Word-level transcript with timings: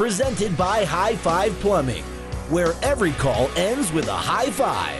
Presented 0.00 0.56
by 0.56 0.86
High 0.86 1.14
Five 1.14 1.52
Plumbing, 1.60 2.04
where 2.48 2.72
every 2.80 3.12
call 3.12 3.50
ends 3.54 3.92
with 3.92 4.08
a 4.08 4.16
high 4.16 4.50
five. 4.50 4.98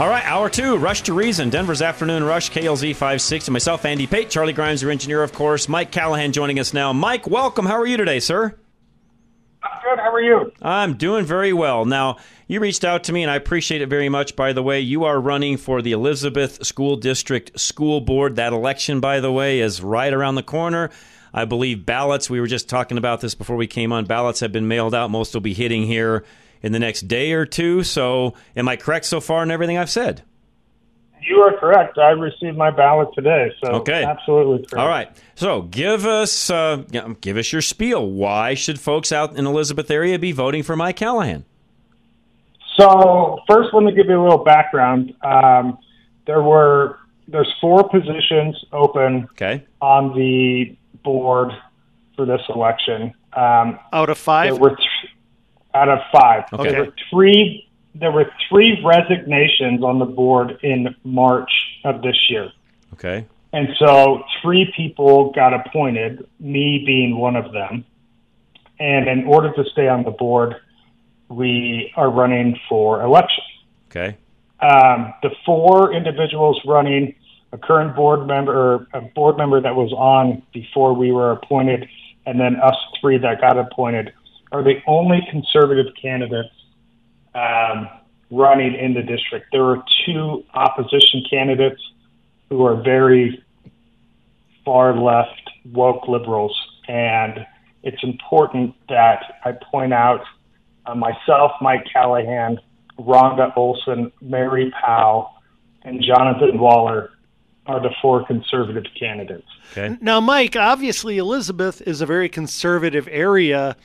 All 0.00 0.08
right, 0.08 0.24
hour 0.24 0.48
two, 0.48 0.78
Rush 0.78 1.02
to 1.02 1.12
Reason, 1.12 1.50
Denver's 1.50 1.82
Afternoon 1.82 2.24
Rush, 2.24 2.50
KLZ 2.50 2.92
560. 2.92 3.52
Myself, 3.52 3.84
Andy 3.84 4.06
Pate, 4.06 4.30
Charlie 4.30 4.54
Grimes, 4.54 4.80
your 4.80 4.90
engineer, 4.90 5.22
of 5.22 5.34
course. 5.34 5.68
Mike 5.68 5.92
Callahan 5.92 6.32
joining 6.32 6.58
us 6.58 6.72
now. 6.72 6.94
Mike, 6.94 7.26
welcome. 7.28 7.66
How 7.66 7.78
are 7.78 7.86
you 7.86 7.98
today, 7.98 8.20
sir? 8.20 8.58
I'm 9.62 9.82
good. 9.82 9.98
How 9.98 10.10
are 10.10 10.22
you? 10.22 10.52
I'm 10.62 10.94
doing 10.94 11.26
very 11.26 11.52
well. 11.52 11.84
Now, 11.84 12.16
you 12.48 12.58
reached 12.58 12.84
out 12.84 13.04
to 13.04 13.12
me, 13.12 13.22
and 13.22 13.30
I 13.30 13.36
appreciate 13.36 13.82
it 13.82 13.90
very 13.90 14.08
much. 14.08 14.34
By 14.34 14.54
the 14.54 14.62
way, 14.62 14.80
you 14.80 15.04
are 15.04 15.20
running 15.20 15.58
for 15.58 15.82
the 15.82 15.92
Elizabeth 15.92 16.64
School 16.64 16.96
District 16.96 17.60
School 17.60 18.00
Board. 18.00 18.36
That 18.36 18.54
election, 18.54 19.00
by 19.00 19.20
the 19.20 19.30
way, 19.30 19.60
is 19.60 19.82
right 19.82 20.12
around 20.12 20.36
the 20.36 20.42
corner. 20.42 20.88
I 21.34 21.44
believe 21.44 21.84
ballots, 21.84 22.30
we 22.30 22.38
were 22.38 22.46
just 22.46 22.68
talking 22.68 22.96
about 22.96 23.20
this 23.20 23.34
before 23.34 23.56
we 23.56 23.66
came 23.66 23.92
on, 23.92 24.04
ballots 24.04 24.38
have 24.38 24.52
been 24.52 24.68
mailed 24.68 24.94
out. 24.94 25.10
Most 25.10 25.34
will 25.34 25.40
be 25.40 25.52
hitting 25.52 25.82
here 25.82 26.24
in 26.62 26.70
the 26.70 26.78
next 26.78 27.08
day 27.08 27.32
or 27.32 27.44
two. 27.44 27.82
So, 27.82 28.34
am 28.56 28.68
I 28.68 28.76
correct 28.76 29.04
so 29.04 29.20
far 29.20 29.42
in 29.42 29.50
everything 29.50 29.76
I've 29.76 29.90
said? 29.90 30.22
You 31.20 31.40
are 31.40 31.58
correct. 31.58 31.98
I 31.98 32.10
received 32.10 32.56
my 32.56 32.70
ballot 32.70 33.08
today, 33.14 33.50
so 33.62 33.72
okay. 33.72 34.04
absolutely 34.04 34.58
correct. 34.58 34.74
All 34.74 34.88
right. 34.88 35.10
So, 35.34 35.62
give 35.62 36.06
us 36.06 36.50
uh, 36.50 36.84
give 37.20 37.36
us 37.36 37.52
your 37.52 37.62
spiel. 37.62 38.08
Why 38.08 38.54
should 38.54 38.78
folks 38.78 39.10
out 39.10 39.36
in 39.36 39.44
Elizabeth 39.44 39.90
area 39.90 40.18
be 40.18 40.30
voting 40.30 40.62
for 40.62 40.76
Mike 40.76 40.96
Callahan? 40.96 41.44
So, 42.76 43.40
first, 43.48 43.70
let 43.72 43.82
me 43.82 43.92
give 43.92 44.06
you 44.06 44.20
a 44.20 44.22
little 44.22 44.44
background. 44.44 45.14
Um, 45.22 45.78
there 46.26 46.42
were 46.42 46.98
there's 47.26 47.52
four 47.60 47.88
positions 47.88 48.62
open 48.72 49.28
okay. 49.32 49.64
on 49.80 50.14
the 50.14 50.76
board 51.04 51.50
for 52.16 52.26
this 52.26 52.40
election. 52.48 53.12
Um, 53.32 53.78
out 53.92 54.10
of 54.10 54.18
five. 54.18 54.54
There 54.54 54.60
were 54.60 54.76
th- 54.76 54.88
out 55.74 55.88
of 55.88 55.98
five. 56.12 56.44
Okay. 56.52 56.70
There 56.70 56.84
were 56.84 56.94
three. 57.10 57.68
There 57.94 58.10
were 58.10 58.30
three 58.48 58.82
resignations 58.84 59.84
on 59.84 60.00
the 60.00 60.04
board 60.04 60.58
in 60.62 60.94
March 61.04 61.50
of 61.84 62.02
this 62.02 62.16
year. 62.28 62.50
Okay. 62.94 63.26
And 63.52 63.68
so 63.78 64.24
three 64.42 64.72
people 64.76 65.30
got 65.30 65.54
appointed, 65.54 66.26
me 66.40 66.82
being 66.84 67.16
one 67.16 67.36
of 67.36 67.52
them. 67.52 67.84
And 68.80 69.08
in 69.08 69.24
order 69.26 69.52
to 69.52 69.64
stay 69.70 69.86
on 69.86 70.02
the 70.02 70.10
board, 70.10 70.56
we 71.28 71.92
are 71.96 72.10
running 72.10 72.58
for 72.68 73.02
election. 73.02 73.44
Okay. 73.88 74.16
Um, 74.60 75.14
the 75.22 75.30
four 75.46 75.92
individuals 75.92 76.60
running, 76.66 77.14
a 77.54 77.58
current 77.58 77.94
board 77.94 78.26
member, 78.26 78.88
a 78.92 79.00
board 79.00 79.36
member 79.38 79.60
that 79.60 79.76
was 79.76 79.92
on 79.92 80.42
before 80.52 80.92
we 80.92 81.12
were 81.12 81.30
appointed, 81.30 81.88
and 82.26 82.38
then 82.40 82.56
us 82.56 82.74
three 83.00 83.16
that 83.16 83.40
got 83.40 83.56
appointed, 83.56 84.12
are 84.50 84.64
the 84.64 84.80
only 84.88 85.20
conservative 85.30 85.86
candidates 86.00 86.52
um, 87.36 87.88
running 88.32 88.74
in 88.74 88.92
the 88.92 89.02
district. 89.02 89.46
There 89.52 89.64
are 89.66 89.84
two 90.04 90.44
opposition 90.52 91.24
candidates 91.30 91.80
who 92.50 92.64
are 92.66 92.82
very 92.82 93.44
far 94.64 95.00
left 95.00 95.48
woke 95.72 96.08
liberals, 96.08 96.58
and 96.88 97.46
it's 97.84 98.02
important 98.02 98.74
that 98.88 99.38
I 99.44 99.52
point 99.52 99.94
out 99.94 100.24
uh, 100.86 100.96
myself, 100.96 101.52
Mike 101.60 101.86
Callahan, 101.92 102.58
Rhonda 102.98 103.56
Olson, 103.56 104.10
Mary 104.20 104.72
Powell, 104.84 105.30
and 105.84 106.02
Jonathan 106.02 106.58
Waller 106.58 107.10
are 107.66 107.80
the 107.80 107.90
four 108.02 108.24
conservative 108.26 108.84
candidates. 108.98 109.46
Okay. 109.72 109.96
Now, 110.00 110.20
Mike, 110.20 110.56
obviously 110.56 111.18
Elizabeth 111.18 111.80
is 111.82 112.00
a 112.00 112.06
very 112.06 112.28
conservative 112.28 113.08
area. 113.10 113.76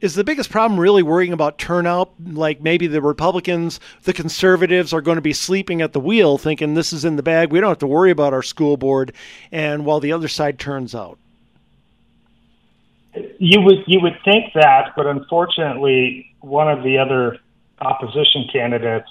Is 0.00 0.14
the 0.14 0.22
biggest 0.22 0.50
problem 0.50 0.78
really 0.78 1.02
worrying 1.02 1.32
about 1.32 1.58
turnout? 1.58 2.12
Like 2.24 2.60
maybe 2.60 2.86
the 2.86 3.02
Republicans, 3.02 3.80
the 4.04 4.12
conservatives 4.12 4.92
are 4.92 5.00
going 5.00 5.16
to 5.16 5.22
be 5.22 5.32
sleeping 5.32 5.80
at 5.82 5.92
the 5.92 6.00
wheel, 6.00 6.38
thinking 6.38 6.74
this 6.74 6.92
is 6.92 7.04
in 7.04 7.16
the 7.16 7.22
bag. 7.22 7.50
We 7.50 7.60
don't 7.60 7.70
have 7.70 7.78
to 7.78 7.86
worry 7.86 8.10
about 8.10 8.32
our 8.32 8.42
school 8.42 8.76
board. 8.76 9.12
And 9.50 9.84
while 9.84 10.00
the 10.00 10.12
other 10.12 10.28
side 10.28 10.58
turns 10.58 10.94
out, 10.94 11.18
you 13.38 13.60
would 13.60 13.84
you 13.86 14.00
would 14.00 14.16
think 14.24 14.52
that, 14.54 14.92
but 14.94 15.06
unfortunately, 15.06 16.32
one 16.40 16.68
of 16.70 16.84
the 16.84 16.98
other 16.98 17.38
opposition 17.80 18.48
candidates 18.52 19.08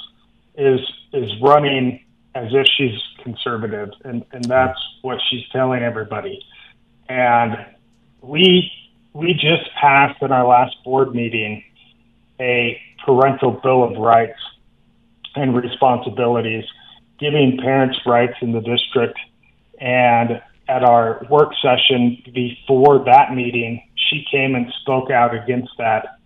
is 0.56 0.80
is 1.12 1.32
running 1.42 2.00
as 2.36 2.48
if 2.52 2.68
she's 2.68 3.00
conservative, 3.24 3.90
and 4.04 4.26
and 4.32 4.46
that's 4.46 4.80
what 5.02 5.20
she's 5.30 5.48
telling 5.50 5.84
everybody. 5.84 6.46
And 7.10 7.66
we 8.22 8.72
we 9.14 9.34
just 9.34 9.70
passed 9.80 10.22
in 10.22 10.32
our 10.32 10.48
last 10.48 10.76
board 10.84 11.16
meeting 11.16 11.64
a 12.40 12.80
parental 13.06 13.52
bill 13.52 13.84
of 13.84 13.98
rights 13.98 14.40
and 15.36 15.56
responsibilities, 15.56 16.66
giving 17.20 17.58
parents 17.58 18.00
rights 18.06 18.36
in 18.42 18.52
the 18.52 18.62
district. 18.62 19.18
And 19.80 20.42
at 20.68 20.84
our 20.84 21.26
work 21.30 21.54
session 21.62 22.22
before 22.34 23.04
that 23.06 23.34
meeting, 23.34 23.88
she 23.96 24.26
came 24.30 24.56
and 24.56 24.72
spoke 24.82 25.10
out 25.10 25.34
against 25.34 25.72
that 25.78 26.20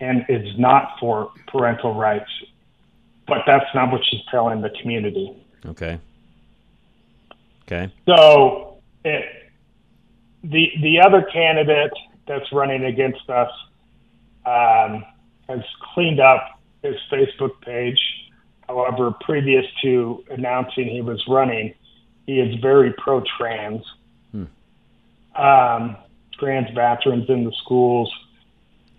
and 0.00 0.24
is 0.28 0.58
not 0.58 0.96
for 1.00 1.30
parental 1.48 1.94
rights. 1.94 2.30
But 3.26 3.38
that's 3.46 3.66
not 3.74 3.90
what 3.90 4.02
she's 4.04 4.22
telling 4.30 4.60
the 4.60 4.70
community. 4.80 5.34
Okay. 5.68 5.98
Okay. 7.64 7.92
So 8.06 8.78
it, 9.04 9.24
the 10.42 10.68
the 10.82 11.00
other 11.04 11.22
candidate 11.32 11.92
that's 12.26 12.50
running 12.52 12.84
against 12.84 13.28
us 13.28 13.50
um, 14.44 15.04
has 15.48 15.60
cleaned 15.94 16.20
up 16.20 16.60
his 16.82 16.96
Facebook 17.10 17.60
page. 17.62 17.98
However, 18.68 19.12
previous 19.20 19.64
to 19.82 20.24
announcing 20.30 20.88
he 20.88 21.00
was 21.00 21.22
running, 21.28 21.74
he 22.26 22.40
is 22.40 22.58
very 22.60 22.92
pro-trans. 22.98 23.82
Hmm. 24.32 24.44
Um, 25.36 25.96
trans 26.38 26.70
bathrooms 26.74 27.28
in 27.28 27.44
the 27.44 27.52
schools. 27.62 28.12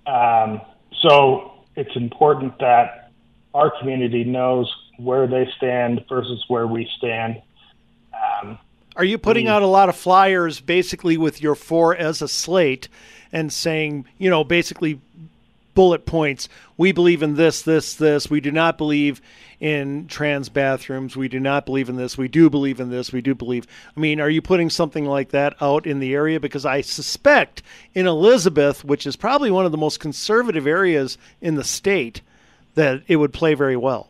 Um, 0.05 0.61
so 1.01 1.65
it's 1.75 1.95
important 1.95 2.57
that 2.59 3.11
our 3.53 3.71
community 3.79 4.23
knows 4.23 4.73
where 4.97 5.27
they 5.27 5.49
stand 5.57 6.03
versus 6.09 6.43
where 6.47 6.67
we 6.67 6.89
stand. 6.97 7.41
Um, 8.13 8.57
Are 8.95 9.03
you 9.03 9.17
putting 9.17 9.45
we- 9.45 9.51
out 9.51 9.61
a 9.61 9.67
lot 9.67 9.89
of 9.89 9.95
flyers 9.95 10.59
basically 10.59 11.17
with 11.17 11.41
your 11.41 11.55
four 11.55 11.95
as 11.95 12.21
a 12.21 12.27
slate 12.27 12.87
and 13.31 13.51
saying, 13.51 14.05
you 14.17 14.29
know, 14.29 14.43
basically 14.43 14.99
bullet 15.75 16.05
points? 16.05 16.49
We 16.77 16.91
believe 16.91 17.21
in 17.21 17.35
this, 17.35 17.61
this, 17.61 17.93
this. 17.93 18.29
We 18.29 18.41
do 18.41 18.51
not 18.51 18.77
believe 18.77 19.21
in 19.59 20.07
trans 20.07 20.49
bathrooms. 20.49 21.15
We 21.15 21.27
do 21.27 21.39
not 21.39 21.65
believe 21.65 21.89
in 21.89 21.95
this. 21.95 22.17
We 22.17 22.27
do 22.27 22.49
believe 22.49 22.79
in 22.79 22.89
this. 22.89 23.11
We 23.11 23.21
do 23.21 23.33
believe. 23.33 23.65
I 23.95 23.99
mean, 23.99 24.19
are 24.19 24.29
you 24.29 24.41
putting 24.41 24.69
something 24.69 25.05
like 25.05 25.29
that 25.29 25.55
out 25.61 25.87
in 25.87 25.99
the 25.99 26.13
area? 26.13 26.39
Because 26.39 26.65
I 26.65 26.81
suspect 26.81 27.63
in 27.95 28.05
Elizabeth, 28.05 28.83
which 28.83 29.07
is 29.07 29.15
probably 29.15 29.49
one 29.49 29.65
of 29.65 29.71
the 29.71 29.77
most 29.77 29.99
conservative 29.99 30.67
areas 30.67 31.17
in 31.41 31.55
the 31.55 31.63
state, 31.63 32.21
that 32.75 33.01
it 33.07 33.15
would 33.15 33.33
play 33.33 33.55
very 33.55 33.77
well. 33.77 34.09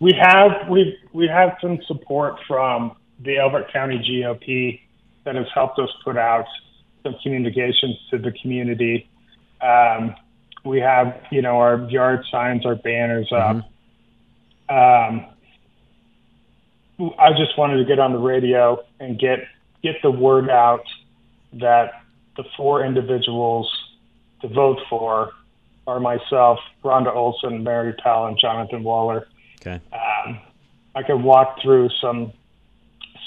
We 0.00 0.12
have 0.20 0.68
we 0.68 0.98
we 1.12 1.28
have 1.28 1.56
some 1.60 1.78
support 1.86 2.36
from 2.46 2.96
the 3.20 3.38
Elbert 3.38 3.72
County 3.72 3.98
GOP 3.98 4.80
that 5.24 5.34
has 5.36 5.46
helped 5.54 5.78
us 5.78 5.88
put 6.04 6.16
out 6.16 6.46
some 7.02 7.16
communications 7.22 7.96
to 8.10 8.18
the 8.18 8.32
community. 8.32 9.08
Um, 9.60 10.14
we 10.64 10.80
have, 10.80 11.20
you 11.30 11.42
know, 11.42 11.58
our 11.58 11.86
yard 11.90 12.24
signs, 12.30 12.66
our 12.66 12.74
banners 12.74 13.30
up. 13.32 13.56
Um, 14.68 15.26
I 17.18 17.30
just 17.36 17.58
wanted 17.58 17.78
to 17.78 17.84
get 17.84 17.98
on 17.98 18.12
the 18.12 18.18
radio 18.18 18.82
and 19.00 19.18
get 19.18 19.40
get 19.82 19.96
the 20.02 20.10
word 20.10 20.48
out 20.48 20.84
that 21.54 22.02
the 22.36 22.44
four 22.56 22.84
individuals 22.84 23.70
to 24.40 24.48
vote 24.48 24.78
for 24.88 25.32
are 25.86 26.00
myself, 26.00 26.58
Rhonda 26.82 27.14
Olson, 27.14 27.62
Mary 27.62 27.92
Powell, 28.02 28.26
and 28.26 28.38
Jonathan 28.38 28.82
Waller. 28.82 29.28
Okay. 29.66 29.80
Um, 29.92 30.38
I 30.94 31.02
could 31.02 31.22
walk 31.22 31.60
through 31.62 31.88
some 32.00 32.32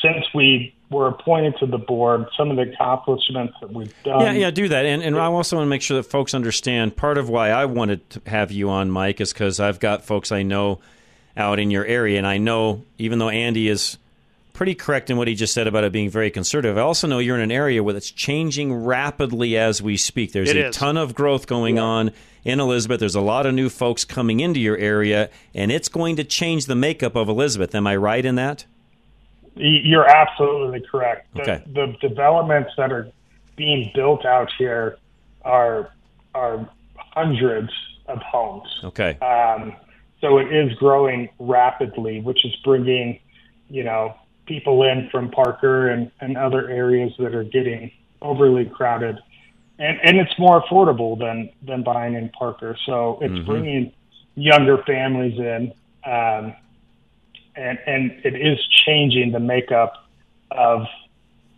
since 0.01 0.25
we 0.33 0.73
were 0.89 1.07
appointed 1.07 1.55
to 1.59 1.65
the 1.65 1.77
board, 1.77 2.27
some 2.37 2.49
of 2.49 2.55
the 2.55 2.71
accomplishments 2.71 3.55
that 3.59 3.73
we've 3.73 3.93
done. 4.03 4.21
Yeah, 4.21 4.31
yeah, 4.31 4.51
do 4.51 4.69
that. 4.69 4.85
And, 4.85 5.01
and 5.01 5.17
I 5.17 5.25
also 5.25 5.57
want 5.57 5.65
to 5.65 5.69
make 5.69 5.81
sure 5.81 5.97
that 5.97 6.03
folks 6.03 6.33
understand 6.33 6.95
part 6.95 7.17
of 7.17 7.29
why 7.29 7.49
I 7.49 7.65
wanted 7.65 8.09
to 8.11 8.21
have 8.27 8.51
you 8.51 8.69
on, 8.69 8.89
Mike, 8.89 9.19
is 9.19 9.33
because 9.33 9.59
I've 9.59 9.79
got 9.79 10.05
folks 10.05 10.31
I 10.31 10.43
know 10.43 10.79
out 11.35 11.59
in 11.59 11.71
your 11.71 11.85
area. 11.85 12.17
And 12.17 12.27
I 12.27 12.37
know, 12.37 12.83
even 12.97 13.19
though 13.19 13.29
Andy 13.29 13.67
is 13.67 13.97
pretty 14.57 14.73
correct 14.73 15.11
in 15.11 15.17
what 15.17 15.27
he 15.27 15.35
just 15.35 15.53
said 15.53 15.67
about 15.67 15.83
it 15.83 15.91
being 15.91 16.09
very 16.09 16.31
conservative, 16.31 16.77
I 16.77 16.81
also 16.81 17.05
know 17.07 17.19
you're 17.19 17.35
in 17.35 17.41
an 17.43 17.51
area 17.51 17.83
where 17.83 17.95
it's 17.95 18.09
changing 18.09 18.73
rapidly 18.73 19.55
as 19.55 19.83
we 19.83 19.97
speak. 19.97 20.31
There's 20.31 20.49
It 20.49 20.57
a 20.57 20.67
is. 20.69 20.75
ton 20.75 20.97
of 20.97 21.13
growth 21.13 21.45
going 21.45 21.77
on 21.77 22.11
in 22.43 22.59
Elizabeth. 22.59 22.99
There's 22.99 23.13
a 23.13 23.21
lot 23.21 23.45
of 23.45 23.53
new 23.53 23.69
folks 23.69 24.03
coming 24.03 24.39
into 24.39 24.59
your 24.59 24.75
area, 24.77 25.29
and 25.53 25.71
it's 25.71 25.87
going 25.89 26.15
to 26.15 26.23
change 26.23 26.65
the 26.65 26.73
makeup 26.75 27.15
of 27.15 27.29
Elizabeth. 27.29 27.75
Am 27.75 27.85
I 27.85 27.95
right 27.97 28.25
in 28.25 28.33
that? 28.35 28.65
You're 29.55 30.07
absolutely 30.09 30.81
correct. 30.89 31.33
The, 31.35 31.41
Okay. 31.43 31.63
the 31.67 31.95
developments 32.07 32.71
that 32.77 32.91
are 32.91 33.07
being 33.55 33.91
built 33.93 34.25
out 34.25 34.49
here 34.57 34.97
are 35.45 35.91
are 36.35 36.67
hundreds 36.97 37.69
of 38.07 38.19
homes. 38.23 38.67
Okay. 38.83 39.17
Um, 39.19 39.75
so 40.21 40.39
it 40.39 40.51
is 40.53 40.73
growing 40.79 41.29
rapidly, 41.39 42.21
which 42.21 42.43
is 42.45 42.55
bringing, 42.63 43.19
you 43.69 43.83
know, 43.83 44.15
people 44.47 44.83
in 44.83 45.09
from 45.11 45.29
Parker 45.29 45.89
and, 45.89 46.11
and 46.19 46.37
other 46.37 46.69
areas 46.69 47.13
that 47.19 47.35
are 47.35 47.43
getting 47.43 47.91
overly 48.21 48.65
crowded. 48.65 49.19
And, 49.79 49.99
and 50.03 50.17
it's 50.17 50.37
more 50.39 50.63
affordable 50.63 51.19
than, 51.19 51.49
than 51.61 51.83
buying 51.83 52.15
in 52.15 52.29
Parker. 52.29 52.75
So 52.85 53.19
it's 53.21 53.33
Mhm. 53.33 53.45
bringing 53.45 53.93
younger 54.35 54.77
families 54.83 55.37
in. 55.37 55.73
Um, 56.03 56.53
and, 57.55 57.77
and 57.85 58.11
it 58.23 58.35
is 58.35 58.59
changing 58.85 59.31
the 59.31 59.39
makeup 59.39 59.93
of, 60.51 60.85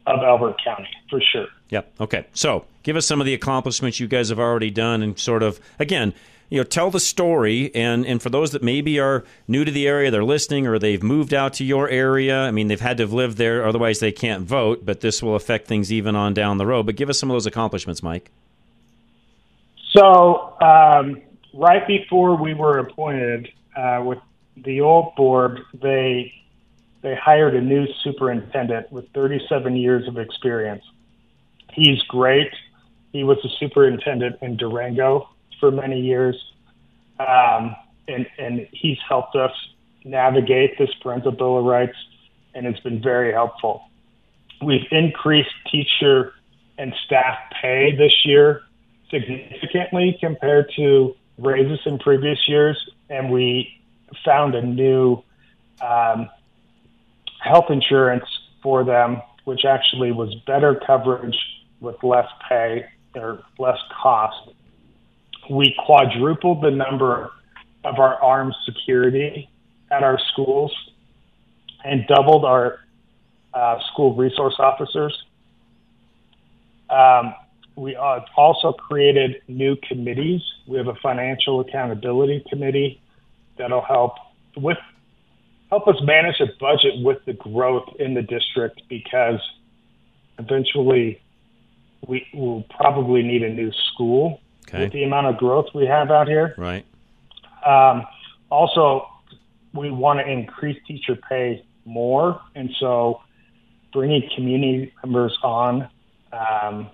of 0.05 0.23
Elbert 0.23 0.61
County 0.63 0.89
for 1.09 1.21
sure. 1.21 1.47
Yep. 1.69 1.93
Okay. 2.01 2.25
So 2.33 2.65
give 2.83 2.95
us 2.95 3.05
some 3.05 3.19
of 3.21 3.25
the 3.25 3.33
accomplishments 3.33 3.99
you 3.99 4.07
guys 4.07 4.29
have 4.29 4.39
already 4.39 4.71
done, 4.71 5.03
and 5.03 5.17
sort 5.19 5.43
of 5.43 5.59
again, 5.77 6.13
you 6.49 6.57
know, 6.57 6.63
tell 6.63 6.89
the 6.89 6.99
story. 6.99 7.73
And 7.75 8.05
and 8.05 8.21
for 8.21 8.29
those 8.29 8.51
that 8.51 8.63
maybe 8.63 8.99
are 8.99 9.23
new 9.47 9.63
to 9.63 9.71
the 9.71 9.87
area, 9.87 10.11
they're 10.11 10.23
listening, 10.23 10.67
or 10.67 10.79
they've 10.79 11.01
moved 11.01 11.33
out 11.33 11.53
to 11.53 11.63
your 11.63 11.89
area. 11.89 12.41
I 12.41 12.51
mean, 12.51 12.67
they've 12.67 12.79
had 12.79 12.97
to 12.97 13.03
have 13.03 13.13
lived 13.13 13.37
there, 13.37 13.65
otherwise 13.65 13.99
they 13.99 14.11
can't 14.11 14.43
vote. 14.43 14.85
But 14.85 15.01
this 15.01 15.21
will 15.21 15.35
affect 15.35 15.67
things 15.67 15.91
even 15.91 16.15
on 16.15 16.33
down 16.33 16.57
the 16.57 16.65
road. 16.65 16.85
But 16.85 16.95
give 16.95 17.09
us 17.09 17.19
some 17.19 17.29
of 17.29 17.35
those 17.35 17.45
accomplishments, 17.45 18.01
Mike. 18.01 18.31
So, 19.91 20.55
um, 20.61 21.21
right 21.53 21.85
before 21.87 22.35
we 22.35 22.53
were 22.53 22.79
appointed 22.79 23.49
uh, 23.75 24.01
with 24.03 24.19
the 24.55 24.81
old 24.81 25.15
board, 25.15 25.59
they 25.73 26.33
they 27.01 27.15
hired 27.15 27.55
a 27.55 27.61
new 27.61 27.87
superintendent 28.03 28.91
with 28.91 29.09
37 29.13 29.75
years 29.77 30.07
of 30.07 30.17
experience. 30.17 30.83
He's 31.71 32.01
great. 32.03 32.51
He 33.13 33.23
was 33.23 33.37
a 33.45 33.49
superintendent 33.57 34.37
in 34.41 34.57
Durango 34.57 35.29
for 35.59 35.71
many 35.71 35.99
years, 35.99 36.35
um, 37.19 37.75
and 38.07 38.25
and 38.37 38.67
he's 38.71 38.97
helped 39.07 39.35
us 39.35 39.51
navigate 40.03 40.77
this 40.77 40.89
parental 41.01 41.31
bill 41.31 41.57
of 41.57 41.65
rights, 41.65 41.97
and 42.53 42.65
it's 42.65 42.79
been 42.79 43.01
very 43.01 43.31
helpful. 43.31 43.83
We've 44.61 44.85
increased 44.91 45.49
teacher 45.71 46.33
and 46.77 46.93
staff 47.05 47.37
pay 47.61 47.95
this 47.95 48.25
year 48.25 48.61
significantly 49.09 50.17
compared 50.19 50.71
to 50.75 51.15
raises 51.37 51.79
in 51.85 51.99
previous 51.99 52.39
years, 52.47 52.77
and 53.09 53.31
we 53.31 53.73
found 54.25 54.55
a 54.55 54.61
new 54.61 55.21
um, 55.81 56.29
health 57.41 57.65
insurance 57.69 58.25
for 58.61 58.83
them, 58.83 59.21
which 59.45 59.65
actually 59.65 60.11
was 60.11 60.33
better 60.45 60.79
coverage 60.85 61.37
with 61.79 62.01
less 62.03 62.27
pay 62.47 62.85
or 63.15 63.41
less 63.57 63.77
cost. 64.01 64.49
We 65.49 65.75
quadrupled 65.85 66.63
the 66.63 66.71
number 66.71 67.31
of 67.83 67.99
our 67.99 68.15
armed 68.21 68.55
security 68.65 69.49
at 69.91 70.03
our 70.03 70.19
schools 70.31 70.71
and 71.83 72.05
doubled 72.07 72.45
our 72.45 72.79
uh, 73.53 73.79
school 73.91 74.15
resource 74.15 74.55
officers. 74.59 75.17
Um, 76.89 77.33
we 77.75 77.95
uh, 77.95 78.19
also 78.35 78.73
created 78.73 79.41
new 79.47 79.75
committees. 79.87 80.41
We 80.67 80.77
have 80.77 80.87
a 80.87 80.95
financial 80.95 81.61
accountability 81.61 82.43
committee 82.49 83.01
that'll 83.57 83.81
help 83.81 84.13
with 84.57 84.77
help 85.69 85.87
us 85.87 85.95
manage 86.01 86.39
a 86.41 86.47
budget 86.59 86.93
with 87.03 87.23
the 87.25 87.33
growth 87.33 87.87
in 87.99 88.13
the 88.13 88.23
district 88.23 88.81
because 88.89 89.39
eventually 90.39 91.21
we 92.07 92.25
will 92.33 92.63
probably 92.75 93.21
need 93.21 93.43
a 93.43 93.49
new 93.49 93.71
school 93.93 94.41
Okay. 94.69 94.83
with 94.83 94.93
the 94.93 95.03
amount 95.03 95.27
of 95.27 95.37
growth 95.37 95.67
we 95.73 95.85
have 95.85 96.11
out 96.11 96.27
here. 96.27 96.53
Right. 96.57 96.85
Um, 97.65 98.05
also, 98.49 99.07
we 99.73 99.91
want 99.91 100.19
to 100.19 100.29
increase 100.29 100.77
teacher 100.87 101.15
pay 101.15 101.65
more, 101.85 102.39
and 102.55 102.69
so 102.79 103.21
bringing 103.91 104.27
community 104.35 104.93
members 105.03 105.37
on 105.43 105.89
um, 106.31 106.89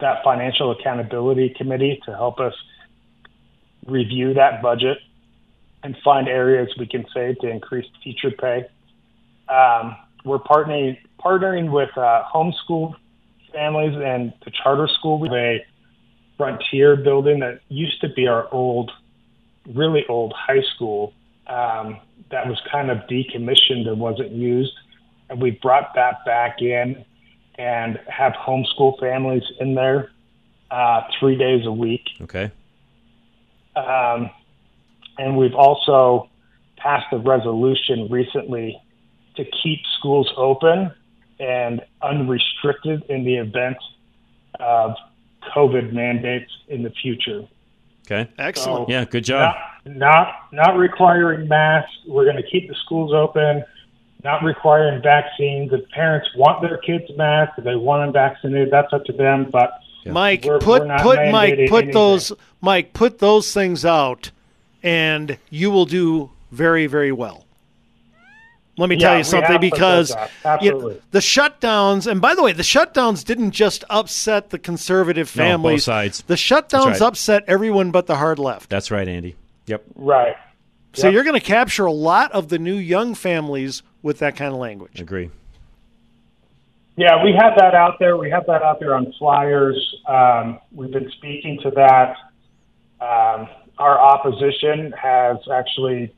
that 0.00 0.22
financial 0.22 0.70
accountability 0.72 1.54
committee 1.56 2.00
to 2.04 2.12
help 2.12 2.38
us 2.40 2.54
review 3.86 4.34
that 4.34 4.62
budget 4.62 4.98
and 5.82 5.96
find 6.04 6.28
areas 6.28 6.68
we 6.78 6.86
can 6.86 7.06
save 7.14 7.38
to 7.38 7.48
increase 7.48 7.86
teacher 8.02 8.30
pay. 8.30 8.66
Um, 9.48 9.96
we're 10.24 10.38
partnering 10.38 10.98
partnering 11.20 11.70
with 11.70 11.90
uh, 11.96 12.24
homeschool 12.32 12.94
families 13.52 13.96
and 13.96 14.32
the 14.44 14.50
charter 14.50 14.88
school. 14.88 15.18
We 15.18 15.28
have 15.28 15.36
a 15.36 15.66
frontier 16.36 16.96
building 16.96 17.40
that 17.40 17.60
used 17.68 18.00
to 18.00 18.08
be 18.08 18.26
our 18.26 18.52
old, 18.52 18.90
really 19.74 20.04
old 20.08 20.32
high 20.36 20.62
school 20.74 21.12
um, 21.46 21.98
that 22.30 22.46
was 22.46 22.60
kind 22.70 22.90
of 22.90 22.98
decommissioned 23.08 23.86
and 23.88 23.98
wasn't 23.98 24.32
used. 24.32 24.72
And 25.28 25.40
we 25.40 25.52
brought 25.52 25.94
that 25.94 26.24
back 26.24 26.60
in 26.60 27.04
and 27.58 27.98
have 28.08 28.32
homeschool 28.34 28.98
families 29.00 29.42
in 29.60 29.74
there 29.74 30.10
uh, 30.70 31.02
three 31.18 31.36
days 31.36 31.64
a 31.66 31.72
week. 31.72 32.02
Okay. 32.20 32.50
Um, 33.74 34.30
and 35.18 35.36
we've 35.36 35.54
also 35.54 36.28
passed 36.76 37.06
a 37.12 37.18
resolution 37.18 38.08
recently 38.10 38.80
to 39.36 39.44
keep 39.62 39.80
schools 39.98 40.30
open 40.36 40.92
and 41.38 41.82
unrestricted 42.02 43.02
in 43.08 43.24
the 43.24 43.36
event 43.36 43.76
of 44.60 44.94
COVID 45.54 45.92
mandates 45.92 46.50
in 46.68 46.82
the 46.82 46.90
future. 46.90 47.46
Okay. 48.06 48.30
Excellent. 48.38 48.88
Yeah. 48.88 49.04
Good 49.04 49.24
job. 49.24 49.54
Not 49.84 49.96
not, 49.96 50.34
not 50.52 50.76
requiring 50.76 51.46
masks. 51.48 51.92
We're 52.08 52.24
going 52.24 52.36
to 52.36 52.42
keep 52.50 52.68
the 52.68 52.74
schools 52.84 53.12
open. 53.14 53.64
Not 54.24 54.42
requiring 54.42 55.00
vaccines. 55.02 55.72
If 55.72 55.88
parents 55.90 56.28
want 56.36 56.60
their 56.60 56.78
kids 56.78 57.04
masked, 57.16 57.58
if 57.58 57.64
they 57.64 57.76
want 57.76 58.02
them 58.02 58.12
vaccinated, 58.12 58.70
that's 58.72 58.92
up 58.92 59.04
to 59.04 59.12
them. 59.12 59.48
But 59.52 59.70
Mike, 60.04 60.44
we're- 60.44 60.58
put 60.60 60.82
we're 60.82 60.88
not 60.88 61.00
put 61.02 61.30
Mike 61.30 61.68
put 61.68 61.84
anything. 61.84 61.90
those 61.92 62.32
Mike 62.60 62.92
put 62.92 63.18
those 63.20 63.52
things 63.54 63.84
out, 63.84 64.30
and 64.82 65.38
you 65.50 65.70
will 65.70 65.86
do 65.86 66.30
very 66.50 66.86
very 66.86 67.12
well. 67.12 67.45
Let 68.78 68.88
me 68.90 68.96
Yeah, 68.96 69.08
tell 69.08 69.18
you 69.18 69.24
something 69.24 69.60
because 69.60 70.14
those 70.44 70.58
you 70.62 70.70
know, 70.72 70.96
the 71.10 71.20
shutdowns, 71.20 72.06
and 72.10 72.20
by 72.20 72.34
the 72.34 72.42
way, 72.42 72.52
the 72.52 72.62
shutdowns 72.62 73.24
didn't 73.24 73.52
just 73.52 73.84
upset 73.88 74.50
the 74.50 74.58
conservative 74.58 75.34
No, 75.34 75.42
both 75.42 75.46
families. 75.48 75.84
sides. 75.84 76.22
The 76.26 76.34
shutdowns 76.34 76.84
right. 76.92 77.00
upset 77.02 77.44
everyone 77.46 77.90
but 77.90 78.06
the 78.06 78.16
hard 78.16 78.38
left. 78.38 78.68
That's 78.68 78.90
right, 78.90 79.08
Andy. 79.08 79.34
Yep. 79.66 79.82
Right. 79.94 80.36
So 80.92 81.06
Yep. 81.06 81.14
you're 81.14 81.24
going 81.24 81.40
to 81.40 81.44
capture 81.46 81.86
a 81.86 81.92
lot 81.92 82.32
of 82.32 82.48
the 82.48 82.58
new 82.58 82.74
young 82.76 83.14
families 83.14 83.82
with 84.02 84.18
that 84.18 84.36
kind 84.36 84.52
of 84.52 84.58
language. 84.60 85.00
Agree. 85.00 85.30
Yeah, 86.96 87.22
we 87.22 87.32
have 87.38 87.54
that 87.58 87.74
out 87.74 87.98
there. 87.98 88.16
We 88.16 88.30
have 88.30 88.46
that 88.46 88.62
out 88.62 88.80
there 88.80 88.94
on 88.94 89.12
flyers. 89.18 89.76
Um, 90.06 90.58
we've 90.72 90.90
been 90.90 91.10
speaking 91.10 91.58
to 91.62 91.70
that. 91.72 92.16
Um, 93.00 93.48
our 93.78 93.98
opposition 93.98 94.92
has 94.92 95.36
actually 95.52 96.14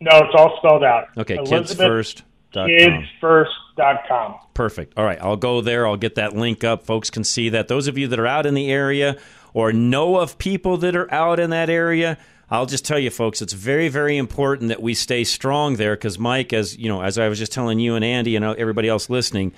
No, 0.00 0.18
it's 0.18 0.34
all 0.36 0.58
spelled 0.58 0.84
out. 0.84 1.08
Okay, 1.16 1.36
Elizabeth 1.36 1.78
kidsfirst.com. 1.78 2.68
Kidsfirst.com. 2.68 4.34
Perfect. 4.52 4.92
All 4.96 5.04
right, 5.04 5.20
I'll 5.20 5.36
go 5.36 5.60
there. 5.62 5.86
I'll 5.86 5.96
get 5.96 6.16
that 6.16 6.36
link 6.36 6.62
up. 6.62 6.84
Folks 6.84 7.10
can 7.10 7.24
see 7.24 7.48
that. 7.48 7.68
Those 7.68 7.88
of 7.88 7.96
you 7.96 8.06
that 8.08 8.20
are 8.20 8.26
out 8.26 8.44
in 8.46 8.54
the 8.54 8.70
area 8.70 9.16
or 9.54 9.72
know 9.72 10.16
of 10.16 10.36
people 10.36 10.76
that 10.78 10.94
are 10.94 11.10
out 11.12 11.40
in 11.40 11.48
that 11.50 11.70
area, 11.70 12.18
I'll 12.50 12.66
just 12.66 12.84
tell 12.84 12.98
you, 12.98 13.08
folks, 13.08 13.40
it's 13.40 13.54
very, 13.54 13.88
very 13.88 14.18
important 14.18 14.68
that 14.68 14.82
we 14.82 14.92
stay 14.92 15.24
strong 15.24 15.76
there 15.76 15.96
because 15.96 16.18
Mike, 16.18 16.52
as 16.52 16.76
you 16.76 16.88
know, 16.90 17.00
as 17.02 17.18
I 17.18 17.28
was 17.28 17.38
just 17.38 17.52
telling 17.52 17.78
you 17.78 17.94
and 17.94 18.04
Andy 18.04 18.36
and 18.36 18.44
everybody 18.44 18.88
else 18.88 19.08
listening, 19.08 19.52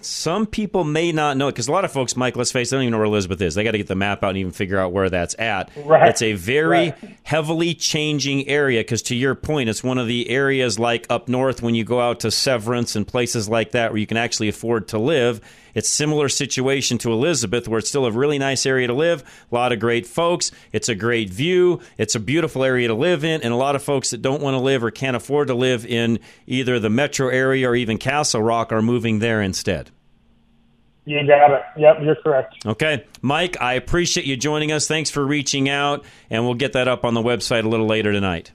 some 0.00 0.46
people 0.46 0.84
may 0.84 1.12
not 1.12 1.36
know 1.36 1.48
it 1.48 1.52
because 1.52 1.68
a 1.68 1.72
lot 1.72 1.84
of 1.84 1.92
folks, 1.92 2.16
Mike, 2.16 2.34
let's 2.34 2.50
face 2.50 2.68
it, 2.68 2.70
they 2.70 2.76
don't 2.78 2.84
even 2.84 2.92
know 2.92 2.98
where 2.98 3.04
Elizabeth 3.06 3.42
is. 3.42 3.54
They 3.54 3.62
got 3.62 3.72
to 3.72 3.78
get 3.78 3.88
the 3.88 3.94
map 3.94 4.24
out 4.24 4.30
and 4.30 4.38
even 4.38 4.52
figure 4.52 4.78
out 4.78 4.92
where 4.92 5.10
that's 5.10 5.38
at. 5.38 5.70
Right. 5.84 6.08
It's 6.08 6.22
a 6.22 6.32
very 6.32 6.70
Right. 6.70 6.94
heavily 7.24 7.74
changing 7.74 8.48
area 8.48 8.80
because, 8.80 9.02
to 9.02 9.14
your 9.14 9.34
point, 9.34 9.68
it's 9.68 9.84
one 9.84 9.98
of 9.98 10.06
the 10.06 10.30
areas 10.30 10.78
like 10.78 11.06
up 11.10 11.28
north 11.28 11.60
when 11.60 11.74
you 11.74 11.84
go 11.84 12.00
out 12.00 12.20
to 12.20 12.30
Severance 12.30 12.96
and 12.96 13.06
places 13.06 13.50
like 13.50 13.72
that 13.72 13.92
where 13.92 13.98
you 13.98 14.06
can 14.06 14.16
actually 14.16 14.48
afford 14.48 14.88
to 14.88 14.98
live. 14.98 15.42
It's 15.74 15.88
similar 15.88 16.28
situation 16.28 16.98
to 16.98 17.12
Elizabeth 17.12 17.68
where 17.68 17.78
it's 17.78 17.88
still 17.88 18.06
a 18.06 18.12
really 18.12 18.38
nice 18.38 18.66
area 18.66 18.86
to 18.86 18.94
live, 18.94 19.22
a 19.50 19.54
lot 19.54 19.72
of 19.72 19.80
great 19.80 20.06
folks. 20.06 20.50
It's 20.72 20.88
a 20.88 20.94
great 20.94 21.30
view. 21.30 21.80
It's 21.98 22.14
a 22.14 22.20
beautiful 22.20 22.64
area 22.64 22.88
to 22.88 22.94
live 22.94 23.24
in, 23.24 23.42
and 23.42 23.52
a 23.52 23.56
lot 23.56 23.76
of 23.76 23.82
folks 23.82 24.10
that 24.10 24.22
don't 24.22 24.42
want 24.42 24.54
to 24.54 24.60
live 24.60 24.82
or 24.82 24.90
can't 24.90 25.16
afford 25.16 25.48
to 25.48 25.54
live 25.54 25.86
in 25.86 26.18
either 26.46 26.78
the 26.78 26.90
metro 26.90 27.28
area 27.28 27.68
or 27.68 27.74
even 27.74 27.98
Castle 27.98 28.42
Rock 28.42 28.72
are 28.72 28.82
moving 28.82 29.18
there 29.18 29.42
instead. 29.42 29.90
You 31.06 31.26
got 31.26 31.50
it. 31.50 31.62
Yep, 31.76 31.96
you're 32.02 32.16
correct. 32.16 32.66
Okay. 32.66 33.04
Mike, 33.22 33.60
I 33.60 33.72
appreciate 33.72 34.26
you 34.26 34.36
joining 34.36 34.70
us. 34.70 34.86
Thanks 34.86 35.10
for 35.10 35.26
reaching 35.26 35.68
out, 35.68 36.04
and 36.28 36.44
we'll 36.44 36.54
get 36.54 36.74
that 36.74 36.88
up 36.88 37.04
on 37.04 37.14
the 37.14 37.22
website 37.22 37.64
a 37.64 37.68
little 37.68 37.86
later 37.86 38.12
tonight. 38.12 38.52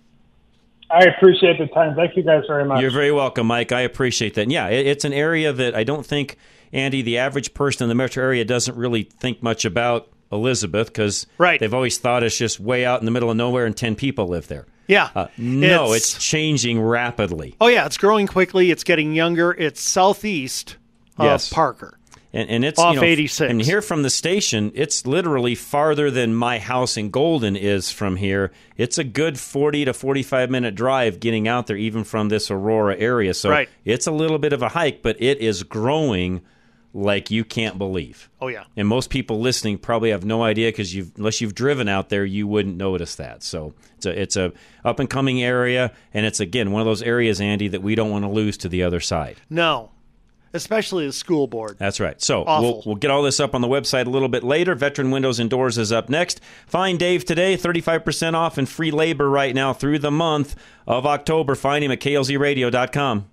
I 0.90 1.06
appreciate 1.06 1.58
the 1.58 1.66
time. 1.68 1.96
Thank 1.96 2.16
you 2.16 2.24
guys 2.24 2.44
very 2.48 2.64
much. 2.64 2.80
You're 2.80 2.92
very 2.92 3.12
welcome, 3.12 3.48
Mike. 3.48 3.72
I 3.72 3.82
appreciate 3.82 4.36
that. 4.36 4.44
And 4.44 4.52
yeah, 4.52 4.68
it's 4.68 5.04
an 5.04 5.14
area 5.14 5.52
that 5.52 5.76
I 5.76 5.84
don't 5.84 6.06
think, 6.06 6.38
Andy, 6.74 7.02
the 7.02 7.18
average 7.18 7.54
person 7.54 7.84
in 7.86 7.90
the 7.90 7.96
metro 7.96 8.24
area 8.24 8.46
doesn't 8.46 8.76
really 8.78 9.04
think 9.04 9.42
much 9.44 9.66
about 9.66 10.08
Elizabeth 10.32 10.88
because 10.88 11.28
Right. 11.38 11.60
they've 11.60 11.74
always 11.74 11.98
thought 11.98 12.24
it's 12.24 12.38
just 12.38 12.60
way 12.60 12.86
out 12.86 13.00
in 13.00 13.06
the 13.06 13.12
middle 13.12 13.30
of 13.30 13.38
nowhere 13.38 13.66
and 13.66 13.76
10 13.76 13.96
people 13.96 14.28
live 14.28 14.48
there. 14.48 14.66
Yeah. 14.88 15.10
Uh, 15.16 15.28
no, 15.38 15.86
It's- 15.94 16.16
it's, 16.16 16.24
changing 16.24 16.80
rapidly. 16.82 17.56
Oh 17.62 17.68
yeah, 17.68 17.86
it's 17.86 17.98
growing 17.98 18.28
quickly. 18.28 18.70
It's 18.72 18.84
getting 18.84 19.14
younger. 19.14 19.52
It's 19.52 19.82
southeast 19.82 20.78
of 21.18 21.26
Yes. 21.26 21.50
Parker. 21.52 21.98
And, 22.34 22.50
and 22.50 22.66
it's 22.66 22.78
Off 22.78 22.96
you 22.96 23.00
know, 23.00 23.08
86. 23.08 23.50
And 23.50 23.62
here 23.62 23.82
from 23.82 24.04
the 24.04 24.10
station, 24.10 24.72
it's 24.76 25.08
literally 25.08 25.56
farther 25.56 26.12
than 26.12 26.36
my 26.36 26.60
house 26.60 26.98
in 26.98 27.10
Golden 27.10 27.56
is 27.56 27.92
from 27.92 28.18
here. 28.18 28.52
It's 28.78 28.98
a 28.98 29.06
good 29.06 29.40
forty 29.40 29.86
to 29.86 29.94
forty-five 29.94 30.50
minute 30.52 30.76
drive 30.76 31.22
getting 31.22 31.48
out 31.48 31.68
there, 31.68 31.78
even 31.78 32.04
from 32.04 32.28
this 32.28 32.52
Aurora 32.52 32.98
area. 32.98 33.34
So 33.34 33.50
Right. 33.50 33.70
it's 33.86 34.06
a 34.06 34.12
little 34.12 34.38
bit 34.38 34.52
of 34.52 34.62
a 34.62 34.68
hike, 34.70 35.02
but 35.02 35.16
it 35.22 35.40
is 35.40 35.64
growing 35.64 36.42
like 36.96 37.30
you 37.30 37.44
can't 37.44 37.78
believe. 37.78 38.30
Oh 38.40 38.48
yeah. 38.48 38.64
And 38.78 38.88
most 38.88 39.10
people 39.10 39.42
listening 39.42 39.78
probably 39.78 40.12
have 40.12 40.24
no 40.24 40.44
idea 40.44 40.70
because 40.70 40.96
you've 40.96 41.12
unless 41.18 41.42
you've 41.42 41.54
driven 41.54 41.90
out 41.90 42.08
there, 42.08 42.24
you 42.24 42.48
wouldn't 42.48 42.78
notice 42.78 43.16
that. 43.16 43.44
So 43.44 43.74
it's 43.98 44.06
a 44.06 44.22
it's 44.22 44.36
a 44.38 44.54
up 44.86 45.00
and 45.00 45.10
coming 45.10 45.44
area, 45.44 45.92
and 46.14 46.26
it's 46.26 46.40
again 46.40 46.72
one 46.72 46.82
of 46.82 46.86
those 46.86 47.02
areas, 47.04 47.42
Andy, 47.42 47.68
that 47.68 47.84
we 47.84 47.96
don't 47.96 48.12
want 48.12 48.24
to 48.24 48.30
lose 48.30 48.58
to 48.60 48.70
the 48.70 48.84
other 48.84 49.02
side. 49.02 49.36
No, 49.50 49.92
especially 50.54 51.06
the 51.06 51.12
school 51.12 51.48
board. 51.48 51.76
That's 51.78 52.00
right. 52.00 52.20
So 52.22 52.46
we'll, 52.46 52.82
we'll 52.86 52.96
get 52.96 53.12
all 53.12 53.24
this 53.24 53.42
up 53.42 53.54
on 53.54 53.60
the 53.60 53.68
website 53.68 54.08
a 54.08 54.10
little 54.10 54.30
bit 54.30 54.44
later. 54.44 54.74
Veteran 54.74 55.12
Windows 55.12 55.38
and 55.38 55.50
Doors 55.50 55.78
is 55.78 55.92
up 55.92 56.08
next. 56.08 56.40
Find 56.66 56.98
Dave 56.98 57.26
today, 57.26 57.58
35% 57.58 58.36
off 58.36 58.58
and 58.58 58.70
free 58.70 58.92
labor 58.92 59.30
right 59.30 59.54
now 59.54 59.74
through 59.74 60.00
the 60.00 60.12
month 60.12 60.56
of 60.88 61.06
October. 61.06 61.56
Find 61.56 61.84
him 61.84 61.92
at 61.92 62.00
klzradio.com. 62.00 63.30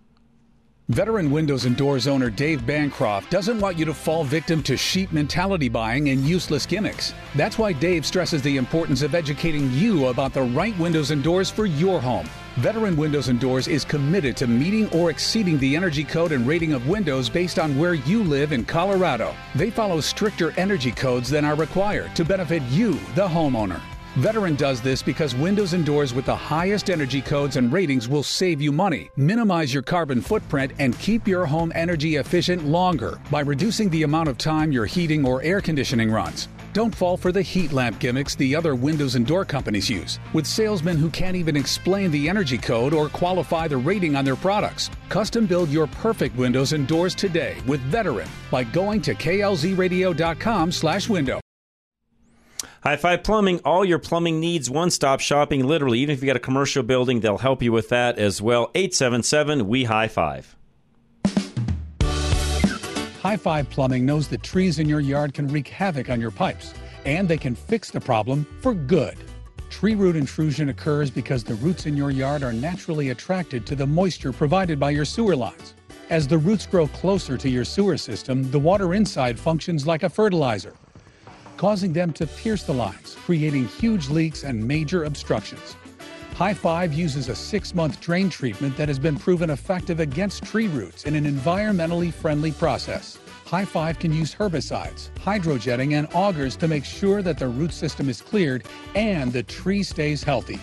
Veteran 0.93 1.31
Windows 1.31 1.65
and 1.65 1.75
Doors 1.75 2.07
owner 2.07 2.29
Dave 2.29 2.67
Bancroft 2.67 3.31
doesn't 3.31 3.59
want 3.61 3.79
you 3.79 3.87
to 3.87 3.95
fall 3.95 4.25
victim 4.25 4.63
to 4.65 4.77
sheep 4.77 5.11
mentality 5.11 5.71
buying 5.71 6.11
and 6.11 6.21
useless 6.21 6.67
gimmicks. 6.67 7.15
That's 7.35 7.57
why 7.57 7.73
Dave 7.73 8.05
stresses 8.05 8.43
the 8.43 8.59
importance 8.59 9.01
of 9.01 9.15
educating 9.15 9.73
you 9.73 10.09
about 10.09 10.35
the 10.35 10.43
right 10.43 10.79
windows 10.79 11.11
and 11.11 11.23
doors 11.23 11.49
for 11.49 11.65
your 11.65 11.99
home. 11.99 12.29
Veteran 12.57 12.95
Windows 12.95 13.29
and 13.29 13.41
Doors 13.41 13.69
is 13.69 13.87
committed 13.87 14.37
to 14.37 14.47
meeting 14.47 14.87
or 14.91 15.09
exceeding 15.09 15.59
the 15.61 15.75
energy 15.75 16.05
code 16.05 16.33
and 16.33 16.47
rating 16.47 16.75
of 16.75 16.87
windows 16.87 17.31
based 17.31 17.59
on 17.59 17.79
where 17.79 17.95
you 17.95 18.23
live 18.23 18.53
in 18.53 18.63
Colorado. 18.63 19.35
They 19.55 19.71
follow 19.71 19.99
stricter 20.03 20.53
energy 20.59 20.93
codes 20.93 21.31
than 21.31 21.47
are 21.47 21.57
required 21.57 22.15
to 22.17 22.25
benefit 22.27 22.63
you, 22.65 22.93
the 23.15 23.27
homeowner. 23.27 23.81
Veteran 24.17 24.57
does 24.57 24.83
this 24.83 25.03
because 25.03 25.35
windows 25.35 25.73
and 25.73 25.87
doors 25.87 26.13
with 26.13 26.27
the 26.27 26.37
highest 26.37 26.91
energy 26.91 27.23
codes 27.23 27.57
and 27.57 27.73
ratings 27.73 28.11
will 28.11 28.23
save 28.23 28.61
you 28.61 28.71
money, 28.71 29.11
minimize 29.17 29.73
your 29.73 29.83
carbon 29.83 30.21
footprint, 30.21 30.73
and 30.79 30.99
keep 30.99 31.27
your 31.27 31.47
home 31.47 31.73
energy 31.75 32.17
efficient 32.17 32.63
longer 32.65 33.19
by 33.31 33.41
reducing 33.41 33.89
the 33.89 34.03
amount 34.03 34.29
of 34.29 34.37
time 34.37 34.71
your 34.71 34.85
heating 34.85 35.25
or 35.25 35.43
air 35.43 35.63
conditioning 35.63 36.11
runs. 36.11 36.49
Don't 36.75 36.95
fall 36.95 37.17
for 37.17 37.33
the 37.33 37.41
heat 37.43 37.73
lamp 37.73 37.99
gimmicks 38.01 38.35
the 38.35 38.55
other 38.55 38.75
windows 38.75 39.15
and 39.15 39.27
door 39.27 39.47
companies 39.47 39.89
use, 39.89 40.19
with 40.35 40.47
salesmen 40.47 40.99
who 40.99 41.09
can't 41.11 41.37
even 41.37 41.57
explain 41.57 42.11
the 42.11 42.29
energy 42.29 42.59
code 42.59 42.93
or 42.95 43.09
qualify 43.09 43.67
the 43.67 43.77
rating 43.77 44.17
on 44.17 44.27
their 44.27 44.37
products. 44.37 44.91
Custom 45.09 45.47
build 45.47 45.71
your 45.71 45.87
perfect 45.87 46.37
windows 46.37 46.75
and 46.75 46.87
doors 46.87 47.15
today 47.15 47.57
with 47.67 47.81
Veteran 47.83 48.29
by 48.51 48.65
going 48.65 49.01
to 49.03 49.15
klzradio.com/window. 49.15 51.42
High 52.83 52.97
Five 52.97 53.23
Plumbing, 53.23 53.61
all 53.65 53.85
your 53.85 54.01
plumbing 54.01 54.41
needs, 54.41 54.69
one 54.69 54.91
stop 54.91 55.21
shopping, 55.21 55.65
literally. 55.65 56.01
Even 56.01 56.15
if 56.15 56.21
you 56.21 56.27
got 56.27 56.35
a 56.35 56.41
commercial 56.41 56.83
building, 56.83 57.21
they'll 57.21 57.39
help 57.39 57.63
you 57.63 57.71
with 57.71 57.91
that 57.91 58.19
as 58.19 58.43
well. 58.43 58.73
877 58.75 59.69
We 59.69 59.85
High 59.85 60.09
Five. 60.09 60.57
High 63.23 63.37
Five 63.37 63.71
Plumbing 63.71 64.05
knows 64.05 64.27
that 64.27 64.43
trees 64.43 64.81
in 64.81 64.89
your 64.89 64.99
yard 64.99 65.33
can 65.33 65.47
wreak 65.47 65.69
havoc 65.69 66.11
on 66.11 66.21
your 66.21 66.33
pipes, 66.33 66.75
and 67.05 67.29
they 67.29 67.39
can 67.39 67.55
fix 67.55 67.93
the 67.93 68.01
problem 68.01 68.45
for 68.61 68.75
good. 68.75 69.17
Tree 69.71 69.95
root 69.95 70.17
intrusion 70.17 70.69
occurs 70.71 71.09
because 71.09 71.45
the 71.45 71.55
roots 71.55 71.87
in 71.87 71.97
your 71.97 72.11
yard 72.11 72.43
are 72.43 72.53
naturally 72.53 73.11
attracted 73.11 73.65
to 73.67 73.77
the 73.77 73.87
moisture 73.87 74.33
provided 74.33 74.81
by 74.81 74.91
your 74.91 75.05
sewer 75.05 75.37
lines. 75.37 75.75
As 76.11 76.27
the 76.27 76.37
roots 76.37 76.67
grow 76.67 76.89
closer 76.89 77.39
to 77.39 77.49
your 77.49 77.65
sewer 77.65 77.97
system, 77.97 78.51
the 78.51 78.59
water 78.59 78.95
inside 78.95 79.39
functions 79.39 79.87
like 79.87 80.03
a 80.03 80.11
fertilizer, 80.11 80.75
causing 81.63 81.93
them 81.93 82.13
to 82.13 82.27
pierce 82.27 82.65
the 82.65 82.75
lines, 82.75 83.17
creating 83.25 83.69
huge 83.69 84.09
leaks 84.09 84.43
and 84.43 84.67
major 84.67 85.05
obstructions. 85.05 85.77
High 86.35 86.55
Five 86.55 86.93
uses 86.93 87.29
a 87.29 87.37
six 87.37 87.73
month 87.73 88.01
drain 88.01 88.29
treatment 88.29 88.77
that 88.77 88.89
has 88.89 88.99
been 88.99 89.17
proven 89.17 89.49
effective 89.49 90.01
against 90.01 90.43
tree 90.43 90.67
roots 90.67 91.05
in 91.05 91.15
an 91.15 91.25
environmentally 91.25 92.13
friendly 92.13 92.51
process. 92.51 93.17
High 93.47 93.65
Five 93.65 94.01
can 94.01 94.13
use 94.13 94.35
herbicides, 94.35 95.11
hydrojetting, 95.21 95.97
and 95.97 96.09
augers 96.09 96.57
to 96.57 96.67
make 96.67 96.85
sure 96.85 97.23
that 97.23 97.39
the 97.39 97.47
root 97.47 97.73
system 97.73 98.09
is 98.09 98.21
cleared 98.21 98.65
and 98.97 99.33
the 99.33 99.45
tree 99.45 99.85
stays 99.85 100.25
healthy. 100.25 100.59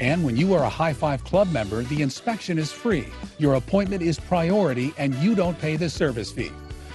And 0.00 0.22
when 0.22 0.36
you 0.36 0.52
are 0.52 0.64
a 0.64 0.76
High 0.82 0.92
Five 0.92 1.24
Club 1.24 1.50
member, 1.50 1.82
the 1.84 2.02
inspection 2.02 2.58
is 2.58 2.70
free. 2.70 3.06
Your 3.38 3.54
appointment 3.54 4.02
is 4.02 4.20
priority 4.20 4.92
and 4.98 5.14
you 5.14 5.34
don't 5.34 5.58
pay 5.58 5.76
the 5.76 5.88
service 5.88 6.30
fee. 6.30 6.52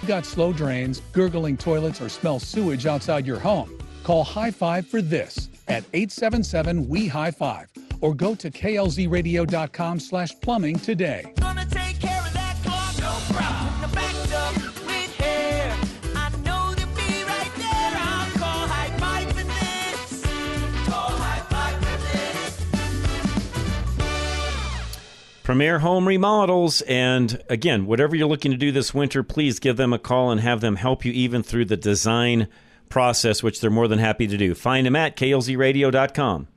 Got 0.08 0.26
slow 0.26 0.54
drains, 0.54 1.02
gurgling 1.12 1.58
toilets, 1.58 2.02
or 2.02 2.08
smell 2.08 2.40
sewage 2.40 2.86
outside 2.86 3.28
your 3.28 3.40
home? 3.40 3.78
Call 4.04 4.24
High 4.24 4.52
Five 4.52 4.88
for 4.88 5.02
this 5.02 5.50
at 5.68 5.84
877 5.94 6.88
We 6.88 7.08
High 7.08 7.32
Five 7.32 7.68
or 8.00 8.14
go 8.14 8.34
to 8.36 8.50
klzradio.com 8.50 10.00
slash 10.00 10.40
plumbing 10.40 10.80
today. 10.80 11.34
Premier 25.48 25.80
Home 25.80 26.06
Remodels. 26.06 26.82
And 26.82 27.42
again, 27.48 27.86
whatever 27.86 28.18
you're 28.18 28.28
looking 28.28 28.52
to 28.52 28.58
do 28.58 28.74
this 28.74 28.94
winter, 28.94 29.24
please 29.24 29.60
give 29.60 29.78
them 29.78 29.94
a 29.94 29.98
call 29.98 30.30
and 30.30 30.42
have 30.42 30.60
them 30.60 30.76
help 30.76 31.06
you 31.06 31.14
even 31.14 31.42
through 31.42 31.64
the 31.64 31.78
design 31.78 32.50
process, 32.90 33.42
which 33.42 33.62
they're 33.62 33.70
more 33.70 33.88
than 33.88 33.98
happy 33.98 34.28
to 34.28 34.36
do. 34.36 34.54
Find 34.54 34.86
them 34.86 34.98
at 34.98 35.16
klzradio.com. 35.16 36.50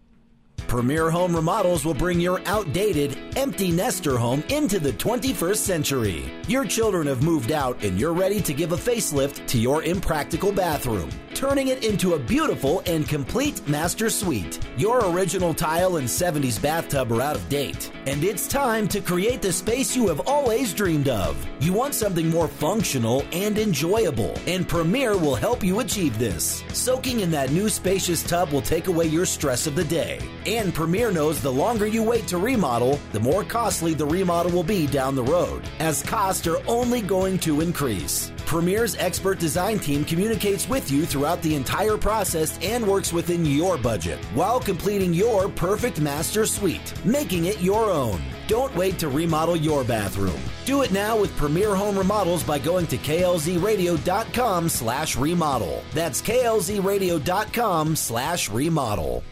Premier 0.67 1.11
Home 1.11 1.35
Remodels 1.35 1.85
will 1.85 1.95
bring 1.95 2.21
your 2.21 2.41
outdated, 2.47 3.19
empty 3.37 3.71
nester 3.71 4.17
home 4.17 4.43
into 4.49 4.79
the 4.79 4.93
21st 4.93 5.57
century. 5.57 6.33
Your 6.49 6.65
children 6.65 7.07
have 7.07 7.23
moved 7.23 7.53
out 7.53 7.83
and 7.83 7.99
you're 7.99 8.13
ready 8.13 8.41
to 8.41 8.55
give 8.55 8.73
a 8.73 8.77
facelift 8.77 9.47
to 9.49 9.59
your 9.59 9.83
impractical 9.83 10.53
bathroom, 10.53 11.11
turning 11.35 11.69
it 11.69 11.85
into 11.85 12.15
a 12.15 12.19
beautiful 12.19 12.83
and 12.87 13.09
complete 13.09 13.67
master 13.69 14.11
suite. 14.11 14.59
Your 14.77 15.05
original 15.11 15.55
tile 15.55 15.97
and 15.97 16.09
70s 16.09 16.61
bathtub 16.61 17.13
are 17.13 17.21
out 17.21 17.37
of 17.37 17.49
date, 17.49 17.91
and 18.07 18.23
it's 18.25 18.49
time 18.49 18.89
to 18.89 19.01
create 19.01 19.43
the 19.43 19.53
space 19.53 19.97
you 19.97 20.09
have 20.09 20.29
always 20.29 20.73
dreamed 20.73 21.09
of. 21.09 21.37
You 21.61 21.73
want 21.73 21.95
something 21.95 22.29
more 22.29 22.49
functional 22.49 23.25
and 23.33 23.59
enjoyable, 23.59 24.35
and 24.47 24.69
Premier 24.69 25.17
will 25.17 25.35
help 25.35 25.63
you 25.63 25.81
achieve 25.81 26.19
this. 26.19 26.65
Soaking 26.73 27.21
in 27.21 27.31
that 27.31 27.51
new 27.51 27.69
spacious 27.69 28.23
tub 28.23 28.51
will 28.51 28.63
take 28.63 28.87
away 28.87 29.07
your 29.07 29.27
stress 29.27 29.67
of 29.67 29.75
the 29.75 29.85
day. 29.85 30.21
And 30.51 30.75
Premier 30.75 31.13
knows 31.13 31.41
the 31.41 31.53
longer 31.53 31.87
you 31.87 32.03
wait 32.03 32.27
to 32.27 32.37
remodel, 32.37 32.99
the 33.13 33.21
more 33.21 33.45
costly 33.45 33.95
the 33.95 34.05
remodel 34.05 34.51
will 34.51 34.65
be 34.65 34.89
down 34.89 35.15
the 35.15 35.23
road, 35.23 35.63
as 35.79 36.03
costs 36.03 36.45
are 36.49 36.61
only 36.67 37.03
going 37.03 37.39
to 37.41 37.61
increase. 37.61 38.33
Premier's 38.47 38.97
expert 38.97 39.39
design 39.39 39.79
team 39.79 40.05
communicates 40.05 40.69
with 40.69 40.91
you 40.91 41.07
throughout 41.07 41.41
the 41.43 41.55
entire 41.55 41.97
process 41.97 42.59
and 42.63 42.85
works 42.85 43.13
within 43.13 43.47
your 43.47 43.79
budget 43.79 44.19
while 44.35 44.59
completing 44.59 45.15
your 45.15 45.49
perfect 45.49 46.01
master 46.01 46.45
suite, 46.45 46.95
making 47.05 47.45
it 47.45 47.61
your 47.61 47.89
own. 47.89 48.21
Don't 48.49 48.75
wait 48.75 48.99
to 48.99 49.09
remodel 49.09 49.55
your 49.55 49.85
bathroom. 49.85 50.41
Do 50.65 50.83
it 50.83 50.91
now 50.91 51.17
with 51.17 51.37
Premier 51.37 51.77
Home 51.77 51.97
Remodels 51.97 52.43
by 52.43 52.59
going 52.59 52.89
to 52.89 52.97
klzradio.com 52.97 54.69
slash 54.69 55.17
remodel. 55.17 55.85
That's 55.95 56.21
klzradio.com 56.21 57.95
slash 57.95 58.51
remodel. 58.51 59.23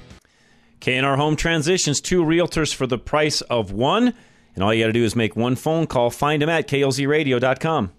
K&R 0.81 1.17
Home 1.17 1.37
Transitions, 1.37 2.01
two 2.01 2.23
realtors 2.23 2.75
for 2.75 2.87
the 2.87 2.99
price 2.99 3.41
of 3.43 3.73
one. 3.73 4.15
And 4.55 4.65
all 4.65 4.73
you 4.73 4.83
got 4.83 4.89
to 4.89 4.93
do 4.93 5.05
is 5.05 5.17
make 5.17 5.37
one 5.37 5.57
phone 5.57 5.87
call. 5.87 6.11
Find 6.11 6.43
them 6.43 6.49
at 6.49 6.69
klzradio.com. 6.69 7.93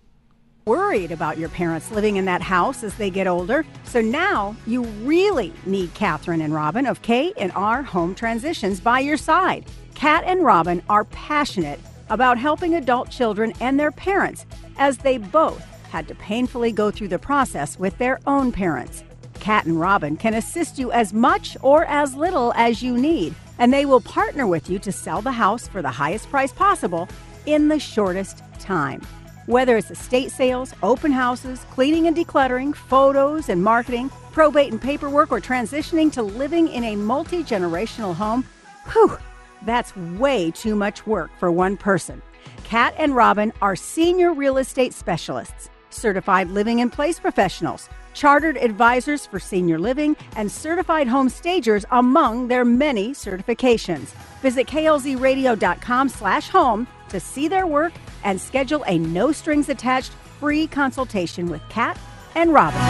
Worried 0.65 1.11
about 1.11 1.37
your 1.37 1.49
parents 1.49 1.89
living 1.89 2.17
in 2.17 2.25
that 2.25 2.41
house 2.41 2.83
as 2.83 2.93
they 2.95 3.09
get 3.09 3.27
older. 3.27 3.65
So 3.85 4.01
now 4.01 4.55
you 4.67 4.83
really 4.83 5.53
need 5.65 5.93
Catherine 5.93 6.41
and 6.41 6.53
Robin 6.53 6.85
of 6.85 7.01
K&R 7.01 7.81
Home 7.81 8.13
Transitions 8.13 8.79
by 8.79 8.99
your 8.99 9.17
side. 9.17 9.65
Kat 9.95 10.23
and 10.25 10.43
Robin 10.43 10.83
are 10.89 11.05
passionate 11.05 11.79
about 12.09 12.37
helping 12.37 12.75
adult 12.75 13.09
children 13.09 13.53
and 13.59 13.79
their 13.79 13.91
parents 13.91 14.45
as 14.77 14.97
they 14.97 15.17
both 15.17 15.65
had 15.89 16.07
to 16.07 16.15
painfully 16.15 16.71
go 16.71 16.91
through 16.91 17.07
the 17.07 17.19
process 17.19 17.79
with 17.79 17.97
their 17.97 18.19
own 18.27 18.51
parents. 18.51 19.03
Kat 19.39 19.65
and 19.65 19.79
Robin 19.79 20.17
can 20.17 20.33
assist 20.33 20.77
you 20.77 20.91
as 20.91 21.13
much 21.13 21.57
or 21.61 21.85
as 21.85 22.15
little 22.15 22.53
as 22.55 22.83
you 22.83 22.97
need, 22.97 23.33
and 23.57 23.73
they 23.73 23.85
will 23.85 24.01
partner 24.01 24.45
with 24.45 24.69
you 24.69 24.79
to 24.79 24.91
sell 24.91 25.21
the 25.21 25.31
house 25.31 25.67
for 25.67 25.81
the 25.81 25.89
highest 25.89 26.29
price 26.29 26.51
possible 26.51 27.07
in 27.45 27.67
the 27.67 27.79
shortest 27.79 28.43
time. 28.59 29.01
Whether 29.45 29.77
it's 29.77 29.89
estate 29.89 30.31
sales, 30.31 30.73
open 30.83 31.11
houses, 31.11 31.65
cleaning 31.71 32.07
and 32.07 32.15
decluttering, 32.15 32.75
photos 32.75 33.49
and 33.49 33.63
marketing, 33.63 34.11
probate 34.31 34.71
and 34.71 34.81
paperwork, 34.81 35.31
or 35.31 35.41
transitioning 35.41 36.11
to 36.13 36.21
living 36.21 36.67
in 36.67 36.83
a 36.83 36.95
multi 36.95 37.43
generational 37.43 38.13
home, 38.13 38.45
whew, 38.91 39.17
that's 39.63 39.95
way 39.95 40.51
too 40.51 40.75
much 40.75 41.07
work 41.07 41.31
for 41.39 41.51
one 41.51 41.77
person. 41.77 42.21
Kat 42.63 42.93
and 42.97 43.15
Robin 43.15 43.51
are 43.61 43.75
senior 43.75 44.33
real 44.33 44.57
estate 44.57 44.93
specialists, 44.93 45.69
certified 45.89 46.49
living 46.49 46.79
in 46.79 46.89
place 46.91 47.19
professionals 47.19 47.89
chartered 48.19 48.57
advisors 48.57 49.25
for 49.25 49.39
senior 49.39 49.79
living, 49.79 50.15
and 50.35 50.51
certified 50.51 51.07
home 51.07 51.29
stagers 51.29 51.85
among 51.91 52.49
their 52.49 52.65
many 52.65 53.11
certifications. 53.11 54.13
Visit 54.41 54.67
klzradio.com 54.67 56.09
slash 56.09 56.49
home 56.49 56.85
to 57.07 57.19
see 57.19 57.47
their 57.47 57.65
work 57.65 57.93
and 58.25 58.39
schedule 58.39 58.83
a 58.87 58.99
no 58.99 59.31
strings 59.31 59.69
attached 59.69 60.11
free 60.39 60.67
consultation 60.67 61.49
with 61.49 61.61
Kat 61.69 61.97
and 62.35 62.53
Robin. 62.53 62.81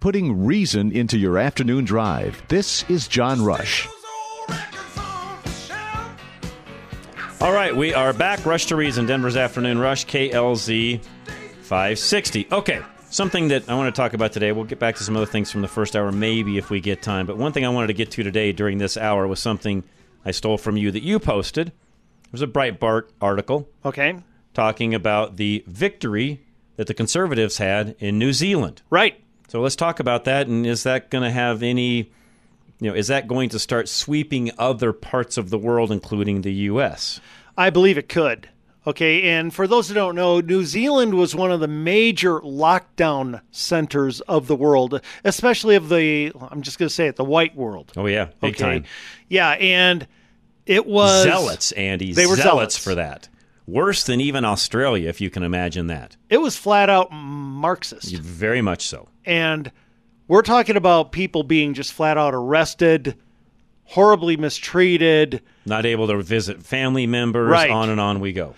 Putting 0.00 0.44
reason 0.44 0.90
into 0.90 1.16
your 1.16 1.38
afternoon 1.38 1.84
drive. 1.84 2.42
This 2.48 2.88
is 2.90 3.06
John 3.06 3.44
Rush. 3.44 3.86
All 7.42 7.52
right, 7.52 7.74
we 7.74 7.92
are 7.92 8.12
back. 8.12 8.46
Rush 8.46 8.66
to 8.66 8.76
Reason, 8.76 9.04
Denver's 9.04 9.36
Afternoon 9.36 9.76
Rush, 9.78 10.06
KLZ 10.06 11.02
560. 11.62 12.46
Okay, 12.52 12.80
something 13.10 13.48
that 13.48 13.68
I 13.68 13.74
want 13.74 13.92
to 13.92 14.00
talk 14.00 14.14
about 14.14 14.30
today. 14.30 14.52
We'll 14.52 14.62
get 14.62 14.78
back 14.78 14.94
to 14.94 15.02
some 15.02 15.16
other 15.16 15.26
things 15.26 15.50
from 15.50 15.60
the 15.60 15.66
first 15.66 15.96
hour, 15.96 16.12
maybe 16.12 16.56
if 16.56 16.70
we 16.70 16.80
get 16.80 17.02
time. 17.02 17.26
But 17.26 17.38
one 17.38 17.50
thing 17.50 17.66
I 17.66 17.68
wanted 17.70 17.88
to 17.88 17.94
get 17.94 18.12
to 18.12 18.22
today 18.22 18.52
during 18.52 18.78
this 18.78 18.96
hour 18.96 19.26
was 19.26 19.40
something 19.40 19.82
I 20.24 20.30
stole 20.30 20.56
from 20.56 20.76
you 20.76 20.92
that 20.92 21.02
you 21.02 21.18
posted. 21.18 21.70
It 21.70 22.30
was 22.30 22.42
a 22.42 22.46
Breitbart 22.46 23.08
article. 23.20 23.68
Okay. 23.84 24.20
Talking 24.54 24.94
about 24.94 25.36
the 25.36 25.64
victory 25.66 26.46
that 26.76 26.86
the 26.86 26.94
Conservatives 26.94 27.58
had 27.58 27.96
in 27.98 28.20
New 28.20 28.32
Zealand. 28.32 28.82
Right. 28.88 29.20
So 29.48 29.60
let's 29.60 29.74
talk 29.74 29.98
about 29.98 30.26
that. 30.26 30.46
And 30.46 30.64
is 30.64 30.84
that 30.84 31.10
going 31.10 31.24
to 31.24 31.32
have 31.32 31.64
any 31.64 32.12
you 32.82 32.90
know, 32.90 32.96
is 32.96 33.06
that 33.06 33.28
going 33.28 33.48
to 33.50 33.60
start 33.60 33.88
sweeping 33.88 34.50
other 34.58 34.92
parts 34.92 35.36
of 35.36 35.50
the 35.50 35.58
world, 35.58 35.92
including 35.92 36.42
the 36.42 36.52
U.S.? 36.52 37.20
I 37.56 37.70
believe 37.70 37.96
it 37.96 38.08
could. 38.08 38.48
Okay, 38.84 39.22
and 39.30 39.54
for 39.54 39.68
those 39.68 39.86
who 39.86 39.94
don't 39.94 40.16
know, 40.16 40.40
New 40.40 40.64
Zealand 40.64 41.14
was 41.14 41.32
one 41.32 41.52
of 41.52 41.60
the 41.60 41.68
major 41.68 42.40
lockdown 42.40 43.40
centers 43.52 44.20
of 44.22 44.48
the 44.48 44.56
world, 44.56 45.00
especially 45.22 45.76
of 45.76 45.88
the, 45.90 46.32
I'm 46.50 46.62
just 46.62 46.80
going 46.80 46.88
to 46.88 46.94
say 46.94 47.06
it, 47.06 47.14
the 47.14 47.22
white 47.22 47.54
world. 47.54 47.92
Oh, 47.96 48.06
yeah, 48.06 48.30
big 48.40 48.56
okay. 48.56 48.64
time. 48.64 48.84
Yeah, 49.28 49.50
and 49.50 50.08
it 50.66 50.84
was. 50.84 51.22
Zealots, 51.22 51.70
Andy. 51.70 52.12
They 52.12 52.26
were 52.26 52.34
zealots, 52.34 52.74
zealots. 52.74 52.78
for 52.78 52.96
that. 52.96 53.28
Worse 53.68 54.02
than 54.02 54.20
even 54.20 54.44
Australia, 54.44 55.08
if 55.08 55.20
you 55.20 55.30
can 55.30 55.44
imagine 55.44 55.86
that. 55.86 56.16
It 56.28 56.38
was 56.38 56.56
flat 56.56 56.90
out 56.90 57.12
Marxist. 57.12 58.16
Very 58.16 58.60
much 58.60 58.88
so. 58.88 59.08
And 59.24 59.70
we're 60.32 60.40
talking 60.40 60.78
about 60.78 61.12
people 61.12 61.42
being 61.42 61.74
just 61.74 61.92
flat 61.92 62.16
out 62.16 62.32
arrested, 62.32 63.18
horribly 63.84 64.34
mistreated. 64.34 65.42
Not 65.66 65.84
able 65.84 66.06
to 66.06 66.22
visit 66.22 66.62
family 66.62 67.06
members, 67.06 67.50
Right. 67.50 67.70
on 67.70 67.90
and 67.90 68.00
on 68.00 68.18
we 68.18 68.32
go. 68.32 68.54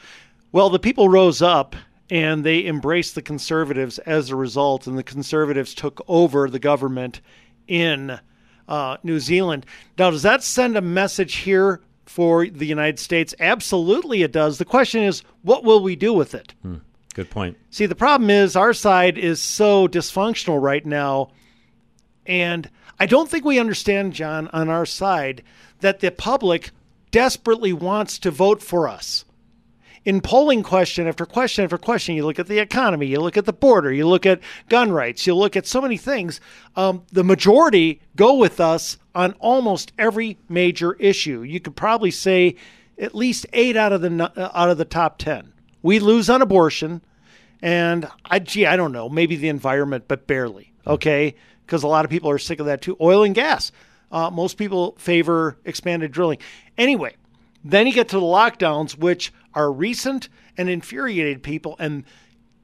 Well, 0.53 0.71
the 0.71 0.79
people 0.79 1.09
rose 1.09 1.43
up 1.43 1.75
and 2.09 2.45
they 2.45 2.65
embraced 2.65 3.17
the 3.17 3.23
conservatives 3.23 3.99
as 3.99 4.31
a 4.31 4.37
result, 4.37 4.87
and 4.87 4.97
the 4.97 5.03
conservatives 5.03 5.75
took 5.75 6.01
over 6.07 6.49
the 6.49 6.61
government 6.61 7.21
in 7.67 8.21
uh, 8.69 8.97
New 9.03 9.19
Zealand. 9.19 9.67
Now, 9.99 10.13
does 10.13 10.23
that 10.23 10.45
send 10.45 10.77
a 10.77 10.81
message 10.81 11.35
here 11.39 11.81
for 12.07 12.47
the 12.47 12.67
United 12.67 13.01
States? 13.01 13.35
Absolutely, 13.41 14.23
it 14.23 14.31
does. 14.31 14.59
The 14.59 14.65
question 14.65 15.03
is, 15.03 15.25
what 15.43 15.65
will 15.65 15.83
we 15.83 15.97
do 15.97 16.13
with 16.13 16.37
it? 16.37 16.55
Hmm. 16.63 16.77
Good 17.15 17.31
point. 17.31 17.57
See, 17.71 17.87
the 17.87 17.97
problem 17.97 18.31
is 18.31 18.55
our 18.55 18.73
side 18.73 19.19
is 19.19 19.43
so 19.43 19.89
dysfunctional 19.89 20.63
right 20.63 20.87
now. 20.87 21.31
And 22.27 22.71
I 22.99 23.07
don't 23.07 23.29
think 23.29 23.45
we 23.45 23.59
understand, 23.59 24.13
John, 24.13 24.49
on 24.53 24.69
our 24.69 24.87
side, 24.87 25.43
that 25.81 26.01
the 26.01 26.11
public 26.11 26.71
desperately 27.11 27.73
wants 27.73 28.19
to 28.21 28.31
vote 28.31 28.63
for 28.63 28.89
us. 28.89 29.25
In 30.05 30.21
polling 30.21 30.63
question 30.63 31.07
after 31.07 31.25
question 31.25 31.65
after 31.65 31.79
question, 31.79 32.15
you 32.15 32.27
look 32.27 32.39
at 32.39 32.47
the 32.47 32.59
economy, 32.59 33.07
you 33.07 33.21
look 33.21 33.39
at 33.39 33.47
the 33.47 33.55
border, 33.55 33.91
you 33.91 34.07
look 34.07 34.27
at 34.27 34.41
gun 34.69 34.93
rights, 34.93 35.27
you 35.27 35.35
look 35.35 35.57
at 35.57 35.67
so 35.67 35.81
many 35.81 35.97
things. 35.97 36.41
Um, 36.77 37.05
the 37.11 37.25
majority 37.25 38.03
go 38.15 38.35
with 38.35 38.61
us 38.61 38.99
on 39.15 39.33
almost 39.41 39.93
every 39.99 40.37
major 40.49 40.93
issue. 40.95 41.43
You 41.43 41.59
could 41.59 41.75
probably 41.75 42.11
say 42.11 42.57
at 42.99 43.15
least 43.15 43.47
eight 43.55 43.77
out 43.77 43.93
of 43.95 44.03
the 44.03 44.31
uh, 44.37 44.51
out 44.53 44.69
of 44.69 44.77
the 44.77 44.85
top 44.85 45.17
ten. 45.17 45.55
We 45.81 45.99
lose 45.99 46.29
on 46.29 46.43
abortion, 46.43 47.01
and 47.63 48.07
I 48.27 48.41
gee, 48.41 48.67
I 48.67 48.77
don't 48.77 48.93
know, 48.93 49.09
maybe 49.09 49.37
the 49.37 49.49
environment, 49.49 50.05
but 50.07 50.27
barely. 50.27 50.75
Okay, 50.87 51.35
because 51.67 51.83
a 51.83 51.89
lot 51.89 52.05
of 52.05 52.11
people 52.11 52.31
are 52.31 52.39
sick 52.39 52.61
of 52.61 52.67
that 52.67 52.83
too. 52.83 52.97
Oil 53.01 53.23
and 53.25 53.35
gas. 53.35 53.73
Uh, 54.13 54.31
most 54.31 54.57
people 54.57 54.95
favor 54.99 55.57
expanded 55.65 56.13
drilling. 56.13 56.39
Anyway, 56.79 57.15
then 57.65 57.87
you 57.87 57.93
get 57.93 58.09
to 58.11 58.17
the 58.21 58.27
lockdowns, 58.27 58.97
which 58.97 59.33
are 59.55 59.73
recent 59.73 60.29
and 60.57 60.69
infuriated 60.69 61.43
people. 61.43 61.75
And 61.79 62.05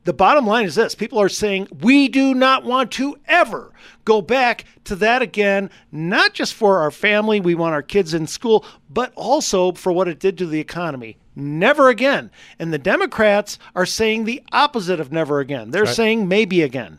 the 0.05 0.13
bottom 0.13 0.47
line 0.47 0.65
is 0.65 0.75
this 0.77 0.95
people 0.95 1.19
are 1.19 1.29
saying 1.29 1.69
we 1.81 2.09
do 2.09 2.35
not 2.35 2.65
want 2.65 2.91
to 2.93 3.17
ever 3.27 3.73
go 4.05 4.23
back 4.23 4.65
to 4.85 4.95
that 4.97 5.23
again, 5.23 5.71
not 5.91 6.35
just 6.35 6.55
for 6.55 6.79
our 6.79 6.91
family, 6.91 7.41
we 7.41 7.55
want 7.55 7.75
our 7.75 7.83
kids 7.83 8.15
in 8.15 8.27
school, 8.27 8.65
but 8.89 9.13
also 9.15 9.73
for 9.73 9.93
what 9.93 10.09
it 10.09 10.19
did 10.19 10.39
to 10.39 10.47
the 10.47 10.61
economy. 10.61 11.17
Never 11.37 11.89
again. 11.89 12.31
And 12.59 12.73
the 12.73 12.79
Democrats 12.79 13.59
are 13.75 13.87
saying 13.87 14.25
the 14.25 14.43
opposite 14.53 15.01
of 15.01 15.13
never 15.13 15.41
again. 15.41 15.71
They're 15.71 15.85
Right. 15.85 15.95
saying 15.95 16.29
maybe 16.29 16.63
again. 16.63 16.99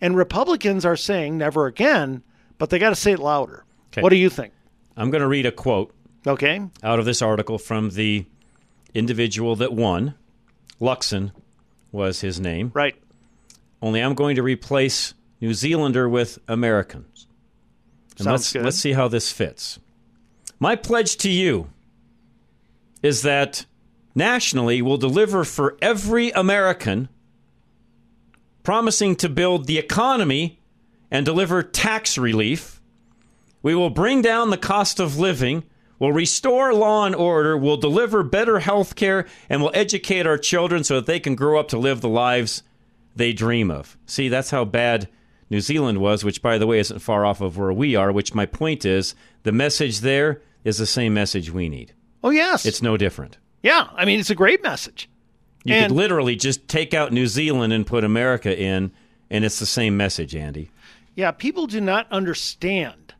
And 0.00 0.16
Republicans 0.16 0.84
are 0.84 0.96
saying 0.96 1.38
never 1.38 1.66
again, 1.66 2.22
but 2.58 2.70
they 2.70 2.78
got 2.78 2.90
to 2.90 2.96
say 2.96 3.12
it 3.12 3.18
louder. 3.18 3.64
Okay. 3.92 4.02
What 4.02 4.10
do 4.10 4.16
you 4.16 4.28
think? 4.30 4.52
I'm 4.96 5.10
going 5.10 5.22
to 5.22 5.28
read 5.28 5.46
a 5.46 5.52
quote. 5.52 5.94
Okay. 6.26 6.60
Out 6.82 6.98
of 6.98 7.04
this 7.04 7.22
article 7.22 7.58
from 7.58 7.90
the 7.90 8.26
individual 8.94 9.56
that 9.56 9.72
won. 9.72 10.14
Luxon 10.80 11.32
was 11.92 12.20
his 12.20 12.38
name. 12.40 12.72
Right. 12.74 12.96
Only 13.80 14.00
I'm 14.00 14.14
going 14.14 14.36
to 14.36 14.42
replace 14.42 15.14
New 15.40 15.54
Zealander 15.54 16.08
with 16.08 16.38
Americans. 16.48 17.26
And 18.18 18.24
Sounds 18.24 18.26
let's 18.26 18.52
good. 18.52 18.64
let's 18.64 18.76
see 18.78 18.92
how 18.92 19.08
this 19.08 19.30
fits. 19.30 19.78
My 20.58 20.76
pledge 20.76 21.16
to 21.18 21.30
you 21.30 21.70
is 23.02 23.22
that 23.22 23.66
nationally 24.14 24.80
we'll 24.80 24.96
deliver 24.96 25.44
for 25.44 25.76
every 25.82 26.30
American, 26.30 27.08
promising 28.66 29.14
to 29.14 29.28
build 29.28 29.66
the 29.66 29.78
economy 29.78 30.58
and 31.08 31.24
deliver 31.24 31.62
tax 31.62 32.18
relief. 32.18 32.82
We 33.62 33.76
will 33.76 33.90
bring 33.90 34.22
down 34.22 34.50
the 34.50 34.56
cost 34.56 34.98
of 34.98 35.20
living. 35.20 35.62
We'll 36.00 36.10
restore 36.10 36.74
law 36.74 37.06
and 37.06 37.14
order. 37.14 37.56
We'll 37.56 37.76
deliver 37.76 38.24
better 38.24 38.58
health 38.58 38.96
care 38.96 39.24
and 39.48 39.62
we'll 39.62 39.70
educate 39.72 40.26
our 40.26 40.36
children 40.36 40.82
so 40.82 40.96
that 40.96 41.06
they 41.06 41.20
can 41.20 41.36
grow 41.36 41.60
up 41.60 41.68
to 41.68 41.78
live 41.78 42.00
the 42.00 42.08
lives 42.08 42.64
they 43.14 43.32
dream 43.32 43.70
of. 43.70 43.96
See, 44.04 44.28
that's 44.28 44.50
how 44.50 44.64
bad 44.64 45.08
New 45.48 45.60
Zealand 45.60 45.98
was, 45.98 46.24
which, 46.24 46.42
by 46.42 46.58
the 46.58 46.66
way, 46.66 46.80
isn't 46.80 46.98
far 46.98 47.24
off 47.24 47.40
of 47.40 47.56
where 47.56 47.72
we 47.72 47.94
are. 47.94 48.10
Which 48.10 48.34
my 48.34 48.46
point 48.46 48.84
is 48.84 49.14
the 49.44 49.52
message 49.52 50.00
there 50.00 50.42
is 50.64 50.78
the 50.78 50.86
same 50.86 51.14
message 51.14 51.52
we 51.52 51.68
need. 51.68 51.92
Oh, 52.24 52.30
yes. 52.30 52.66
It's 52.66 52.82
no 52.82 52.96
different. 52.96 53.38
yeah, 53.62 53.90
I 53.94 54.04
mean, 54.04 54.18
it's 54.18 54.30
a 54.30 54.34
great 54.34 54.64
message. 54.64 55.08
You 55.66 55.74
And- 55.74 55.88
could 55.90 55.96
literally 55.96 56.36
just 56.36 56.68
take 56.68 56.94
out 56.94 57.12
New 57.12 57.26
Zealand 57.26 57.72
and 57.72 57.86
put 57.86 58.04
America 58.04 58.56
in, 58.56 58.92
and 59.30 59.44
it's 59.44 59.58
the 59.58 59.66
same 59.66 59.96
message, 59.96 60.34
Andy. 60.34 60.70
Yeah, 61.14 61.30
people 61.30 61.66
do 61.66 61.80
not 61.80 62.06
understand 62.10 63.14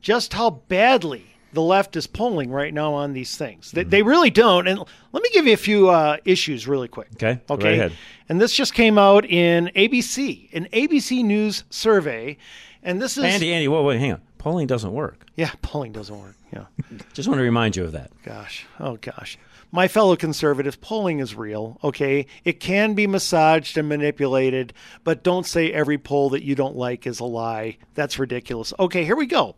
just 0.00 0.34
how 0.34 0.50
badly 0.68 1.26
the 1.52 1.62
left 1.62 1.96
is 1.96 2.06
polling 2.06 2.50
right 2.50 2.72
now 2.72 2.94
on 2.94 3.12
these 3.12 3.36
things. 3.36 3.72
They, 3.72 3.84
they 3.84 4.02
really 4.02 4.30
don't. 4.30 4.66
And 4.66 4.78
let 5.12 5.22
me 5.22 5.28
give 5.32 5.46
you 5.46 5.52
a 5.52 5.58
few 5.58 5.90
uh, 5.90 6.16
issues 6.24 6.66
really 6.66 6.88
quick. 6.88 7.08
Okay? 7.14 7.40
Okay. 7.50 7.64
right 7.64 7.74
ahead. 7.74 7.92
And 8.28 8.40
this 8.40 8.54
just 8.54 8.72
came 8.74 8.96
out 8.96 9.24
in 9.26 9.70
ABC, 9.76 10.48
an 10.54 10.66
ABC 10.72 11.22
News 11.22 11.64
survey. 11.70 12.38
And 12.82 13.00
this 13.02 13.18
is 13.18 13.24
Andy, 13.24 13.52
Andy, 13.52 13.68
whoa, 13.68 13.82
wait, 13.82 13.98
hang 14.00 14.12
on. 14.12 14.20
Polling 14.38 14.66
doesn't 14.66 14.92
work. 14.92 15.26
Yeah, 15.36 15.50
polling 15.62 15.92
doesn't 15.92 16.18
work. 16.18 16.36
Yeah. 16.52 16.64
Just 17.12 17.28
want 17.28 17.38
to 17.38 17.44
remind 17.44 17.76
you 17.76 17.84
of 17.84 17.92
that. 17.92 18.10
Gosh. 18.24 18.66
Oh, 18.80 18.96
gosh. 19.00 19.38
My 19.74 19.88
fellow 19.88 20.16
conservatives, 20.16 20.76
polling 20.76 21.18
is 21.18 21.34
real, 21.34 21.78
okay? 21.82 22.26
It 22.44 22.60
can 22.60 22.92
be 22.92 23.06
massaged 23.06 23.78
and 23.78 23.88
manipulated, 23.88 24.74
but 25.02 25.24
don't 25.24 25.46
say 25.46 25.72
every 25.72 25.96
poll 25.96 26.28
that 26.30 26.44
you 26.44 26.54
don't 26.54 26.76
like 26.76 27.06
is 27.06 27.20
a 27.20 27.24
lie. 27.24 27.78
That's 27.94 28.18
ridiculous. 28.18 28.74
Okay, 28.78 29.02
here 29.06 29.16
we 29.16 29.24
go. 29.24 29.56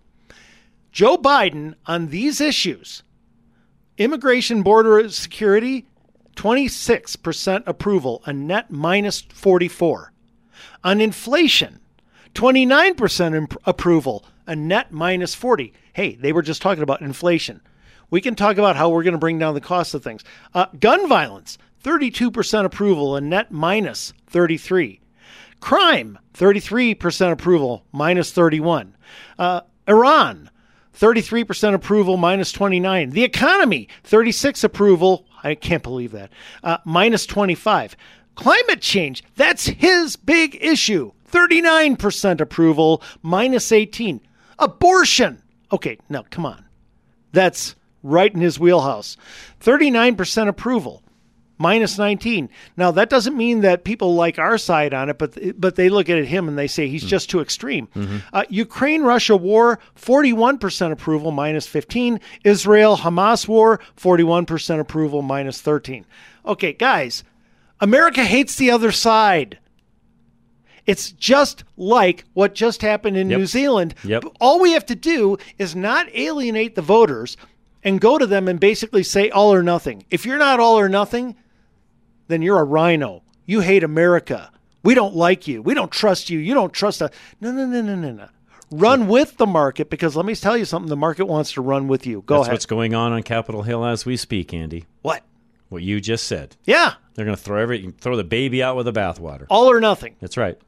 Joe 0.93 1.19
Biden 1.19 1.75
on 1.87 2.09
these 2.09 2.41
issues 2.41 3.03
immigration, 3.99 4.63
border 4.63 5.09
security, 5.09 5.87
26% 6.37 7.65
approval, 7.67 8.23
a 8.25 8.33
net 8.33 8.71
minus 8.71 9.21
44. 9.21 10.13
On 10.85 11.01
inflation, 11.01 11.81
29% 12.35 13.35
imp- 13.35 13.57
approval, 13.65 14.25
a 14.47 14.55
net 14.55 14.93
minus 14.93 15.35
40. 15.35 15.73
Hey, 15.93 16.15
they 16.15 16.33
were 16.33 16.43
just 16.43 16.63
talking 16.63 16.83
about 16.85 17.01
inflation. 17.01 17.61
We 18.15 18.21
can 18.21 18.37
talk 18.37 18.59
about 18.59 18.77
how 18.77 18.91
we're 18.91 19.03
going 19.03 19.15
to 19.15 19.19
bring 19.19 19.41
down 19.41 19.55
the 19.55 19.61
cost 19.61 19.93
of 19.93 20.05
things. 20.05 20.23
Uh, 20.55 20.67
gun 20.79 21.09
violence, 21.09 21.59
32% 21.83 22.65
approval, 22.65 23.17
a 23.17 23.21
net 23.21 23.51
minus 23.51 24.13
33. 24.29 25.01
Crime, 25.59 26.21
33% 26.33 27.33
approval, 27.33 27.85
minus 27.91 28.31
31. 28.31 28.97
Uh, 29.37 29.63
Iran, 29.89 30.49
33% 30.97 31.75
approval, 31.75 32.17
minus 32.17 32.53
29. 32.53 33.11
The 33.11 33.25
economy, 33.25 33.89
36 34.05 34.63
approval. 34.63 35.27
I 35.43 35.57
can't 35.57 35.83
believe 35.83 36.13
that. 36.13 36.31
Uh, 36.63 36.79
minus 36.85 37.27
25. 37.27 37.97
Climate 38.37 38.81
change, 38.81 39.25
that's 39.35 39.67
his 39.67 40.15
big 40.15 40.57
issue. 40.61 41.11
39% 41.33 42.41
approval, 42.41 43.03
minus 43.23 43.73
18. 43.73 44.21
Abortion. 44.61 45.43
Okay, 45.73 45.99
now 46.09 46.23
come 46.31 46.47
on. 46.47 46.65
That's 47.33 47.75
right 48.05 48.33
in 48.33 48.41
his 48.41 48.61
wheelhouse. 48.61 49.17
39% 49.61 50.47
approval, 50.47 51.03
minus 51.59 51.99
19. 51.99 52.49
Now 52.77 52.91
that 52.93 53.11
doesn't 53.11 53.37
mean 53.37 53.63
that 53.63 53.83
people 53.85 54.15
like 54.15 54.39
our 54.39 54.59
side 54.59 54.93
on 54.95 55.09
it, 55.09 55.19
but 55.19 55.37
but 55.61 55.75
they 55.77 55.89
look 55.89 56.09
at 56.09 56.25
him 56.27 56.47
and 56.47 56.57
they 56.57 56.67
say 56.69 56.87
he's 56.87 57.03
just 57.05 57.31
too 57.31 57.41
extreme. 57.41 57.89
Uh, 58.33 58.45
Ukraine 58.49 59.03
Russia 59.03 59.37
war, 59.37 59.81
41% 59.97 60.93
approval, 60.93 61.31
minus 61.33 61.67
15. 61.67 62.21
Israel 62.45 62.99
Hamas 62.99 63.49
war, 63.49 63.81
41% 63.97 64.79
approval, 64.81 65.23
minus 65.23 65.61
13. 65.61 66.05
Okay, 66.47 66.73
guys, 66.75 67.25
America 67.81 68.23
hates 68.23 68.57
the 68.57 68.71
other 68.71 68.93
side. 68.93 69.59
It's 70.87 71.13
just 71.13 71.65
like 71.79 72.25
what 72.35 72.55
just 72.55 72.83
happened 72.83 73.17
in 73.17 73.31
Yep. 73.31 73.39
New 73.39 73.47
Zealand. 73.47 73.95
Yep. 74.05 74.25
All 74.39 74.61
we 74.61 74.73
have 74.73 74.85
to 74.87 74.95
do 74.95 75.39
is 75.57 75.75
not 75.75 76.07
alienate 76.13 76.75
the 76.75 76.83
voters 76.83 77.39
and 77.85 78.01
go 78.01 78.19
to 78.19 78.27
them 78.27 78.49
and 78.49 78.59
basically 78.59 79.03
say 79.03 79.31
all 79.31 79.53
or 79.53 79.63
nothing. 79.63 80.05
If 80.11 80.27
you're 80.27 80.39
not 80.39 80.59
all 80.59 80.79
or 80.79 80.89
nothing, 80.89 81.37
then 82.29 82.43
you're 82.43 82.59
a 82.59 82.65
RINO. 82.65 83.23
You 83.47 83.61
hate 83.61 83.85
America. 83.85 84.51
We 84.83 84.95
don't 84.95 85.15
like 85.15 85.47
you. 85.47 85.63
We 85.63 85.75
don't 85.75 85.93
trust 85.93 86.31
you. 86.31 86.39
You 86.39 86.55
don't 86.55 86.73
trust 86.73 87.03
us. 87.03 87.11
No, 87.41 87.53
no, 87.53 87.67
no, 87.67 87.83
no, 87.83 87.95
no, 87.95 88.13
no. 88.13 88.29
Run 88.71 89.07
with 89.07 89.37
the 89.37 89.47
market 89.47 89.91
because 89.91 90.17
let 90.17 90.27
me 90.27 90.35
tell 90.35 90.57
you 90.57 90.65
something. 90.65 90.89
The 90.89 90.97
market 90.97 91.27
wants 91.27 91.53
to 91.53 91.61
run 91.61 91.87
with 91.87 92.07
you. 92.07 92.23
Go 92.23 92.37
ahead. 92.37 92.41
That's 92.41 92.49
ahead. 92.49 92.55
what's 92.55 92.67
going 92.67 92.95
on 92.95 93.13
on 93.13 93.23
Capitol 93.23 93.63
Hill 93.63 93.85
as 93.85 94.05
we 94.05 94.17
speak, 94.17 94.53
Andy. 94.53 94.87
What? 95.03 95.23
What 95.69 95.83
you 95.83 96.01
just 96.01 96.27
said. 96.27 96.57
Yeah. 96.65 96.95
They're 97.15 97.25
going 97.25 97.37
to 97.37 97.43
throw 97.43 97.61
every 97.61 97.93
throw 98.01 98.17
the 98.17 98.25
baby 98.25 98.63
out 98.63 98.77
with 98.77 98.87
the 98.87 98.93
bathwater. 98.93 99.47
All 99.49 99.71
or 99.71 99.81
nothing. 99.81 100.17
That's 100.21 100.37
right. 100.37 100.59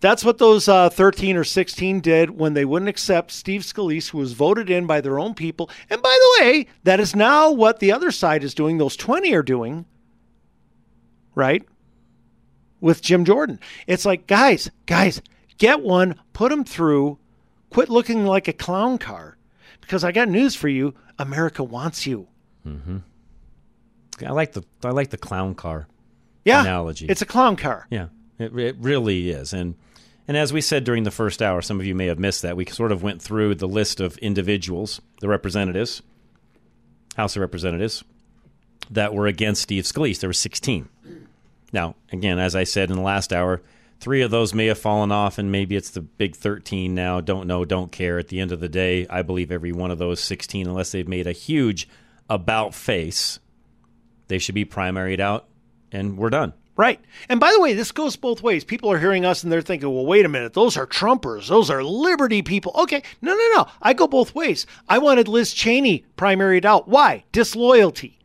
That's 0.00 0.24
what 0.24 0.38
those 0.38 0.68
uh, 0.68 0.90
13 0.90 1.36
or 1.36 1.44
16 1.44 2.00
did 2.00 2.30
when 2.30 2.52
they 2.54 2.64
wouldn't 2.66 2.88
accept 2.88 3.30
Steve 3.30 3.62
Scalise, 3.62 4.10
who 4.10 4.18
was 4.18 4.34
voted 4.34 4.68
in 4.68 4.86
by 4.86 5.00
their 5.00 5.18
own 5.18 5.34
people. 5.34 5.70
And 5.88 6.02
by 6.02 6.18
the 6.20 6.44
way, 6.44 6.66
that 6.84 7.00
is 7.00 7.16
now 7.16 7.50
what 7.50 7.80
the 7.80 7.92
other 7.92 8.10
side 8.10 8.44
is 8.44 8.54
doing. 8.54 8.76
Those 8.78 8.96
20 8.96 9.32
are 9.32 9.42
doing, 9.42 9.86
right? 11.34 11.64
With 12.80 13.00
Jim 13.02 13.24
Jordan. 13.24 13.58
It's 13.86 14.04
like, 14.04 14.26
guys, 14.26 14.70
guys, 14.84 15.22
get 15.58 15.80
one, 15.82 16.16
put 16.34 16.50
them 16.50 16.64
through, 16.64 17.18
quit 17.70 17.88
looking 17.88 18.24
like 18.26 18.48
a 18.48 18.52
clown 18.52 18.98
car. 18.98 19.36
Because 19.80 20.04
I 20.04 20.12
got 20.12 20.28
news 20.28 20.54
for 20.54 20.68
you 20.68 20.94
America 21.18 21.62
wants 21.64 22.06
you. 22.06 22.28
Mm-hmm. 22.66 22.98
I 24.26 24.30
like 24.32 24.52
the 24.52 24.62
I 24.82 24.90
like 24.90 25.10
the 25.10 25.18
clown 25.18 25.54
car 25.54 25.86
Yeah. 26.44 26.60
analogy. 26.62 27.06
It's 27.06 27.22
a 27.22 27.26
clown 27.26 27.56
car. 27.56 27.86
Yeah, 27.90 28.08
it, 28.38 28.56
it 28.58 28.76
really 28.78 29.30
is. 29.30 29.52
And 29.52 29.74
and 30.28 30.36
as 30.36 30.52
we 30.52 30.60
said 30.60 30.84
during 30.84 31.04
the 31.04 31.10
first 31.10 31.42
hour, 31.42 31.62
some 31.62 31.80
of 31.80 31.86
you 31.86 31.94
may 31.94 32.06
have 32.06 32.18
missed 32.18 32.42
that. 32.42 32.56
We 32.56 32.66
sort 32.66 32.92
of 32.92 33.02
went 33.02 33.22
through 33.22 33.54
the 33.56 33.68
list 33.68 34.00
of 34.00 34.18
individuals, 34.18 35.00
the 35.20 35.28
representatives, 35.28 36.02
House 37.16 37.36
of 37.36 37.40
Representatives, 37.40 38.04
that 38.90 39.14
were 39.14 39.26
against 39.26 39.62
Steve 39.62 39.84
Scalise. 39.84 40.20
There 40.20 40.28
were 40.28 40.34
16. 40.34 40.88
Now, 41.72 41.96
again, 42.12 42.38
as 42.38 42.54
I 42.54 42.64
said 42.64 42.90
in 42.90 42.96
the 42.96 43.02
last 43.02 43.32
hour, 43.32 43.62
three 44.00 44.22
of 44.22 44.30
those 44.30 44.54
may 44.54 44.66
have 44.66 44.78
fallen 44.78 45.10
off, 45.10 45.38
and 45.38 45.50
maybe 45.50 45.76
it's 45.76 45.90
the 45.90 46.00
big 46.00 46.36
13 46.36 46.94
now. 46.94 47.20
Don't 47.20 47.46
know, 47.46 47.64
don't 47.64 47.92
care. 47.92 48.18
At 48.18 48.28
the 48.28 48.40
end 48.40 48.52
of 48.52 48.60
the 48.60 48.68
day, 48.68 49.06
I 49.08 49.22
believe 49.22 49.50
every 49.50 49.72
one 49.72 49.90
of 49.90 49.98
those 49.98 50.20
16, 50.20 50.66
unless 50.66 50.92
they've 50.92 51.08
made 51.08 51.26
a 51.26 51.32
huge 51.32 51.88
about 52.28 52.74
face, 52.74 53.38
they 54.28 54.38
should 54.38 54.54
be 54.54 54.64
primaried 54.64 55.20
out, 55.20 55.48
and 55.92 56.18
we're 56.18 56.30
done. 56.30 56.52
Right. 56.76 57.00
And 57.30 57.40
by 57.40 57.52
the 57.52 57.60
way, 57.60 57.72
this 57.72 57.90
goes 57.90 58.16
both 58.16 58.42
ways. 58.42 58.62
People 58.62 58.92
are 58.92 58.98
hearing 58.98 59.24
us 59.24 59.42
and 59.42 59.50
they're 59.50 59.62
thinking, 59.62 59.92
well, 59.92 60.04
wait 60.04 60.26
a 60.26 60.28
minute. 60.28 60.52
Those 60.52 60.76
are 60.76 60.86
Trumpers. 60.86 61.48
Those 61.48 61.70
are 61.70 61.82
liberty 61.82 62.42
people. 62.42 62.72
Okay. 62.76 63.02
No, 63.22 63.34
no, 63.34 63.52
no. 63.54 63.66
I 63.80 63.94
go 63.94 64.06
both 64.06 64.34
ways. 64.34 64.66
I 64.88 64.98
wanted 64.98 65.26
Liz 65.26 65.54
Cheney 65.54 66.04
primaried 66.18 66.66
out. 66.66 66.86
Why? 66.86 67.24
Disloyalty. 67.32 68.18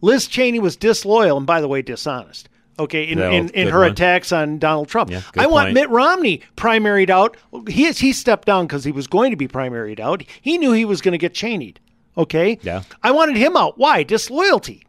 Liz 0.00 0.26
Cheney 0.26 0.58
was 0.58 0.76
disloyal 0.76 1.36
and, 1.36 1.46
by 1.46 1.60
the 1.60 1.68
way, 1.68 1.80
dishonest. 1.80 2.48
Okay. 2.76 3.04
In, 3.04 3.20
in, 3.20 3.48
in 3.50 3.68
her 3.68 3.80
one. 3.80 3.92
attacks 3.92 4.32
on 4.32 4.58
Donald 4.58 4.88
Trump. 4.88 5.10
Yeah, 5.10 5.22
I 5.38 5.46
want 5.46 5.66
point. 5.66 5.74
Mitt 5.74 5.90
Romney 5.90 6.42
primaried 6.56 7.10
out. 7.10 7.36
He, 7.68 7.92
he 7.92 8.12
stepped 8.12 8.46
down 8.46 8.66
because 8.66 8.82
he 8.82 8.92
was 8.92 9.06
going 9.06 9.30
to 9.30 9.36
be 9.36 9.46
primaried 9.46 10.00
out. 10.00 10.24
He 10.40 10.58
knew 10.58 10.72
he 10.72 10.84
was 10.84 11.00
going 11.00 11.12
to 11.12 11.18
get 11.18 11.34
Cheneyed. 11.34 11.78
Okay. 12.18 12.58
Yeah. 12.62 12.82
I 13.04 13.12
wanted 13.12 13.36
him 13.36 13.56
out. 13.56 13.78
Why? 13.78 14.02
Disloyalty 14.02 14.82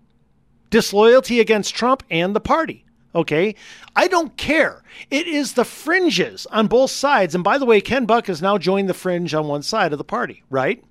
disloyalty 0.71 1.39
against 1.39 1.75
Trump 1.75 2.01
and 2.09 2.35
the 2.35 2.39
party. 2.41 2.85
Okay. 3.13 3.55
I 3.95 4.07
don't 4.07 4.35
care. 4.37 4.81
It 5.11 5.27
is 5.27 5.53
the 5.53 5.65
fringes 5.65 6.47
on 6.47 6.67
both 6.67 6.89
sides. 6.91 7.35
And 7.35 7.43
by 7.43 7.59
the 7.59 7.65
way, 7.65 7.81
Ken 7.81 8.05
Buck 8.05 8.27
has 8.27 8.41
now 8.41 8.57
joined 8.57 8.89
the 8.89 8.93
fringe 8.95 9.33
on 9.35 9.47
one 9.47 9.61
side 9.61 9.91
of 9.91 9.97
the 9.97 10.03
party, 10.03 10.43
right? 10.49 10.83